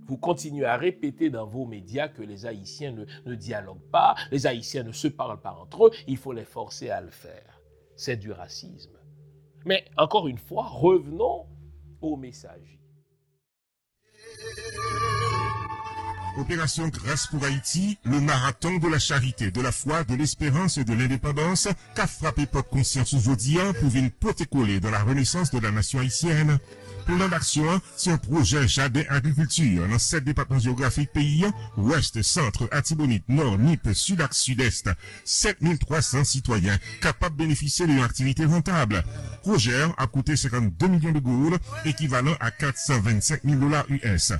vous 0.07 0.17
continuez 0.17 0.65
à 0.65 0.77
répéter 0.77 1.31
dans 1.31 1.47
vos 1.47 1.67
médias 1.67 2.09
que 2.09 2.23
les 2.23 2.47
Haïtiens 2.47 2.95
ne, 3.25 3.35
dialoguent 3.35 3.91
pas, 3.91 4.15
les 4.31 4.47
Haïtiens 4.47 4.83
ne 4.83 4.93
se 4.93 5.09
parlent 5.09 5.41
pas 5.41 5.57
entre 5.61 5.87
eux, 5.87 5.91
il 6.07 6.17
faut 6.17 6.33
les 6.33 6.45
forcer 6.45 6.91
à 6.91 7.01
le 7.01 7.11
faire. 7.11 7.61
C'est 7.97 8.17
du 8.17 8.33
racisme. 8.33 8.99
Mais 9.65 9.85
encore 9.97 10.29
une 10.29 10.39
fois, 10.39 10.67
revenons 10.67 11.47
au 12.01 12.17
message. 12.17 12.79
Opération 16.37 16.89
Grâce 16.89 17.29
pour 17.29 17.45
Haïti, 17.45 17.97
le 18.03 18.21
marathon 18.21 18.79
de 18.79 18.89
la 18.89 18.99
charité, 18.99 19.53
de 19.53 19.61
la 19.61 19.71
foi, 19.71 20.03
de 20.03 20.17
l'espérance 20.17 20.79
et 20.79 20.85
de 20.85 20.93
l'indépendance 20.93 21.69
qu'a 21.95 22.09
frappé 22.09 22.47
pop 22.47 22.69
conscience 22.69 23.15
aujourd'hui 23.15 23.59
pour 23.81 23.95
une 23.95 24.11
protécoller 24.11 24.81
dans 24.81 24.91
la 24.91 25.05
renaissance 25.05 25.53
de 25.53 25.61
la 25.61 25.71
nation 25.71 26.01
haïtienne. 26.01 26.59
Plan 27.07 27.29
d'action, 27.29 27.81
c'est 27.97 28.11
un 28.11 28.17
projet 28.17 28.67
jardin 28.67 29.03
agriculture 29.11 29.87
dans 29.89 29.99
sept 29.99 30.25
départements 30.25 30.59
géographiques 30.59 31.13
pays, 31.13 31.45
ouest, 31.77 32.23
centre, 32.23 32.69
Atibonite, 32.71 33.29
nord, 33.29 33.59
Nip, 33.59 33.89
sud 33.93 34.23
sud-est. 34.31 34.89
7300 35.25 36.25
citoyens 36.25 36.79
capables 37.03 37.37
de 37.37 37.43
bénéficier 37.43 37.87
d'une 37.87 38.03
activité 38.03 38.47
rentable. 38.47 39.05
Projet 39.43 39.83
a 39.99 40.07
coûté 40.07 40.35
52 40.37 40.87
millions 40.87 41.13
de 41.13 41.19
gourdes, 41.19 41.59
équivalent 41.85 42.35
à 42.41 42.51
425 42.51 43.41
000 43.45 43.57
dollars 43.61 43.85
US. 43.91 44.33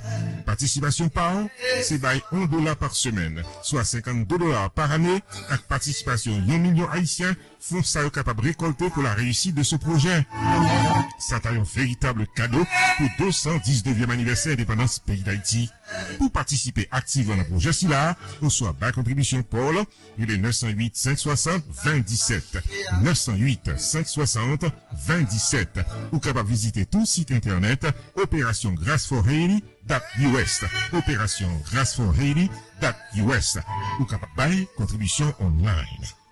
Participation 0.45 1.09
par 1.09 1.35
an, 1.35 1.49
c'est 1.81 1.99
1 2.31 2.45
dollar 2.45 2.75
par 2.75 2.95
semaine, 2.95 3.43
soit 3.61 3.83
52 3.83 4.37
dollars 4.37 4.71
par 4.71 4.91
année, 4.91 5.21
avec 5.49 5.67
participation 5.67 6.33
1 6.33 6.57
million 6.57 6.89
haïtiens, 6.89 7.35
font 7.67 7.81
ça 7.81 8.07
capable 8.11 8.41
récolter 8.41 8.89
pour 8.91 9.01
la 9.01 9.13
réussite 9.13 9.55
de 9.55 9.63
ce 9.63 9.75
projet. 9.75 10.25
Ça 11.17 11.39
un 11.45 11.63
véritable 11.63 12.27
cadeau 12.35 12.63
pour 12.97 13.27
219e 13.27 14.11
anniversaire 14.11 14.53
indépendance 14.53 14.99
pays 14.99 15.23
d'Haïti. 15.23 15.71
Pour 16.19 16.31
participer 16.31 16.87
activement 16.91 17.35
au 17.41 17.43
projet 17.43 17.73
SILA, 17.73 18.15
on 18.41 18.49
soit 18.49 18.73
bas 18.73 18.91
contribution 18.91 19.41
Paul, 19.41 19.77
il 20.19 20.31
est 20.31 20.37
908 20.37 20.95
560 20.95 21.63
2017. 21.85 22.57
908 23.01 23.77
560 23.77 24.65
2017. 25.07 25.79
Ou 26.11 26.19
capable 26.19 26.49
visiter 26.49 26.85
tout 26.85 27.05
site 27.05 27.31
internet 27.31 27.87
Opération 28.15 28.73
Grâce 28.73 29.07
for 29.07 29.27
Haiti 29.27 29.63
US. 30.19 30.63
Opération 30.93 31.49
Grâce 31.71 31.95
for 31.95 32.13
Haiti 32.19 32.49
US. 33.17 33.57
Ou 33.99 34.05
capable 34.05 34.67
contribution 34.77 35.33
online. 35.39 36.24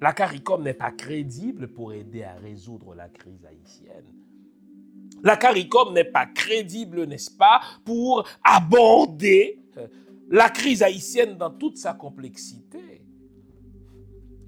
La 0.00 0.12
CARICOM 0.14 0.62
n'est 0.62 0.74
pas 0.74 0.92
crédible 0.92 1.68
pour 1.68 1.92
aider 1.92 2.22
à 2.22 2.34
résoudre 2.36 2.94
la 2.94 3.08
crise 3.10 3.44
haïtienne. 3.44 4.14
La 5.22 5.36
CARICOM 5.36 5.92
n'est 5.92 6.04
pas 6.04 6.24
crédible, 6.24 7.04
n'est-ce 7.04 7.30
pas, 7.30 7.60
pour 7.84 8.26
aborder 8.42 9.62
euh, 9.76 9.88
la 10.30 10.48
crise 10.48 10.82
haïtienne 10.82 11.36
dans 11.36 11.50
toute 11.50 11.76
sa 11.76 11.92
complexité. 11.92 13.04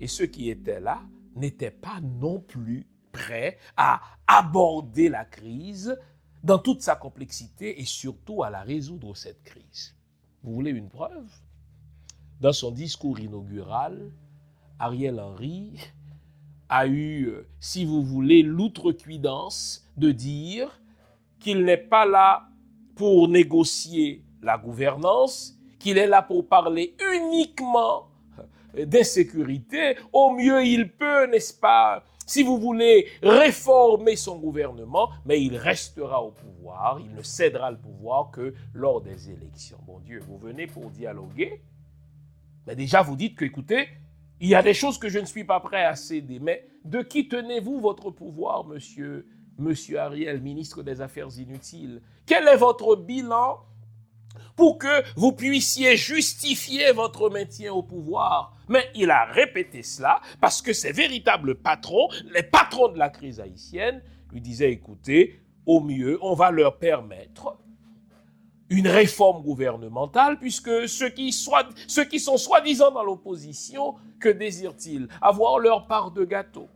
Et 0.00 0.06
ceux 0.06 0.26
qui 0.26 0.48
étaient 0.48 0.80
là 0.80 1.02
n'étaient 1.36 1.70
pas 1.70 2.00
non 2.00 2.40
plus 2.40 2.86
prêts 3.12 3.58
à 3.76 4.00
aborder 4.26 5.10
la 5.10 5.26
crise 5.26 5.94
dans 6.42 6.58
toute 6.58 6.82
sa 6.82 6.96
complexité 6.96 7.80
et 7.80 7.84
surtout 7.84 8.42
à 8.42 8.50
la 8.50 8.62
résoudre, 8.62 9.16
cette 9.16 9.42
crise. 9.42 9.94
Vous 10.42 10.52
voulez 10.54 10.70
une 10.72 10.88
preuve? 10.88 11.30
Dans 12.40 12.52
son 12.52 12.72
discours 12.72 13.20
inaugural, 13.20 14.10
Ariel 14.78 15.20
Henry 15.20 15.78
a 16.68 16.86
eu, 16.86 17.26
euh, 17.26 17.46
si 17.60 17.84
vous 17.84 18.02
voulez, 18.02 18.42
l'outrecuidance 18.42 19.88
de 19.96 20.10
dire 20.10 20.80
qu'il 21.38 21.64
n'est 21.64 21.76
pas 21.76 22.06
là 22.06 22.48
pour 22.96 23.28
négocier 23.28 24.24
la 24.42 24.58
gouvernance, 24.58 25.56
qu'il 25.78 25.98
est 25.98 26.06
là 26.06 26.22
pour 26.22 26.48
parler 26.48 26.96
uniquement 27.14 28.08
d'insécurité. 28.74 29.96
Au 30.12 30.30
mieux, 30.30 30.64
il 30.64 30.90
peut, 30.90 31.26
n'est-ce 31.26 31.54
pas, 31.54 32.02
si 32.32 32.42
vous 32.42 32.56
voulez 32.56 33.08
réformer 33.22 34.16
son 34.16 34.38
gouvernement, 34.38 35.10
mais 35.26 35.42
il 35.42 35.54
restera 35.54 36.22
au 36.22 36.30
pouvoir, 36.30 36.98
il 36.98 37.14
ne 37.14 37.22
cédera 37.22 37.70
le 37.70 37.76
pouvoir 37.76 38.30
que 38.30 38.54
lors 38.72 39.02
des 39.02 39.28
élections. 39.28 39.76
Bon 39.86 39.98
Dieu, 39.98 40.20
vous 40.26 40.38
venez 40.38 40.66
pour 40.66 40.88
dialoguer, 40.88 41.60
mais 42.66 42.74
déjà 42.74 43.02
vous 43.02 43.16
dites 43.16 43.36
que, 43.36 43.44
écoutez, 43.44 43.86
il 44.40 44.48
y 44.48 44.54
a 44.54 44.62
des 44.62 44.72
choses 44.72 44.96
que 44.96 45.10
je 45.10 45.18
ne 45.18 45.26
suis 45.26 45.44
pas 45.44 45.60
prêt 45.60 45.84
à 45.84 45.94
céder, 45.94 46.38
mais 46.38 46.66
de 46.86 47.02
qui 47.02 47.28
tenez-vous 47.28 47.80
votre 47.80 48.10
pouvoir, 48.10 48.64
monsieur, 48.64 49.28
monsieur 49.58 50.00
Ariel, 50.00 50.40
ministre 50.40 50.82
des 50.82 51.02
Affaires 51.02 51.38
inutiles? 51.38 52.00
Quel 52.24 52.48
est 52.48 52.56
votre 52.56 52.96
bilan 52.96 53.58
pour 54.56 54.78
que 54.78 55.02
vous 55.16 55.32
puissiez 55.32 55.96
justifier 55.96 56.92
votre 56.92 57.30
maintien 57.30 57.72
au 57.72 57.82
pouvoir. 57.82 58.54
Mais 58.68 58.84
il 58.94 59.10
a 59.10 59.24
répété 59.24 59.82
cela 59.82 60.20
parce 60.40 60.62
que 60.62 60.72
ses 60.72 60.92
véritables 60.92 61.56
patrons, 61.56 62.08
les 62.32 62.42
patrons 62.42 62.88
de 62.88 62.98
la 62.98 63.08
crise 63.08 63.40
haïtienne, 63.40 64.02
lui 64.32 64.40
disaient, 64.40 64.72
écoutez, 64.72 65.40
au 65.66 65.80
mieux, 65.80 66.18
on 66.22 66.34
va 66.34 66.50
leur 66.50 66.78
permettre 66.78 67.56
une 68.70 68.88
réforme 68.88 69.42
gouvernementale, 69.42 70.38
puisque 70.38 70.88
ceux 70.88 71.10
qui, 71.10 71.30
sont 71.32 72.36
soi-disant 72.38 72.90
dans 72.90 73.02
l'opposition, 73.02 73.96
que 74.18 74.30
désirent-ils? 74.30 75.08
Avoir 75.20 75.58
leur 75.58 75.86
part 75.86 76.10
de 76.10 76.24
gâteau 76.24 76.68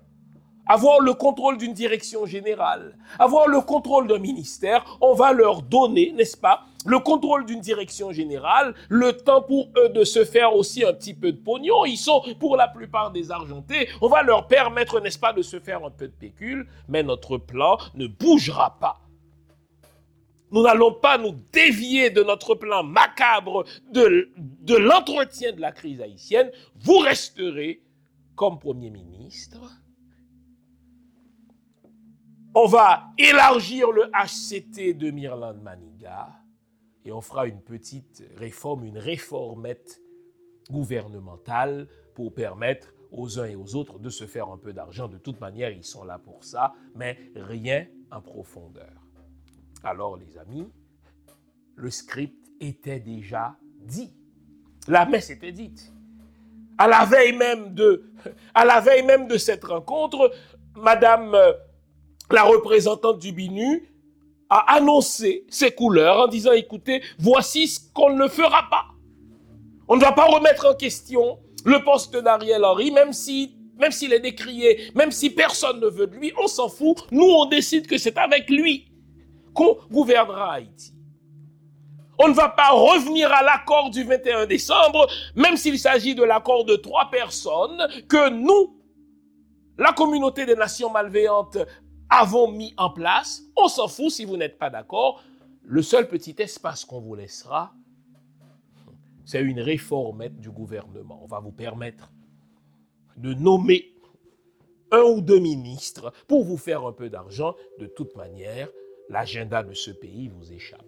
avoir 0.67 1.01
le 1.01 1.15
contrôle 1.15 1.59
d'une 1.59 1.73
direction 1.73 2.27
générale, 2.27 2.99
avoir 3.19 3.47
le 3.47 3.61
contrôle 3.61 4.09
d'un 4.09 4.19
ministère, 4.19 4.99
on 5.01 5.15
va 5.15 5.33
leur 5.33 5.63
donner, 5.63 6.13
n'est-ce 6.13 6.37
pas, 6.37 6.65
le 6.87 6.99
contrôle 6.99 7.47
d'une 7.47 7.61
direction 7.61 8.13
générale, 8.13 8.75
le 8.89 9.13
temps 9.13 9.43
pour 9.43 9.71
eux 9.77 9.89
de 9.89 10.05
se 10.05 10.25
faire 10.25 10.55
aussi 10.55 10.85
un 10.85 10.93
petit 10.93 11.15
peu 11.15 11.33
de 11.33 11.39
pognon. 11.39 11.85
Ils 11.85 11.97
sont 11.97 12.23
pour 12.39 12.57
la 12.57 12.69
plupart 12.69 13.11
désargentés. 13.11 13.89
On 14.01 14.09
va 14.09 14.23
leur 14.23 14.47
permettre, 14.47 15.01
n'est-ce 15.01 15.19
pas, 15.19 15.33
de 15.33 15.43
se 15.43 15.61
faire 15.61 15.85
un 15.85 15.91
peu 15.91 16.09
de 16.09 16.13
pécule, 16.13 16.67
mais 16.89 17.03
notre 17.03 17.39
plan 17.39 17.79
ne 17.95 18.07
bougera 18.07 18.79
pas. 18.79 19.01
Nous 20.53 20.63
n'allons 20.63 20.93
pas 20.93 21.19
nous 21.19 21.35
dévier 21.53 22.11
de 22.11 22.23
notre 22.23 22.55
plan 22.55 22.85
macabre 22.85 23.65
de, 23.91 24.31
de 24.37 24.77
l'entretien 24.77 25.53
de 25.53 25.61
la 25.61 25.73
crise 25.73 26.01
haïtienne. 26.01 26.51
Vous 26.77 26.99
resterez 26.99 27.83
comme 28.37 28.59
Premier 28.59 28.91
ministre 28.91 29.61
on 32.59 32.65
va 32.65 33.13
élargir 33.19 33.93
le 33.93 34.11
HCT 34.15 34.95
de 34.95 35.11
Mirland 35.11 35.61
Maniga 35.63 36.29
et 37.07 37.13
on 37.13 37.21
fera 37.21 37.47
une 37.47 37.61
petite 37.61 38.25
réforme, 38.37 38.85
une 38.85 38.99
réformette 38.99 40.03
gouvernementale 40.71 41.87
pour 42.15 42.35
permettre 42.35 42.93
aux 43.13 43.39
uns 43.39 43.45
et 43.45 43.55
aux 43.55 43.77
autres 43.77 44.01
de 44.01 44.11
se 44.11 44.27
faire 44.27 44.49
un 44.49 44.59
peu 44.59 44.73
d'argent. 44.73 45.07
De 45.07 45.17
toute 45.17 45.41
manière, 45.41 45.71
ils 45.71 45.85
sont 45.85 46.03
là 46.03 46.19
pour 46.19 46.43
ça, 46.43 46.75
mais 46.97 47.17
rien 47.37 47.87
en 48.11 48.21
profondeur. 48.21 48.93
Alors, 49.85 50.17
les 50.17 50.37
amis, 50.37 50.69
le 51.77 51.91
script 51.91 52.51
était 52.61 52.99
déjà 52.99 53.57
dit. 53.83 54.13
La 54.89 55.07
messe 55.07 55.31
était 55.31 55.53
dite. 55.53 55.93
À 56.77 56.89
la 56.89 57.05
veille 57.05 57.37
même 57.37 57.73
de, 57.73 58.11
à 58.53 58.65
la 58.65 58.81
veille 58.81 59.05
même 59.05 59.29
de 59.29 59.39
cette 59.39 59.63
rencontre, 59.63 60.33
Madame 60.75 61.35
euh, 61.35 61.53
la 62.33 62.43
représentante 62.43 63.21
du 63.21 63.31
BINU 63.31 63.89
a 64.49 64.77
annoncé 64.77 65.45
ses 65.49 65.73
couleurs 65.73 66.21
en 66.21 66.27
disant, 66.29 66.53
écoutez, 66.53 67.03
voici 67.19 67.67
ce 67.67 67.81
qu'on 67.93 68.11
ne 68.11 68.29
fera 68.29 68.69
pas. 68.71 68.87
On 69.89 69.97
ne 69.97 70.01
va 70.01 70.13
pas 70.13 70.27
remettre 70.27 70.67
en 70.67 70.75
question 70.75 71.39
le 71.65 71.83
poste 71.83 72.17
d'Ariel 72.17 72.65
Henry, 72.65 72.91
même 72.91 73.13
si 73.13 73.57
même 73.79 73.93
s'il 73.93 74.13
est 74.13 74.21
décrié, 74.21 74.91
même 74.95 75.13
si 75.13 75.31
personne 75.31 75.81
ne 75.81 75.87
veut 75.87 76.07
de 76.07 76.17
lui, 76.17 76.33
on 76.43 76.47
s'en 76.47 76.69
fout. 76.69 76.97
Nous, 77.11 77.27
on 77.27 77.47
décide 77.47 77.87
que 77.87 77.99
c'est 77.99 78.17
avec 78.17 78.49
lui 78.49 78.89
qu'on 79.53 79.77
gouvernera 79.91 80.55
Haïti. 80.55 80.93
On 82.19 82.29
ne 82.29 82.33
va 82.35 82.49
pas 82.49 82.71
revenir 82.71 83.31
à 83.33 83.43
l'accord 83.43 83.91
du 83.91 84.03
21 84.03 84.47
décembre, 84.47 85.07
même 85.35 85.57
s'il 85.57 85.79
s'agit 85.79 86.15
de 86.15 86.25
l'accord 86.25 86.65
de 86.65 86.77
trois 86.77 87.11
personnes 87.11 87.87
que 88.09 88.31
nous, 88.31 88.81
la 89.77 89.93
communauté 89.93 90.47
des 90.47 90.55
nations 90.55 90.91
malveillantes, 90.91 91.59
avons 92.11 92.51
mis 92.51 92.75
en 92.77 92.91
place. 92.91 93.43
On 93.57 93.69
s'en 93.69 93.89
fout 93.89 94.11
si 94.11 94.25
vous 94.25 94.37
n'êtes 94.37 94.59
pas 94.59 94.71
d'accord. 94.71 95.23
Le 95.63 95.83
seul 95.83 96.09
petit 96.09 96.35
espace 96.39 96.85
qu'on 96.85 97.01
vous 97.01 97.15
laissera, 97.15 97.73
c'est 99.25 99.43
une 99.43 99.61
réformette 99.61 100.39
du 100.39 100.51
gouvernement. 100.51 101.21
On 101.23 101.27
va 101.27 101.41
vous 101.41 101.53
permettre 101.53 102.13
de 103.17 103.35
nommer 103.35 103.93
un 104.93 105.03
ou 105.03 105.21
deux 105.21 105.41
ministres 105.41 106.13
pour 106.29 106.45
vous 106.45 106.57
faire 106.57 106.87
un 106.87 106.93
peu 106.93 107.11
d'argent. 107.11 107.55
De 107.81 107.87
toute 107.87 108.15
manière, 108.15 108.69
l'agenda 109.09 109.63
de 109.63 109.75
ce 109.75 109.91
pays 109.91 110.29
vous 110.29 110.53
échappe. 110.53 110.87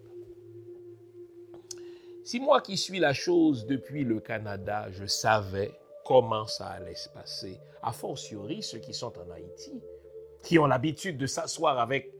Si 2.25 2.41
moi 2.41 2.61
qui 2.61 2.77
suis 2.77 2.99
la 2.99 3.14
chose 3.14 3.66
depuis 3.66 4.05
le 4.05 4.21
Canada, 4.21 4.89
je 4.91 5.07
savais 5.07 5.73
comment 6.05 6.47
ça 6.47 6.66
allait 6.66 6.95
se 6.95 7.09
passer, 7.09 7.59
a 7.83 7.93
fortiori 7.93 8.62
ceux 8.62 8.79
qui 8.79 8.95
sont 8.95 9.12
en 9.19 9.31
Haïti, 9.31 9.83
qui 10.49 10.59
ont 10.59 10.66
l'habitude 10.66 11.18
de 11.18 11.26
s'asseoir 11.26 11.78
avec 11.78 12.11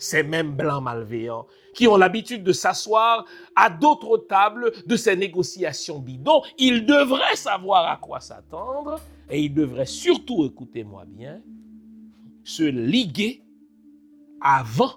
ces 0.00 0.24
mêmes 0.24 0.56
blancs 0.56 0.82
malveillants, 0.82 1.46
qui 1.72 1.86
ont 1.86 1.96
l'habitude 1.96 2.42
de 2.42 2.52
s'asseoir 2.52 3.24
à 3.54 3.70
d'autres 3.70 4.26
tables 4.28 4.72
de 4.86 4.96
ces 4.96 5.14
négociations 5.14 6.00
bidons, 6.00 6.42
ils 6.58 6.84
devraient 6.84 7.36
savoir 7.36 7.88
à 7.88 7.96
quoi 7.96 8.18
s'attendre 8.18 8.98
et 9.30 9.40
ils 9.40 9.54
devraient 9.54 9.86
surtout, 9.86 10.44
écoutez-moi 10.44 11.04
bien, 11.06 11.40
se 12.42 12.64
liguer 12.64 13.44
avant 14.40 14.94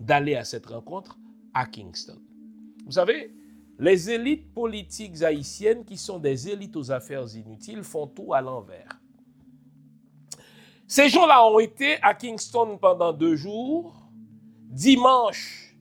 d'aller 0.00 0.34
à 0.34 0.44
cette 0.44 0.64
rencontre 0.64 1.18
à 1.52 1.66
Kingston. 1.66 2.22
Vous 2.86 2.92
savez, 2.92 3.34
les 3.78 4.10
élites 4.10 4.50
politiques 4.54 5.22
haïtiennes 5.22 5.84
qui 5.84 5.98
sont 5.98 6.18
des 6.18 6.48
élites 6.48 6.74
aux 6.74 6.90
affaires 6.90 7.26
inutiles 7.36 7.82
font 7.82 8.06
tout 8.06 8.32
à 8.32 8.40
l'envers. 8.40 9.01
Ces 10.86 11.08
gens-là 11.08 11.46
ont 11.46 11.58
été 11.58 11.96
à 12.02 12.14
Kingston 12.14 12.78
pendant 12.78 13.12
deux 13.12 13.36
jours. 13.36 13.94
Dimanche, 14.68 15.74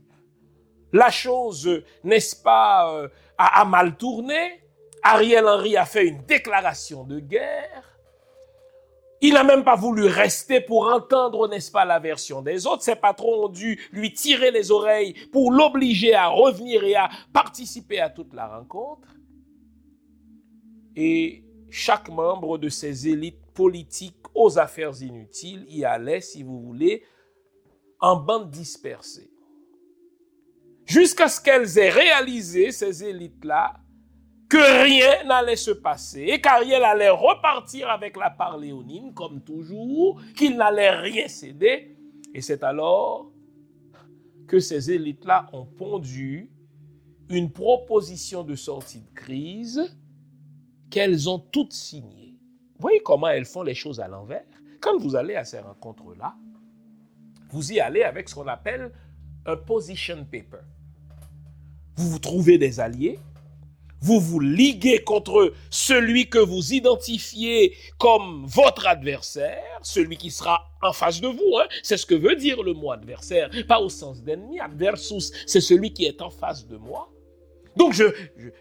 la 0.93 1.09
chose, 1.09 1.83
n'est-ce 2.03 2.35
pas, 2.35 2.93
euh, 2.93 3.07
a, 3.37 3.65
mal 3.65 3.95
tourné. 3.95 4.61
Ariel 5.03 5.47
Henry 5.47 5.77
a 5.77 5.85
fait 5.85 6.07
une 6.07 6.23
déclaration 6.25 7.03
de 7.03 7.19
guerre. 7.19 7.97
Il 9.21 9.35
n'a 9.35 9.43
même 9.43 9.63
pas 9.63 9.75
voulu 9.75 10.05
rester 10.05 10.61
pour 10.61 10.87
entendre, 10.87 11.47
n'est-ce 11.47 11.71
pas, 11.71 11.85
la 11.85 11.99
version 11.99 12.41
des 12.41 12.65
autres. 12.65 12.83
Ses 12.83 12.95
patrons 12.95 13.45
ont 13.45 13.49
dû 13.49 13.79
lui 13.91 14.13
tirer 14.13 14.49
les 14.51 14.71
oreilles 14.71 15.13
pour 15.31 15.51
l'obliger 15.51 16.15
à 16.15 16.27
revenir 16.27 16.83
et 16.83 16.95
à 16.95 17.09
participer 17.31 17.99
à 17.99 18.09
toute 18.09 18.33
la 18.33 18.47
rencontre. 18.47 19.07
Et 20.95 21.43
chaque 21.69 22.09
membre 22.09 22.57
de 22.57 22.67
ces 22.67 23.07
élites 23.07 23.45
politiques 23.53 24.20
aux 24.33 24.57
affaires 24.59 25.01
inutiles 25.01 25.65
y 25.67 25.85
allait, 25.85 26.21
si 26.21 26.43
vous 26.43 26.59
voulez, 26.61 27.03
en 27.99 28.15
bande 28.17 28.49
dispersée. 28.49 29.31
Jusqu'à 30.85 31.27
ce 31.27 31.39
qu'elles 31.39 31.77
aient 31.77 31.89
réalisé, 31.89 32.71
ces 32.71 33.03
élites-là, 33.03 33.75
que 34.49 34.83
rien 34.83 35.23
n'allait 35.23 35.55
se 35.55 35.71
passer 35.71 36.23
et 36.23 36.41
qu'Ariel 36.41 36.83
allait 36.83 37.09
repartir 37.09 37.89
avec 37.89 38.17
la 38.17 38.29
part 38.29 38.57
léonine, 38.57 39.13
comme 39.13 39.41
toujours, 39.41 40.19
qu'il 40.35 40.57
n'allait 40.57 40.89
rien 40.89 41.29
céder. 41.29 41.95
Et 42.33 42.41
c'est 42.41 42.61
alors 42.61 43.31
que 44.47 44.59
ces 44.59 44.91
élites-là 44.91 45.47
ont 45.53 45.65
pondu 45.65 46.51
une 47.29 47.49
proposition 47.49 48.43
de 48.43 48.55
sortie 48.55 48.99
de 48.99 49.13
crise 49.13 49.97
qu'elles 50.89 51.29
ont 51.29 51.39
toutes 51.39 51.71
signée. 51.71 52.30
Voyez 52.81 52.99
comment 53.01 53.27
elles 53.27 53.45
font 53.45 53.61
les 53.61 53.75
choses 53.75 53.99
à 53.99 54.07
l'envers 54.07 54.43
Quand 54.79 54.97
vous 54.97 55.15
allez 55.15 55.35
à 55.35 55.45
ces 55.45 55.59
rencontres-là, 55.59 56.33
vous 57.51 57.71
y 57.71 57.79
allez 57.79 58.01
avec 58.01 58.27
ce 58.27 58.33
qu'on 58.33 58.47
appelle 58.47 58.91
un 59.45 59.55
position 59.55 60.25
paper. 60.25 60.63
Vous 61.95 62.09
vous 62.09 62.17
trouvez 62.17 62.57
des 62.57 62.79
alliés, 62.79 63.19
vous 63.99 64.19
vous 64.19 64.39
liguez 64.39 65.03
contre 65.03 65.53
celui 65.69 66.27
que 66.27 66.39
vous 66.39 66.73
identifiez 66.73 67.75
comme 67.99 68.47
votre 68.47 68.87
adversaire, 68.87 69.79
celui 69.83 70.17
qui 70.17 70.31
sera 70.31 70.71
en 70.81 70.91
face 70.91 71.21
de 71.21 71.27
vous. 71.27 71.57
Hein. 71.59 71.67
C'est 71.83 71.97
ce 71.97 72.07
que 72.07 72.15
veut 72.15 72.35
dire 72.35 72.63
le 72.63 72.73
mot 72.73 72.91
adversaire, 72.91 73.51
pas 73.67 73.79
au 73.79 73.89
sens 73.89 74.23
d'ennemi. 74.23 74.59
Adversus, 74.59 75.31
c'est 75.45 75.61
celui 75.61 75.93
qui 75.93 76.05
est 76.05 76.23
en 76.23 76.31
face 76.31 76.67
de 76.67 76.77
moi. 76.77 77.11
Donc 77.75 77.93
je, 77.93 78.03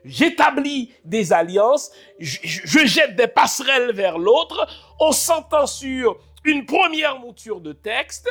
j'établis 0.05 0.93
des 1.05 1.33
alliances, 1.33 1.91
je, 2.19 2.39
je, 2.43 2.87
jette 2.87 3.17
des 3.17 3.27
passerelles 3.27 3.93
vers 3.93 4.19
l'autre, 4.19 4.67
on 5.01 5.13
s'entend 5.13 5.67
sur 5.67 6.19
une 6.45 6.65
première 6.65 7.19
mouture 7.19 7.61
de 7.61 7.73
texte, 7.73 8.31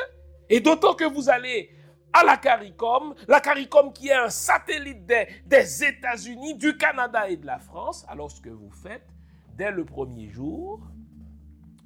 et 0.49 0.59
d'autant 0.59 0.93
que 0.93 1.05
vous 1.05 1.29
allez 1.29 1.69
à 2.13 2.23
la 2.23 2.37
CARICOM, 2.37 3.13
la 3.27 3.39
CARICOM 3.39 3.93
qui 3.93 4.07
est 4.07 4.13
un 4.13 4.29
satellite 4.29 5.05
des, 5.05 5.27
des 5.45 5.83
États-Unis, 5.83 6.55
du 6.55 6.75
Canada 6.77 7.29
et 7.29 7.37
de 7.37 7.45
la 7.45 7.59
France, 7.59 8.05
alors 8.07 8.31
ce 8.31 8.41
que 8.41 8.49
vous 8.49 8.71
faites, 8.71 9.07
dès 9.55 9.71
le 9.71 9.85
premier 9.85 10.29
jour, 10.29 10.81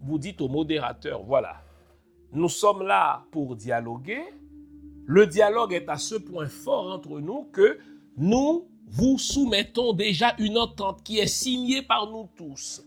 vous 0.02 0.18
dites 0.18 0.40
au 0.42 0.48
modérateur, 0.48 1.24
voilà, 1.24 1.62
nous 2.32 2.50
sommes 2.50 2.84
là 2.84 3.26
pour 3.32 3.56
dialoguer, 3.56 4.24
le 5.06 5.28
dialogue 5.28 5.74
est 5.74 5.90
à 5.90 5.98
ce 5.98 6.16
point 6.16 6.48
fort 6.48 6.94
entre 6.94 7.20
nous 7.20 7.50
que 7.52 7.80
nous 8.16 8.70
vous 8.94 9.18
soumettons 9.18 9.94
déjà 9.94 10.36
une 10.38 10.56
entente 10.56 11.02
qui 11.04 11.18
est 11.18 11.28
signée 11.28 11.82
par 11.82 12.08
nous 12.12 12.30
tous. 12.38 12.84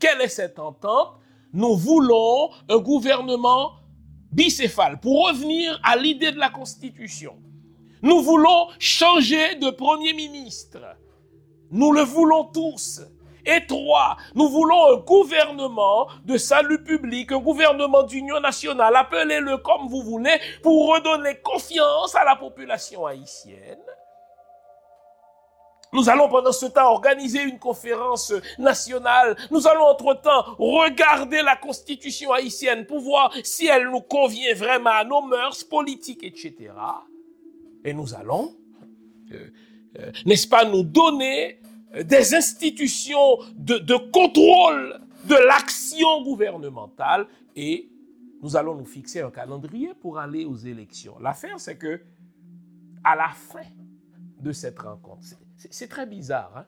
Quelle 0.00 0.20
est 0.20 0.28
cette 0.28 0.58
entente? 0.58 1.12
Nous 1.52 1.76
voulons 1.76 2.50
un 2.68 2.78
gouvernement 2.78 3.74
bicéphale 4.32 4.98
pour 4.98 5.28
revenir 5.28 5.80
à 5.84 5.96
l'idée 5.96 6.32
de 6.32 6.40
la 6.40 6.50
Constitution. 6.50 7.36
Nous 8.02 8.20
voulons 8.20 8.66
changer 8.80 9.54
de 9.54 9.70
Premier 9.70 10.12
ministre. 10.12 10.80
Nous 11.70 11.92
le 11.92 12.02
voulons 12.02 12.46
tous. 12.46 13.00
Et 13.46 13.64
trois, 13.64 14.16
nous 14.34 14.48
voulons 14.48 14.96
un 14.96 15.00
gouvernement 15.02 16.08
de 16.24 16.36
salut 16.36 16.82
public, 16.82 17.30
un 17.30 17.38
gouvernement 17.38 18.02
d'union 18.02 18.40
nationale, 18.40 18.96
appelez-le 18.96 19.58
comme 19.58 19.86
vous 19.86 20.02
voulez, 20.02 20.40
pour 20.62 20.94
redonner 20.94 21.36
confiance 21.42 22.14
à 22.16 22.24
la 22.24 22.36
population 22.36 23.06
haïtienne 23.06 23.84
Nous 25.94 26.08
allons 26.08 26.28
pendant 26.28 26.52
ce 26.52 26.66
temps 26.66 26.90
organiser 26.90 27.42
une 27.42 27.58
conférence 27.58 28.32
nationale. 28.58 29.36
Nous 29.52 29.68
allons 29.68 29.84
entre-temps 29.84 30.56
regarder 30.58 31.40
la 31.42 31.56
constitution 31.56 32.32
haïtienne 32.32 32.84
pour 32.84 32.98
voir 32.98 33.32
si 33.44 33.66
elle 33.66 33.88
nous 33.88 34.00
convient 34.00 34.54
vraiment 34.54 34.90
à 34.90 35.04
nos 35.04 35.22
mœurs 35.22 35.62
politiques, 35.62 36.24
etc. 36.24 36.72
Et 37.84 37.92
nous 37.92 38.12
allons, 38.14 38.56
euh, 39.32 39.50
euh, 40.00 40.10
n'est-ce 40.26 40.48
pas, 40.48 40.64
nous 40.64 40.82
donner 40.82 41.60
des 42.02 42.34
institutions 42.34 43.38
de, 43.54 43.78
de 43.78 43.94
contrôle 44.10 45.00
de 45.26 45.36
l'action 45.46 46.22
gouvernementale 46.22 47.26
et 47.54 47.88
nous 48.42 48.56
allons 48.56 48.74
nous 48.74 48.84
fixer 48.84 49.20
un 49.20 49.30
calendrier 49.30 49.94
pour 49.94 50.18
aller 50.18 50.44
aux 50.44 50.56
élections. 50.56 51.18
L'affaire, 51.20 51.60
c'est 51.60 51.78
que 51.78 52.00
à 53.04 53.14
la 53.14 53.28
fin 53.28 53.64
de 54.40 54.52
cette 54.52 54.78
rencontre, 54.78 55.22
c'est 55.56 55.88
très 55.88 56.06
bizarre. 56.06 56.52
Hein? 56.56 56.66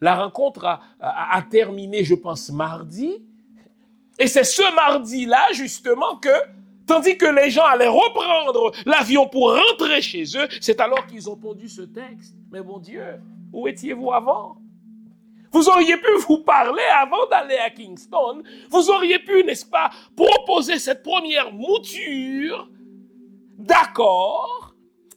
La 0.00 0.14
rencontre 0.14 0.80
a, 1.00 1.42
terminé, 1.50 2.04
je 2.04 2.14
pense, 2.14 2.50
mardi. 2.50 3.24
Et 4.18 4.26
c'est 4.26 4.44
ce 4.44 4.74
mardi-là, 4.74 5.52
justement, 5.52 6.16
que, 6.16 6.28
tandis 6.86 7.16
que 7.16 7.26
les 7.26 7.50
gens 7.50 7.64
allaient 7.64 7.88
reprendre 7.88 8.72
l'avion 8.86 9.28
pour 9.28 9.54
rentrer 9.54 10.00
chez 10.00 10.24
eux, 10.36 10.48
c'est 10.60 10.80
alors 10.80 11.06
qu'ils 11.06 11.28
ont 11.28 11.36
pondu 11.36 11.68
ce 11.68 11.82
texte. 11.82 12.34
Mais 12.52 12.62
bon 12.62 12.78
Dieu, 12.78 13.02
où 13.52 13.66
étiez-vous 13.66 14.12
avant? 14.12 14.56
Vous 15.50 15.68
auriez 15.68 15.96
pu 15.96 16.10
vous 16.26 16.38
parler 16.38 16.82
avant 17.00 17.26
d'aller 17.26 17.56
à 17.56 17.70
Kingston. 17.70 18.42
Vous 18.70 18.90
auriez 18.90 19.18
pu, 19.18 19.42
n'est-ce 19.44 19.66
pas, 19.66 19.90
proposer 20.14 20.78
cette 20.78 21.02
première 21.02 21.52
mouture 21.52 22.68
d'accord 23.58 24.67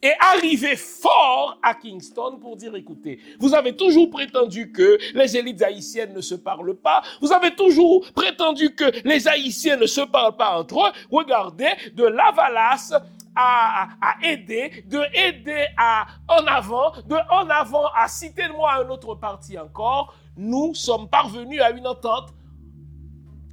est 0.02 0.16
arrivé 0.20 0.76
fort 0.76 1.60
à 1.62 1.76
Kingston 1.76 2.40
pour 2.40 2.58
dire, 2.58 2.76
écoutez, 2.76 3.20
vous 3.40 3.54
avez 3.54 3.76
toujours 3.76 4.10
prétendu 4.10 4.72
que 4.72 4.98
les 5.14 5.38
élites 5.38 5.62
haïtiennes 5.62 6.14
ne 6.14 6.22
se 6.22 6.36
parlent 6.36 6.76
pas, 6.76 7.04
vous 7.22 7.32
avez 7.32 7.54
toujours 7.56 8.04
prétendu 8.14 8.74
que 8.74 8.86
les 9.08 9.28
Haïtiens 9.28 9.78
ne 9.78 9.86
se 9.86 10.02
parlent 10.02 10.36
pas 10.36 10.60
entre 10.60 10.88
eux. 10.88 10.92
Regardez, 11.12 11.70
de 11.94 12.04
Lavalas 12.04 12.94
à, 13.36 13.90
à, 14.02 14.26
aider, 14.26 14.84
de 14.88 15.02
aider 15.14 15.68
à 15.78 16.08
en 16.28 16.46
avant, 16.48 16.92
de 17.08 17.16
en 17.30 17.50
avant 17.50 17.88
à 17.96 18.08
citer 18.08 18.48
moi 18.50 18.74
un 18.76 18.90
autre 18.90 19.16
parti 19.16 19.58
encore, 19.58 20.16
nous 20.36 20.74
sommes 20.74 21.08
parvenus 21.08 21.62
à 21.62 21.72
une 21.72 21.88
entente 21.88 22.34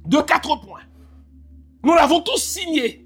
de 0.05 0.19
quatre 0.21 0.59
points. 0.61 0.81
Nous 1.83 1.93
l'avons 1.93 2.21
tous 2.21 2.41
signé. 2.41 3.05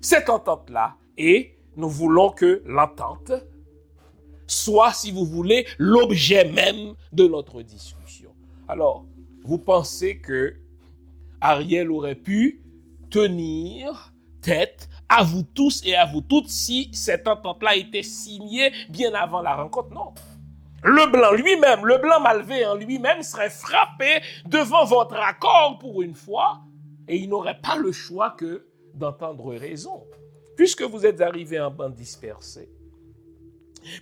Cette 0.00 0.28
entente-là 0.28 0.96
est 1.16 1.59
nous 1.76 1.88
voulons 1.88 2.30
que 2.30 2.62
l'entente 2.66 3.32
soit, 4.46 4.92
si 4.92 5.12
vous 5.12 5.24
voulez, 5.24 5.66
l'objet 5.78 6.44
même 6.44 6.94
de 7.12 7.26
notre 7.26 7.62
discussion. 7.62 8.34
Alors, 8.68 9.04
vous 9.44 9.58
pensez 9.58 10.18
que 10.18 10.56
Ariel 11.40 11.90
aurait 11.90 12.16
pu 12.16 12.62
tenir 13.10 14.12
tête 14.42 14.88
à 15.08 15.22
vous 15.22 15.42
tous 15.42 15.82
et 15.84 15.94
à 15.94 16.06
vous 16.06 16.20
toutes 16.20 16.48
si 16.48 16.90
cette 16.92 17.28
entente-là 17.28 17.76
était 17.76 18.02
signée 18.02 18.72
bien 18.88 19.14
avant 19.14 19.42
la 19.42 19.56
rencontre? 19.56 19.90
Non. 19.90 20.12
Le 20.82 21.10
blanc 21.10 21.32
lui-même, 21.32 21.84
le 21.84 21.98
blanc 21.98 22.20
malveillant 22.20 22.74
lui-même 22.74 23.22
serait 23.22 23.50
frappé 23.50 24.20
devant 24.46 24.84
votre 24.84 25.16
accord 25.16 25.78
pour 25.78 26.00
une 26.00 26.14
fois 26.14 26.62
et 27.06 27.18
il 27.18 27.28
n'aurait 27.28 27.60
pas 27.60 27.76
le 27.76 27.92
choix 27.92 28.30
que 28.30 28.66
d'entendre 28.94 29.54
raison 29.54 30.04
puisque 30.60 30.82
vous 30.82 31.06
êtes 31.06 31.22
arrivé 31.22 31.58
en 31.58 31.70
bande 31.70 31.94
dispersée, 31.94 32.68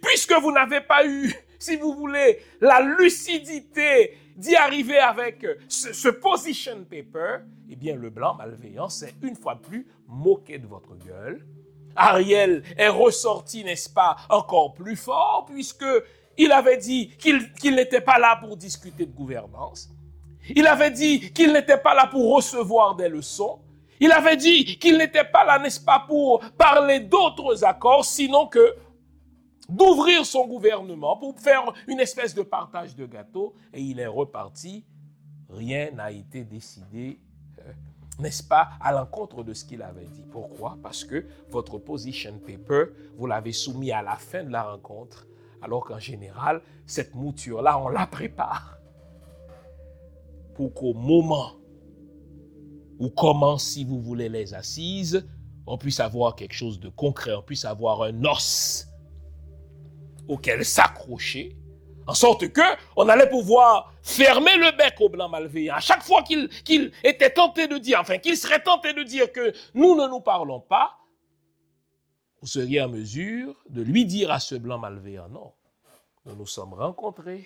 puisque 0.03 0.33
vous 0.43 0.51
n'avez 0.51 0.81
pas 0.81 1.07
eu, 1.07 1.33
si 1.57 1.77
vous 1.77 1.95
voulez, 1.95 2.41
la 2.61 2.81
lucidité 2.81 4.19
d'y 4.35 4.57
arriver 4.57 4.99
avec 4.99 5.47
ce, 5.69 6.09
position 6.09 6.83
paper, 6.83 7.45
eh 7.71 7.77
bien, 7.77 7.95
le 7.95 8.11
blanc 8.11 8.35
malveillant 8.35 8.89
s'est 8.89 9.15
une 9.23 9.37
fois 9.37 9.55
plus 9.55 9.87
moqué 10.09 10.59
de 10.59 10.67
votre 10.67 10.97
gueule. 10.97 11.47
Ariel 11.95 12.65
est 12.77 12.89
ressorti, 12.89 13.63
n'est-ce 13.63 13.91
pas, 13.91 14.17
encore 14.29 14.75
plus 14.75 14.97
fort, 14.97 15.47
puisque 15.49 15.87
il 16.37 16.51
avait 16.51 16.79
dit 16.79 17.11
qu'il 17.19 17.77
n'était 17.77 18.01
pas 18.01 18.19
là 18.19 18.35
pour 18.35 18.57
discuter 18.57 19.07
de 19.07 19.13
gouvernance. 19.13 19.91
Il 20.57 20.67
avait 20.67 20.91
dit 20.91 21.33
qu'il 21.33 21.53
n'était 21.53 21.79
pas 21.79 21.95
là 21.95 22.09
pour 22.09 22.35
recevoir 22.35 22.97
des 22.97 23.09
leçons. 23.09 23.61
Il 24.01 24.13
avait 24.13 24.37
dit 24.37 24.79
qu'il 24.79 24.97
n'était 24.99 25.25
pas 25.25 25.45
là, 25.45 25.59
n'est-ce 25.59 25.81
pas, 25.81 26.05
pour 26.07 26.41
parler 26.57 27.01
d'autres 27.01 27.65
accords, 27.65 28.05
sinon 28.05 28.47
que 28.47 28.77
d'ouvrir 29.69 30.25
son 30.25 30.47
gouvernement 30.47 31.17
pour 31.17 31.39
faire 31.39 31.73
une 31.87 32.01
espèce 32.01 32.35
de 32.35 32.43
partage 32.43 32.95
de 32.97 33.07
gâteau. 33.07 33.55
Et 33.73 33.83
il 33.83 34.01
est 34.01 34.07
reparti. 34.07 34.85
Rien 35.51 35.91
n'a 35.91 36.11
été 36.11 36.45
décidé, 36.45 37.19
euh, 37.61 37.73
n'est-ce 38.19 38.43
pas, 38.43 38.71
à 38.81 38.93
l'encontre 38.93 39.43
de 39.43 39.55
ce 39.55 39.65
qu'il 39.65 39.83
avait 39.83 40.07
dit. 40.07 40.25
Pourquoi? 40.31 40.79
Parce 40.83 41.05
que 41.05 41.27
votre 41.51 41.79
position 41.79 42.39
paper, 42.39 42.93
vous 43.17 43.27
l'avez 43.27 43.53
soumis 43.53 43.93
à 43.93 44.03
la 44.03 44.17
fin 44.17 44.45
de 44.45 44.51
la 44.51 44.63
rencontre, 44.63 45.27
alors 45.63 45.85
qu'en 45.85 45.99
général, 45.99 46.63
cette 46.87 47.15
mouture-là, 47.15 47.79
on 47.79 47.89
la 47.89 48.07
prépare 48.07 48.79
pour 50.55 50.75
qu'au 50.75 50.93
moment 50.93 51.53
ou 52.99 53.11
comment, 53.11 53.59
si 53.59 53.85
vous 53.85 54.01
voulez, 54.01 54.29
les 54.29 54.55
assises, 54.55 55.27
on 55.67 55.79
puisse 55.79 56.01
avoir 56.01 56.35
quelque 56.35 56.55
chose 56.55 56.81
de 56.81 56.89
concret, 56.89 57.35
on 57.35 57.43
puisse 57.43 57.65
avoir 57.65 58.03
un 58.03 58.25
os 58.25 58.87
auquel 60.27 60.65
s'accrocher, 60.65 61.57
en 62.07 62.15
sorte 62.15 62.49
que 62.49 62.61
on 62.97 63.09
allait 63.09 63.29
pouvoir 63.29 63.93
fermer 64.03 64.57
le 64.57 64.77
bec 64.77 64.95
au 65.01 65.09
blanc 65.09 65.29
malveillant. 65.29 65.75
À 65.75 65.81
chaque 65.81 66.03
fois 66.03 66.23
qu'il 66.23 66.51
était 67.05 67.31
tenté 67.31 67.67
de 67.69 67.79
dire, 67.79 68.01
enfin 68.01 68.19
qu'il 68.19 68.37
serait 68.37 68.63
tenté 68.63 68.93
de 68.95 69.03
dire 69.03 69.31
que 69.33 69.53
nous 69.75 69.95
ne 69.95 70.09
nous 70.09 70.21
parlons 70.21 70.61
pas, 70.61 70.99
vous 72.41 72.47
seriez 72.47 72.81
en 72.81 72.89
mesure 72.89 73.55
de 73.69 73.83
lui 73.83 74.05
dire 74.07 74.31
à 74.31 74.41
ce 74.41 74.55
blanc 74.55 74.79
malveillant, 74.79 75.29
non, 75.29 75.53
nous 76.25 76.37
nous 76.37 76.47
sommes 76.47 76.75
rencontrés 76.75 77.45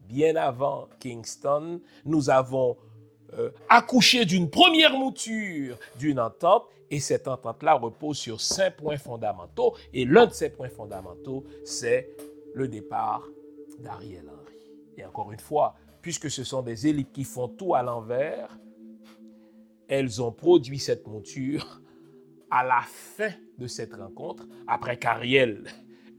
bien 0.00 0.36
avant 0.36 0.88
Kingston, 1.00 1.80
nous 2.04 2.30
avons 2.30 2.76
euh, 3.34 3.50
accoucher 3.68 4.24
d'une 4.24 4.48
première 4.48 4.96
mouture 4.96 5.78
d'une 5.98 6.18
entente, 6.18 6.64
et 6.90 7.00
cette 7.00 7.28
entente-là 7.28 7.74
repose 7.74 8.16
sur 8.16 8.40
cinq 8.40 8.76
points 8.76 8.96
fondamentaux, 8.96 9.74
et 9.92 10.04
l'un 10.04 10.26
de 10.26 10.32
ces 10.32 10.50
points 10.50 10.70
fondamentaux, 10.70 11.44
c'est 11.64 12.08
le 12.54 12.68
départ 12.68 13.22
d'Ariel 13.80 14.24
Henry. 14.28 14.56
Et 14.96 15.04
encore 15.04 15.30
une 15.32 15.40
fois, 15.40 15.74
puisque 16.00 16.30
ce 16.30 16.44
sont 16.44 16.62
des 16.62 16.86
élites 16.86 17.12
qui 17.12 17.24
font 17.24 17.48
tout 17.48 17.74
à 17.74 17.82
l'envers, 17.82 18.58
elles 19.88 20.22
ont 20.22 20.32
produit 20.32 20.78
cette 20.78 21.06
mouture 21.06 21.80
à 22.50 22.64
la 22.64 22.80
fin 22.86 23.30
de 23.58 23.66
cette 23.66 23.94
rencontre, 23.94 24.46
après 24.66 24.98
qu'Ariel 24.98 25.64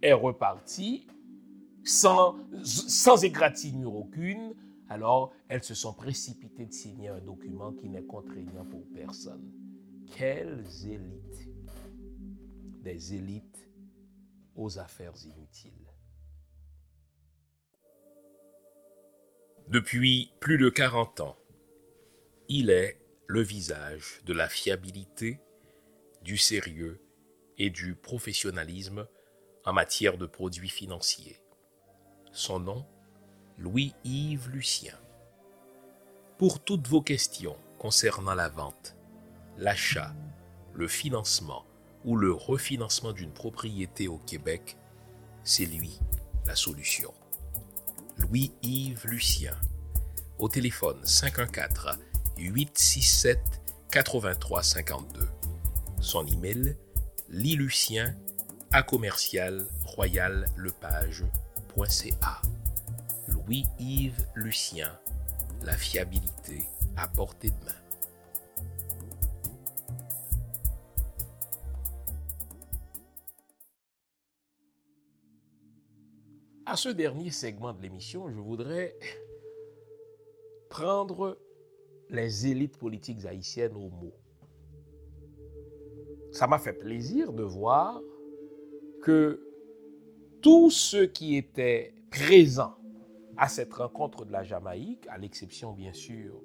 est 0.02 0.14
reparti, 0.14 1.08
sans, 1.84 2.36
sans 2.64 3.24
égratignure 3.24 3.96
aucune, 3.96 4.54
alors 4.90 5.32
elles 5.48 5.64
se 5.64 5.76
sont 5.76 5.94
précipitées 5.94 6.66
de 6.66 6.74
signer 6.74 7.10
un 7.10 7.22
document 7.22 7.74
qui 7.74 7.90
n'est 7.90 8.04
contraignant 8.04 8.66
pour 8.66 8.84
personne. 8.94 9.52
Quelles 10.16 10.66
élites? 10.86 11.50
Des 12.84 13.14
élites 13.14 13.70
aux 14.56 14.80
affaires 14.80 15.14
inutiles. 15.26 15.74
Depuis 19.68 20.32
plus 20.40 20.58
de 20.58 20.70
40 20.70 21.20
ans, 21.20 21.38
il 22.48 22.72
est 22.72 23.00
le 23.28 23.42
visage 23.42 24.22
de 24.26 24.34
la 24.34 24.50
fiabilité, 24.50 25.40
du 26.24 26.38
sérieux 26.38 27.00
et 27.60 27.70
du 27.70 27.96
professionnalisme 27.96 29.08
en 29.66 29.74
matière 29.74 30.18
de 30.18 30.26
produits 30.26 30.70
financiers. 30.70 31.40
Son 32.32 32.60
nom 32.60 32.88
Louis-Yves 33.60 34.50
Lucien. 34.50 34.98
Pour 36.38 36.60
toutes 36.62 36.88
vos 36.88 37.02
questions 37.02 37.58
concernant 37.78 38.34
la 38.34 38.48
vente, 38.48 38.96
l'achat, 39.58 40.14
le 40.74 40.88
financement 40.88 41.66
ou 42.06 42.16
le 42.16 42.32
refinancement 42.32 43.12
d'une 43.12 43.34
propriété 43.34 44.08
au 44.08 44.18
Québec, 44.20 44.78
c'est 45.44 45.66
lui 45.66 46.00
la 46.46 46.56
solution. 46.56 47.14
Louis-Yves 48.18 49.06
Lucien. 49.08 49.60
Au 50.38 50.48
téléphone 50.48 51.04
514 51.04 52.00
867 52.38 53.42
8352. 53.92 55.28
Son 56.00 56.26
email 56.28 56.78
lilucien 57.28 58.16
à 58.72 58.84
commercial 58.84 59.68
royallepage.ca. 59.84 62.42
Louis-Yves 63.50 64.28
Lucien, 64.36 64.92
la 65.66 65.76
fiabilité 65.76 66.62
à 66.96 67.08
portée 67.08 67.50
de 67.50 67.66
main. 67.66 67.74
à 76.68 76.76
ce 76.76 76.90
dernier 76.90 77.32
segment 77.32 77.74
de 77.74 77.82
l'émission, 77.82 78.30
je 78.30 78.40
voudrais 78.40 78.96
prendre 80.70 81.40
les 82.12 82.46
élites 82.46 82.78
politiques 82.78 83.26
haïtiennes 83.26 83.76
au 83.76 83.90
mot. 83.90 84.14
Ça 86.32 86.46
m'a 86.46 86.60
fait 86.60 86.74
plaisir 86.74 87.34
de 87.34 87.42
voir 87.42 88.00
que 89.02 89.44
tous 90.40 90.70
ceux 90.70 91.08
qui 91.08 91.36
étaient 91.36 91.96
présents 92.12 92.79
à 93.40 93.48
cette 93.48 93.74
rencontre 93.74 94.26
de 94.26 94.34
la 94.34 94.44
Jamaïque, 94.44 95.08
à 95.08 95.18
l'exception 95.18 95.72
bien 95.72 95.94
sûr 95.94 96.42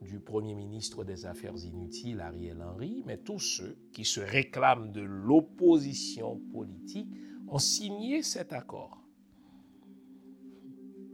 du 0.00 0.18
Premier 0.18 0.54
ministre 0.56 1.04
des 1.04 1.24
Affaires 1.24 1.56
inutiles, 1.64 2.20
Ariel 2.20 2.60
Henry, 2.60 3.04
mais 3.06 3.18
tous 3.18 3.38
ceux 3.38 3.78
qui 3.92 4.04
se 4.04 4.20
réclament 4.20 4.90
de 4.90 5.00
l'opposition 5.00 6.40
politique 6.52 7.08
ont 7.46 7.58
signé 7.58 8.22
cet 8.24 8.52
accord. 8.52 9.04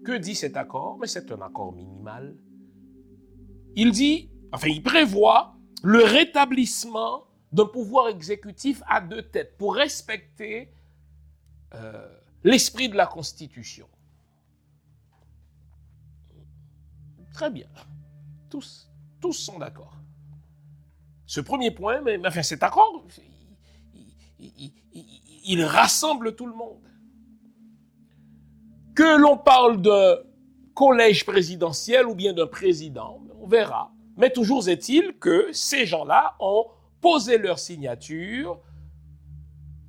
Que 0.03 0.17
dit 0.17 0.35
cet 0.35 0.57
accord? 0.57 0.97
Mais 0.99 1.09
c'est 1.09 1.31
un 1.31 1.43
accord 1.43 1.75
minimal. 1.75 2.35
Il 3.77 3.91
dit, 3.91 4.31
enfin 4.51 4.69
il 4.69 4.83
prévoit 4.83 5.57
le 5.83 6.03
rétablissement 6.03 7.25
d'un 7.53 7.67
pouvoir 7.67 8.09
exécutif 8.09 8.83
à 8.87 9.03
deux 9.03 9.23
têtes 9.23 9.59
pour 9.59 9.75
respecter 9.75 10.73
euh, 11.75 12.09
l'esprit 12.45 12.89
de 12.89 12.97
la 12.97 13.07
Constitution. 13.07 13.89
Très 17.35 17.51
bien. 17.51 17.67
Tous, 18.49 18.89
tous 19.21 19.33
sont 19.33 19.59
d'accord. 19.59 19.93
Ce 21.27 21.41
premier 21.41 21.73
point, 21.73 22.01
mais, 22.01 22.19
enfin 22.25 22.45
cet 22.45 22.63
accord, 22.63 23.05
il, 24.39 25.65
rassemble 25.65 26.37
tout 26.37 26.47
le 26.47 26.55
monde. 26.55 26.89
Que 28.95 29.19
l'on 29.19 29.37
parle 29.37 29.83
de 29.83 30.25
collège 30.75 31.27
présidentiel 31.27 32.07
ou 32.07 32.15
bien 32.15 32.33
d'un 32.33 32.47
président, 32.47 33.21
on 33.41 33.49
verra. 33.49 33.91
Mais 34.17 34.31
toujours 34.31 34.69
est-il 34.69 35.19
que 35.19 35.49
ces 35.53 35.87
gens-là 35.87 36.37
ont 36.39 36.67
posé 37.01 37.37
leur 37.39 37.59
signature 37.59 38.61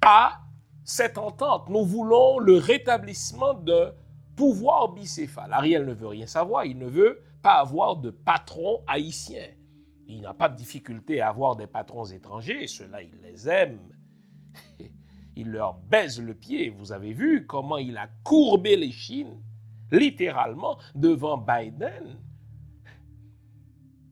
à 0.01 0.39
cette 0.83 1.19
entente. 1.19 1.69
Nous 1.69 1.85
voulons 1.85 2.39
le 2.39 2.57
rétablissement 2.57 3.53
de 3.53 3.93
pouvoir 4.35 4.89
bicéphale. 4.89 5.53
Ariel 5.53 5.85
ne 5.85 5.93
veut 5.93 6.07
rien 6.07 6.27
savoir, 6.27 6.65
il 6.65 6.77
ne 6.77 6.87
veut 6.87 7.21
pas 7.45 7.59
avoir 7.59 7.97
de 7.97 8.09
patron 8.09 8.81
haïtien. 8.87 9.45
Il 10.07 10.21
n'a 10.21 10.33
pas 10.33 10.49
de 10.49 10.55
difficulté 10.55 11.21
à 11.21 11.29
avoir 11.29 11.55
des 11.55 11.67
patrons 11.67 12.05
étrangers, 12.05 12.65
ceux-là, 12.65 13.03
il 13.03 13.21
les 13.21 13.47
aime. 13.47 13.77
Il 15.35 15.51
leur 15.51 15.77
baise 15.77 16.19
le 16.19 16.33
pied. 16.33 16.69
Vous 16.69 16.91
avez 16.91 17.13
vu 17.13 17.45
comment 17.45 17.77
il 17.77 17.97
a 17.97 18.07
courbé 18.23 18.77
les 18.77 18.91
chines, 18.91 19.43
littéralement, 19.91 20.79
devant 20.95 21.37
Biden. 21.37 22.17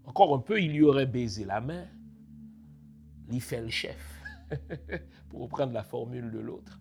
Encore 0.03 0.35
un 0.35 0.39
peu, 0.39 0.61
il 0.61 0.73
lui 0.73 0.83
aurait 0.83 1.05
baisé 1.05 1.45
la 1.45 1.61
main. 1.61 1.87
Il 3.31 3.39
fait 3.41 3.61
le 3.61 3.69
chef, 3.69 4.21
pour 5.29 5.43
reprendre 5.43 5.71
la 5.71 5.83
formule 5.83 6.29
de 6.29 6.39
l'autre. 6.39 6.79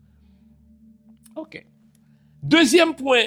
OK. 1.36 1.64
Deuxième 2.42 2.96
point 2.96 3.26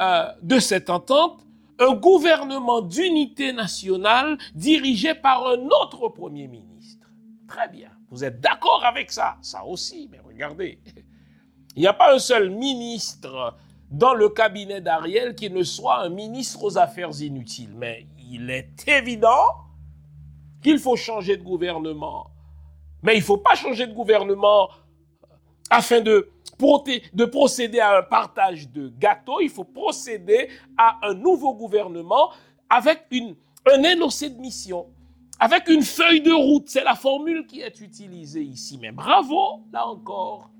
euh, 0.00 0.32
de 0.42 0.58
cette 0.58 0.88
entente, 0.88 1.45
un 1.78 1.94
gouvernement 1.94 2.80
d'unité 2.80 3.52
nationale 3.52 4.38
dirigé 4.54 5.14
par 5.14 5.46
un 5.46 5.66
autre 5.66 6.08
Premier 6.08 6.48
ministre. 6.48 7.06
Très 7.48 7.68
bien. 7.68 7.90
Vous 8.10 8.24
êtes 8.24 8.40
d'accord 8.40 8.84
avec 8.84 9.10
ça? 9.10 9.36
Ça 9.42 9.64
aussi, 9.64 10.08
mais 10.10 10.20
regardez. 10.20 10.80
Il 11.74 11.80
n'y 11.80 11.86
a 11.86 11.92
pas 11.92 12.14
un 12.14 12.18
seul 12.18 12.50
ministre 12.50 13.54
dans 13.90 14.14
le 14.14 14.28
cabinet 14.28 14.80
d'Ariel 14.80 15.34
qui 15.34 15.50
ne 15.50 15.62
soit 15.62 16.00
un 16.00 16.08
ministre 16.08 16.62
aux 16.64 16.78
affaires 16.78 17.20
inutiles. 17.20 17.74
Mais 17.74 18.06
il 18.30 18.50
est 18.50 18.88
évident 18.88 19.44
qu'il 20.62 20.78
faut 20.78 20.96
changer 20.96 21.36
de 21.36 21.42
gouvernement. 21.42 22.30
Mais 23.02 23.14
il 23.14 23.20
ne 23.20 23.24
faut 23.24 23.36
pas 23.36 23.54
changer 23.54 23.86
de 23.86 23.92
gouvernement 23.92 24.68
afin 25.70 26.00
de 26.00 26.30
de 26.58 27.24
procéder 27.24 27.80
à 27.80 27.98
un 27.98 28.02
partage 28.02 28.70
de 28.70 28.88
gâteaux, 28.98 29.40
il 29.40 29.50
faut 29.50 29.64
procéder 29.64 30.48
à 30.76 30.98
un 31.02 31.14
nouveau 31.14 31.54
gouvernement 31.54 32.30
avec 32.70 33.04
une, 33.10 33.36
un 33.70 33.82
énoncé 33.82 34.30
de 34.30 34.38
mission, 34.38 34.86
avec 35.38 35.68
une 35.68 35.82
feuille 35.82 36.22
de 36.22 36.32
route. 36.32 36.68
C'est 36.68 36.84
la 36.84 36.94
formule 36.94 37.46
qui 37.46 37.60
est 37.60 37.80
utilisée 37.80 38.42
ici. 38.42 38.78
Mais 38.80 38.90
bravo, 38.92 39.60
là 39.72 39.86
encore. 39.86 40.50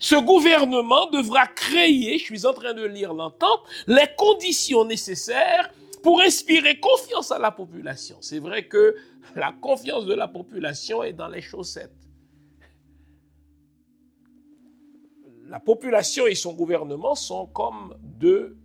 Ce 0.00 0.14
gouvernement 0.14 1.10
devra 1.10 1.46
créer, 1.46 2.18
je 2.18 2.24
suis 2.24 2.46
en 2.46 2.52
train 2.52 2.72
de 2.72 2.84
lire 2.84 3.12
l'entente, 3.12 3.60
les 3.88 4.06
conditions 4.16 4.84
nécessaires 4.84 5.72
pour 6.04 6.20
inspirer 6.20 6.78
confiance 6.78 7.32
à 7.32 7.38
la 7.40 7.50
population. 7.50 8.16
C'est 8.20 8.38
vrai 8.38 8.68
que 8.68 8.94
la 9.34 9.52
confiance 9.60 10.06
de 10.06 10.14
la 10.14 10.28
population 10.28 11.02
est 11.02 11.12
dans 11.12 11.26
les 11.26 11.42
chaussettes. 11.42 12.07
La 15.48 15.60
population 15.60 16.26
et 16.26 16.34
son 16.34 16.52
gouvernement 16.52 17.14
sont 17.14 17.46
comme 17.46 17.94
deux, 18.02 18.56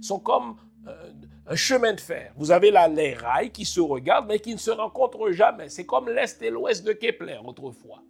sont 0.00 0.18
comme 0.18 0.56
euh, 0.86 1.12
un 1.46 1.56
chemin 1.56 1.92
de 1.92 2.00
fer. 2.00 2.32
Vous 2.36 2.50
avez 2.50 2.70
là 2.70 2.88
les 2.88 3.14
rails 3.14 3.50
qui 3.50 3.64
se 3.64 3.80
regardent 3.80 4.28
mais 4.28 4.38
qui 4.38 4.52
ne 4.52 4.58
se 4.58 4.70
rencontrent 4.70 5.30
jamais. 5.32 5.68
C'est 5.68 5.84
comme 5.84 6.08
l'Est 6.08 6.40
et 6.42 6.50
l'Ouest 6.50 6.86
de 6.86 6.92
Kepler 6.92 7.38
autrefois. 7.44 8.02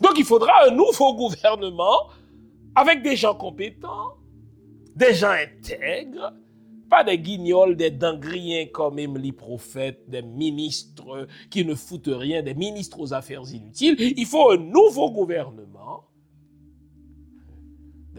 Donc 0.00 0.12
il 0.18 0.24
faudra 0.24 0.52
un 0.66 0.70
nouveau 0.70 1.14
gouvernement 1.14 2.08
avec 2.74 3.02
des 3.02 3.16
gens 3.16 3.34
compétents, 3.34 4.14
des 4.94 5.14
gens 5.14 5.30
intègres, 5.30 6.32
pas 6.90 7.04
des 7.04 7.18
guignols, 7.18 7.76
des 7.76 7.90
dangriens 7.90 8.66
comme 8.66 8.98
Emily 8.98 9.32
Prophète, 9.32 10.08
des 10.08 10.22
ministres 10.22 11.26
qui 11.50 11.64
ne 11.64 11.74
foutent 11.74 12.10
rien, 12.12 12.42
des 12.42 12.54
ministres 12.54 13.00
aux 13.00 13.12
affaires 13.12 13.42
inutiles. 13.52 13.96
Il 13.98 14.26
faut 14.26 14.50
un 14.50 14.58
nouveau 14.58 15.10
gouvernement 15.10 16.07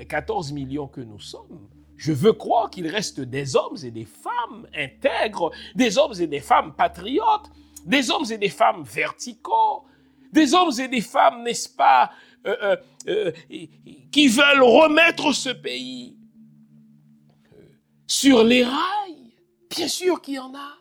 14 0.07 0.51
millions 0.51 0.87
que 0.87 1.01
nous 1.01 1.19
sommes, 1.19 1.67
je 1.97 2.13
veux 2.13 2.33
croire 2.33 2.69
qu'il 2.69 2.87
reste 2.87 3.19
des 3.19 3.55
hommes 3.55 3.77
et 3.83 3.91
des 3.91 4.05
femmes 4.05 4.67
intègres, 4.73 5.51
des 5.75 5.97
hommes 5.97 6.13
et 6.19 6.27
des 6.27 6.39
femmes 6.39 6.73
patriotes, 6.73 7.51
des 7.85 8.09
hommes 8.09 8.25
et 8.31 8.37
des 8.37 8.49
femmes 8.49 8.83
verticaux, 8.83 9.83
des 10.31 10.53
hommes 10.53 10.71
et 10.79 10.87
des 10.87 11.01
femmes, 11.01 11.43
n'est-ce 11.43 11.69
pas, 11.69 12.11
euh, 12.45 12.55
euh, 12.61 12.75
euh, 13.09 13.31
qui 14.11 14.27
veulent 14.29 14.63
remettre 14.63 15.33
ce 15.33 15.49
pays 15.49 16.15
sur 18.07 18.43
les 18.43 18.63
rails. 18.63 19.33
Bien 19.69 19.87
sûr 19.87 20.21
qu'il 20.21 20.35
y 20.35 20.39
en 20.39 20.53
a. 20.55 20.77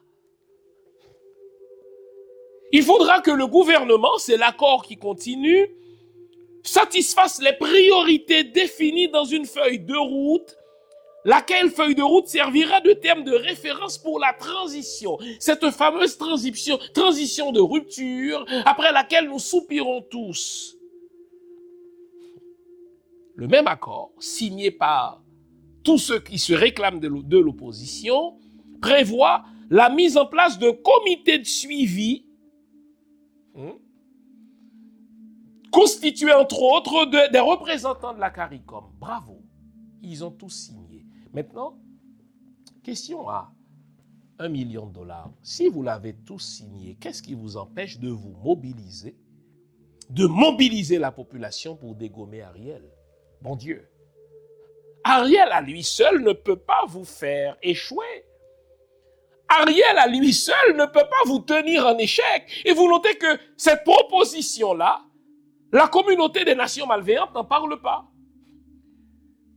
Il 2.71 2.83
faudra 2.83 3.21
que 3.23 3.31
le 3.31 3.47
gouvernement, 3.47 4.19
c'est 4.19 4.37
l'accord 4.37 4.85
qui 4.85 4.97
continue, 4.97 5.69
satisfasse 6.69 7.41
les 7.43 7.55
priorités 7.55 8.45
définies 8.45 9.09
dans 9.09 9.25
une 9.25 9.47
feuille 9.47 9.81
de 9.81 9.97
route, 9.97 10.57
laquelle 11.25 11.71
feuille 11.71 11.95
de 11.95 12.03
route 12.03 12.29
servira 12.29 12.81
de 12.81 12.93
terme 12.93 13.25
de 13.25 13.33
référence 13.33 13.99
pour 13.99 14.19
la 14.19 14.33
transition. 14.33 15.19
Cette 15.41 15.71
fameuse 15.71 16.16
transition, 16.19 17.53
de 17.53 17.61
rupture 17.61 18.45
après 18.64 18.93
laquelle 18.93 19.29
nous 19.29 19.39
soupirons 19.39 20.03
tous. 20.03 20.77
Le 23.35 23.47
même 23.47 23.66
accord, 23.66 24.12
signé 24.19 24.71
par 24.71 25.23
tous 25.85 25.99
ceux 25.99 26.21
qui 26.21 26.39
se 26.39 26.53
réclament 26.53 27.01
de 27.01 27.39
l'opposition, 27.39 28.37
prévoit 28.81 29.45
la 29.71 29.91
mise 29.91 30.16
en 30.16 30.27
place 30.27 30.59
d'un 30.59 30.73
comité 30.73 31.39
de 31.39 31.45
suivi 31.45 32.25
hein, 33.57 33.75
constitué 35.71 36.33
entre 36.33 36.62
autres 36.62 37.29
des 37.31 37.41
représentants 37.41 38.14
de 38.14 38.21
la 38.21 38.31
CARICOM. 38.31 38.85
Bravo, 38.99 39.43
ils 40.03 40.25
ont 40.25 40.31
tous 40.31 40.51
signé. 40.51 41.05
Maintenant, 41.33 41.79
question 42.83 43.29
à 43.29 43.53
un 44.39 44.49
million 44.49 44.87
de 44.87 44.93
dollars. 44.93 45.31
Si 45.43 45.69
vous 45.69 45.83
l'avez 45.83 46.14
tous 46.14 46.39
signé, 46.39 46.97
qu'est-ce 47.01 47.23
qui 47.23 47.35
vous 47.35 47.57
empêche 47.57 47.99
de 47.99 48.09
vous 48.09 48.35
mobiliser, 48.43 49.16
de 50.11 50.27
mobiliser 50.27 50.99
la 50.99 51.11
population 51.11 51.77
pour 51.77 51.95
dégommer 51.95 52.43
Ariel? 52.43 52.83
Bon 53.43 53.57
Dieu. 53.57 53.89
Ariel 55.05 55.49
à 55.53 55.61
lui 55.61 55.83
seul 55.83 56.23
ne 56.23 56.33
peut 56.33 56.59
pas 56.59 56.85
vous 56.87 57.05
faire 57.05 57.57
échouer. 57.62 58.25
Ariel 59.49 59.97
à 59.97 60.07
lui 60.07 60.33
seul 60.35 60.77
ne 60.77 60.85
peut 60.85 61.09
pas 61.09 61.23
vous 61.27 61.39
tenir 61.41 61.87
en 61.87 61.97
échec. 61.97 62.62
Et 62.64 62.73
vous 62.73 62.89
notez 62.89 63.16
que 63.16 63.39
cette 63.57 63.85
proposition-là, 63.85 65.03
la 65.73 65.89
communauté 65.89 66.45
des 66.45 66.55
nations 66.55 66.87
malveillantes 66.87 67.35
n'en 67.35 67.45
parle 67.45 67.81
pas. 67.81 68.05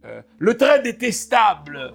Euh, 0.05 0.21
le 0.39 0.57
très 0.57 0.81
détestable 0.81 1.93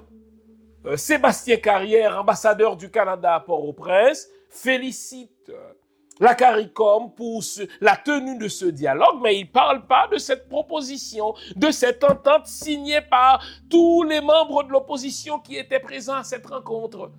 euh, 0.87 0.97
Sébastien 0.97 1.57
Carrière, 1.57 2.21
ambassadeur 2.21 2.77
du 2.77 2.91
Canada 2.91 3.35
à 3.35 3.41
Port-au-Prince, 3.41 4.29
félicite 4.49 5.49
euh, 5.49 5.73
la 6.21 6.35
CARICOM 6.35 7.13
pour 7.15 7.43
la 7.81 7.97
tenue 7.97 8.39
de 8.39 8.49
ce 8.49 8.67
dialogue, 8.67 9.21
mais 9.23 9.39
il 9.39 9.47
ne 9.47 9.51
parle 9.51 9.87
pas 9.87 10.07
de 10.11 10.19
cette 10.19 10.49
proposition, 10.49 11.35
de 11.57 11.71
cette 11.71 12.05
entente 12.05 12.47
signée 12.47 13.01
par 13.03 13.45
tous 13.69 14.05
les 14.05 14.21
membres 14.21 14.63
de 14.63 14.71
l'opposition 14.71 15.41
qui 15.41 15.57
étaient 15.57 15.81
présents 15.81 16.15
à 16.15 16.25
cette 16.25 16.47
rencontre. 16.47 17.11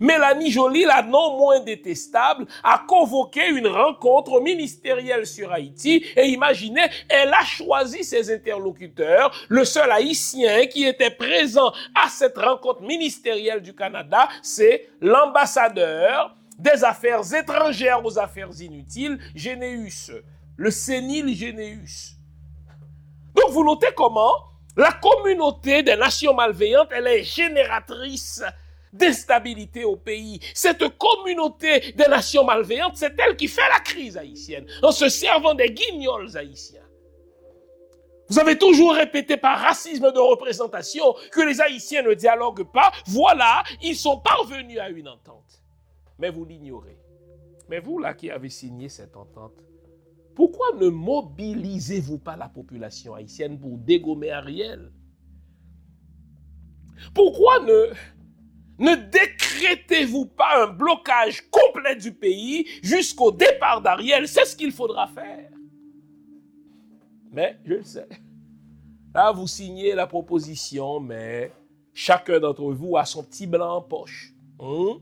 Mélanie 0.00 0.50
Joly, 0.50 0.84
la 0.84 1.02
non 1.02 1.38
moins 1.38 1.60
détestable, 1.60 2.46
a 2.62 2.84
convoqué 2.86 3.48
une 3.48 3.68
rencontre 3.68 4.40
ministérielle 4.40 5.26
sur 5.26 5.52
Haïti 5.52 6.04
et 6.16 6.26
imaginez, 6.26 6.86
elle 7.08 7.32
a 7.32 7.44
choisi 7.44 8.04
ses 8.04 8.32
interlocuteurs. 8.32 9.30
Le 9.48 9.64
seul 9.64 9.90
haïtien 9.90 10.66
qui 10.66 10.84
était 10.84 11.10
présent 11.10 11.72
à 11.94 12.08
cette 12.08 12.38
rencontre 12.38 12.82
ministérielle 12.82 13.62
du 13.62 13.74
Canada, 13.74 14.28
c'est 14.42 14.88
l'ambassadeur 15.00 16.34
des 16.58 16.84
affaires 16.84 17.34
étrangères 17.34 18.04
aux 18.04 18.18
affaires 18.18 18.50
inutiles, 18.60 19.18
Généus, 19.34 20.12
le 20.56 20.70
sénile 20.70 21.34
Généus. 21.34 22.16
Donc 23.34 23.50
vous 23.50 23.64
notez 23.64 23.88
comment 23.96 24.32
la 24.76 24.92
communauté 24.92 25.82
des 25.82 25.96
nations 25.96 26.34
malveillantes, 26.34 26.88
elle 26.90 27.06
est 27.06 27.22
génératrice 27.22 28.42
d'instabilité 28.94 29.84
au 29.84 29.96
pays. 29.96 30.40
Cette 30.54 30.84
communauté 30.96 31.92
des 31.92 32.06
nations 32.08 32.44
malveillantes, 32.44 32.96
c'est 32.96 33.12
elle 33.18 33.36
qui 33.36 33.48
fait 33.48 33.68
la 33.70 33.80
crise 33.80 34.16
haïtienne, 34.16 34.66
en 34.82 34.92
se 34.92 35.10
servant 35.10 35.54
des 35.54 35.70
guignols 35.70 36.34
haïtiens. 36.36 36.80
Vous 38.30 38.38
avez 38.38 38.56
toujours 38.56 38.94
répété 38.94 39.36
par 39.36 39.58
racisme 39.58 40.10
de 40.10 40.18
représentation 40.18 41.14
que 41.30 41.42
les 41.42 41.60
Haïtiens 41.60 42.00
ne 42.00 42.14
dialoguent 42.14 42.72
pas. 42.72 42.90
Voilà, 43.04 43.62
ils 43.82 43.96
sont 43.96 44.18
parvenus 44.18 44.78
à 44.78 44.88
une 44.88 45.08
entente 45.08 45.60
mais 46.18 46.30
vous 46.30 46.44
l'ignorez. 46.44 46.98
Mais 47.68 47.80
vous, 47.80 47.98
là, 47.98 48.14
qui 48.14 48.30
avez 48.30 48.50
signé 48.50 48.88
cette 48.88 49.16
entente, 49.16 49.62
pourquoi 50.34 50.72
ne 50.76 50.88
mobilisez-vous 50.88 52.18
pas 52.18 52.36
la 52.36 52.48
population 52.48 53.14
haïtienne 53.14 53.58
pour 53.58 53.78
dégommer 53.78 54.30
Ariel? 54.30 54.92
Pourquoi 57.14 57.60
ne, 57.60 57.92
ne 58.78 58.94
décrétez-vous 58.94 60.26
pas 60.26 60.64
un 60.64 60.66
blocage 60.66 61.48
complet 61.50 61.96
du 61.96 62.12
pays 62.12 62.66
jusqu'au 62.82 63.30
départ 63.30 63.80
d'Ariel 63.80 64.26
C'est 64.26 64.44
ce 64.44 64.56
qu'il 64.56 64.72
faudra 64.72 65.06
faire. 65.08 65.50
Mais, 67.30 67.58
je 67.64 67.74
le 67.74 67.82
sais, 67.82 68.08
là, 69.14 69.32
vous 69.32 69.46
signez 69.46 69.94
la 69.94 70.06
proposition, 70.06 71.00
mais 71.00 71.52
chacun 71.92 72.38
d'entre 72.38 72.72
vous 72.72 72.96
a 72.96 73.04
son 73.04 73.24
petit 73.24 73.46
blanc 73.46 73.76
en 73.76 73.82
poche. 73.82 74.32
Hein? 74.60 74.98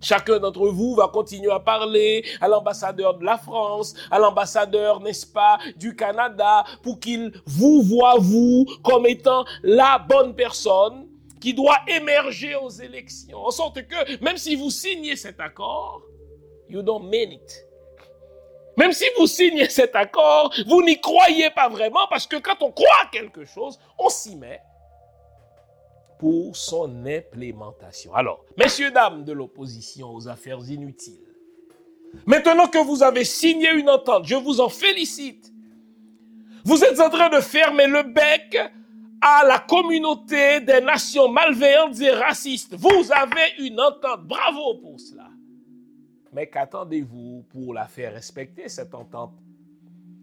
Chacun 0.00 0.40
d'entre 0.40 0.68
vous 0.68 0.96
va 0.96 1.08
continuer 1.08 1.50
à 1.52 1.60
parler 1.60 2.24
à 2.40 2.48
l'ambassadeur 2.48 3.18
de 3.18 3.24
la 3.24 3.38
France, 3.38 3.94
à 4.10 4.18
l'ambassadeur, 4.18 5.00
n'est-ce 5.00 5.26
pas, 5.26 5.58
du 5.76 5.94
Canada, 5.94 6.64
pour 6.82 6.98
qu'il 6.98 7.32
vous 7.46 7.82
voit, 7.82 8.16
vous, 8.18 8.66
comme 8.82 9.06
étant 9.06 9.44
la 9.62 9.98
bonne 9.98 10.34
personne 10.34 11.06
qui 11.42 11.52
doit 11.52 11.80
émerger 11.88 12.54
aux 12.54 12.70
élections. 12.70 13.44
En 13.44 13.50
sorte 13.50 13.84
que, 13.88 14.22
même 14.22 14.36
si 14.36 14.54
vous 14.54 14.70
signez 14.70 15.16
cet 15.16 15.40
accord, 15.40 16.02
you 16.68 16.82
don't 16.82 17.02
mean 17.02 17.32
it. 17.32 17.66
Même 18.76 18.92
si 18.92 19.04
vous 19.18 19.26
signez 19.26 19.68
cet 19.68 19.96
accord, 19.96 20.54
vous 20.68 20.84
n'y 20.84 21.00
croyez 21.00 21.50
pas 21.50 21.68
vraiment 21.68 22.06
parce 22.08 22.28
que 22.28 22.36
quand 22.36 22.62
on 22.62 22.70
croit 22.70 23.08
quelque 23.10 23.44
chose, 23.44 23.76
on 23.98 24.08
s'y 24.08 24.36
met 24.36 24.60
pour 26.20 26.56
son 26.56 27.04
implémentation. 27.04 28.14
Alors, 28.14 28.44
messieurs, 28.56 28.92
dames 28.92 29.24
de 29.24 29.32
l'opposition 29.32 30.14
aux 30.14 30.28
affaires 30.28 30.60
inutiles, 30.70 31.26
maintenant 32.24 32.68
que 32.68 32.78
vous 32.78 33.02
avez 33.02 33.24
signé 33.24 33.72
une 33.72 33.90
entente, 33.90 34.26
je 34.26 34.36
vous 34.36 34.60
en 34.60 34.68
félicite. 34.68 35.52
Vous 36.64 36.84
êtes 36.84 37.00
en 37.00 37.10
train 37.10 37.30
de 37.30 37.40
fermer 37.40 37.88
le 37.88 38.04
bec 38.04 38.56
à 39.22 39.44
la 39.46 39.60
communauté 39.60 40.60
des 40.60 40.80
nations 40.80 41.28
malveillantes 41.28 42.00
et 42.00 42.10
racistes. 42.10 42.74
Vous 42.74 43.12
avez 43.12 43.54
une 43.60 43.80
entente. 43.80 44.26
Bravo 44.26 44.74
pour 44.74 44.98
cela. 44.98 45.28
Mais 46.32 46.48
qu'attendez-vous 46.48 47.44
pour 47.50 47.72
la 47.72 47.86
faire 47.86 48.12
respecter, 48.12 48.68
cette 48.68 48.94
entente? 48.94 49.32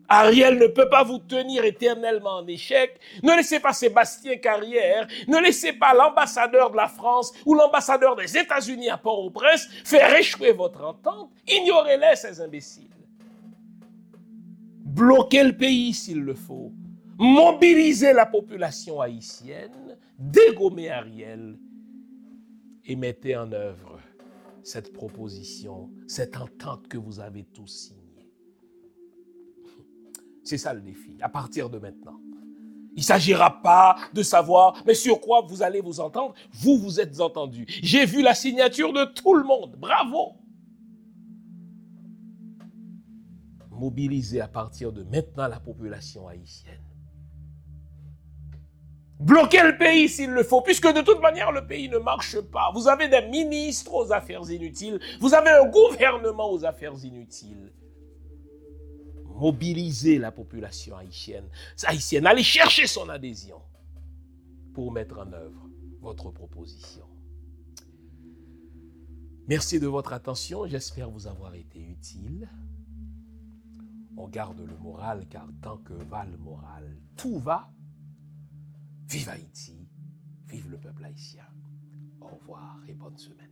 Ariel 0.09 0.57
ne 0.57 0.65
peut 0.65 0.89
pas 0.89 1.03
vous 1.03 1.19
tenir 1.19 1.63
éternellement 1.63 2.37
en 2.37 2.47
échec. 2.47 2.99
Ne 3.21 3.35
laissez 3.35 3.59
pas 3.59 3.73
Sébastien 3.73 4.37
Carrière, 4.37 5.07
ne 5.27 5.37
laissez 5.37 5.71
pas 5.71 5.93
l'ambassadeur 5.93 6.71
de 6.71 6.75
la 6.75 6.87
France 6.87 7.31
ou 7.45 7.53
l'ambassadeur 7.53 8.15
des 8.15 8.35
États-Unis 8.35 8.89
à 8.89 8.97
Port-au-Prince 8.97 9.67
faire 9.85 10.13
échouer 10.15 10.51
votre 10.51 10.83
entente. 10.83 11.29
Ignorez-les, 11.47 12.15
ces 12.15 12.41
imbéciles. 12.41 12.89
Bloquez 14.83 15.43
le 15.43 15.55
pays 15.55 15.93
s'il 15.93 16.21
le 16.21 16.33
faut. 16.33 16.73
Mobilisez 17.19 18.13
la 18.13 18.25
population 18.25 19.01
haïtienne, 19.01 19.97
dégommez 20.17 20.89
Ariel 20.89 21.59
et 22.85 22.95
mettez 22.95 23.35
en 23.35 23.51
œuvre 23.51 23.99
cette 24.63 24.93
proposition, 24.93 25.91
cette 26.07 26.37
entente 26.37 26.87
que 26.87 26.97
vous 26.97 27.19
avez 27.19 27.43
tous 27.43 27.67
signée. 27.67 28.31
C'est 30.45 30.57
ça 30.57 30.73
le 30.73 30.79
défi, 30.79 31.17
à 31.21 31.27
partir 31.27 31.69
de 31.69 31.77
maintenant. 31.77 32.21
Il 32.93 32.99
ne 32.99 33.03
s'agira 33.03 33.61
pas 33.61 33.97
de 34.13 34.23
savoir, 34.23 34.81
mais 34.85 34.93
sur 34.93 35.19
quoi 35.19 35.41
vous 35.41 35.61
allez 35.61 35.81
vous 35.81 35.99
entendre. 35.99 36.33
Vous, 36.53 36.77
vous 36.77 37.01
êtes 37.01 37.19
entendus. 37.19 37.65
J'ai 37.83 38.05
vu 38.05 38.21
la 38.21 38.33
signature 38.33 38.93
de 38.93 39.03
tout 39.03 39.33
le 39.33 39.43
monde. 39.43 39.75
Bravo. 39.77 40.35
Mobiliser 43.71 44.39
à 44.39 44.47
partir 44.47 44.93
de 44.93 45.03
maintenant 45.03 45.47
la 45.49 45.59
population 45.59 46.25
haïtienne. 46.27 46.88
Bloquer 49.19 49.63
le 49.63 49.77
pays 49.77 50.07
s'il 50.07 50.31
le 50.31 50.43
faut, 50.43 50.61
puisque 50.61 50.87
de 50.87 51.01
toute 51.01 51.21
manière 51.21 51.51
le 51.51 51.67
pays 51.67 51.89
ne 51.89 51.97
marche 51.97 52.39
pas. 52.39 52.71
Vous 52.73 52.87
avez 52.87 53.09
des 53.09 53.21
ministres 53.27 53.93
aux 53.93 54.13
affaires 54.13 54.49
inutiles, 54.49 54.99
vous 55.19 55.33
avez 55.33 55.49
un 55.49 55.67
gouvernement 55.67 56.51
aux 56.51 56.63
affaires 56.63 56.95
inutiles 57.03 57.71
mobiliser 59.39 60.19
la 60.19 60.31
population 60.31 60.97
haïtienne, 60.97 61.49
haïtienne, 61.85 62.27
allez 62.27 62.43
chercher 62.43 62.87
son 62.87 63.07
adhésion 63.09 63.61
pour 64.73 64.91
mettre 64.91 65.17
en 65.17 65.31
œuvre 65.31 65.69
votre 66.01 66.29
proposition. 66.31 67.05
Merci 69.47 69.79
de 69.79 69.87
votre 69.87 70.13
attention, 70.13 70.67
j'espère 70.67 71.09
vous 71.09 71.25
avoir 71.25 71.55
été 71.55 71.79
utile. 71.79 72.47
On 74.17 74.27
garde 74.27 74.59
le 74.59 74.77
moral 74.77 75.25
car 75.29 75.47
tant 75.61 75.77
que 75.77 75.93
va 75.93 76.25
le 76.25 76.37
moral, 76.37 76.97
tout 77.15 77.39
va. 77.39 77.71
Vive 79.09 79.29
Haïti, 79.29 79.89
vive 80.45 80.69
le 80.69 80.77
peuple 80.77 81.03
haïtien. 81.03 81.47
Au 82.21 82.27
revoir 82.27 82.77
et 82.87 82.93
bonne 82.93 83.17
semaine. 83.17 83.49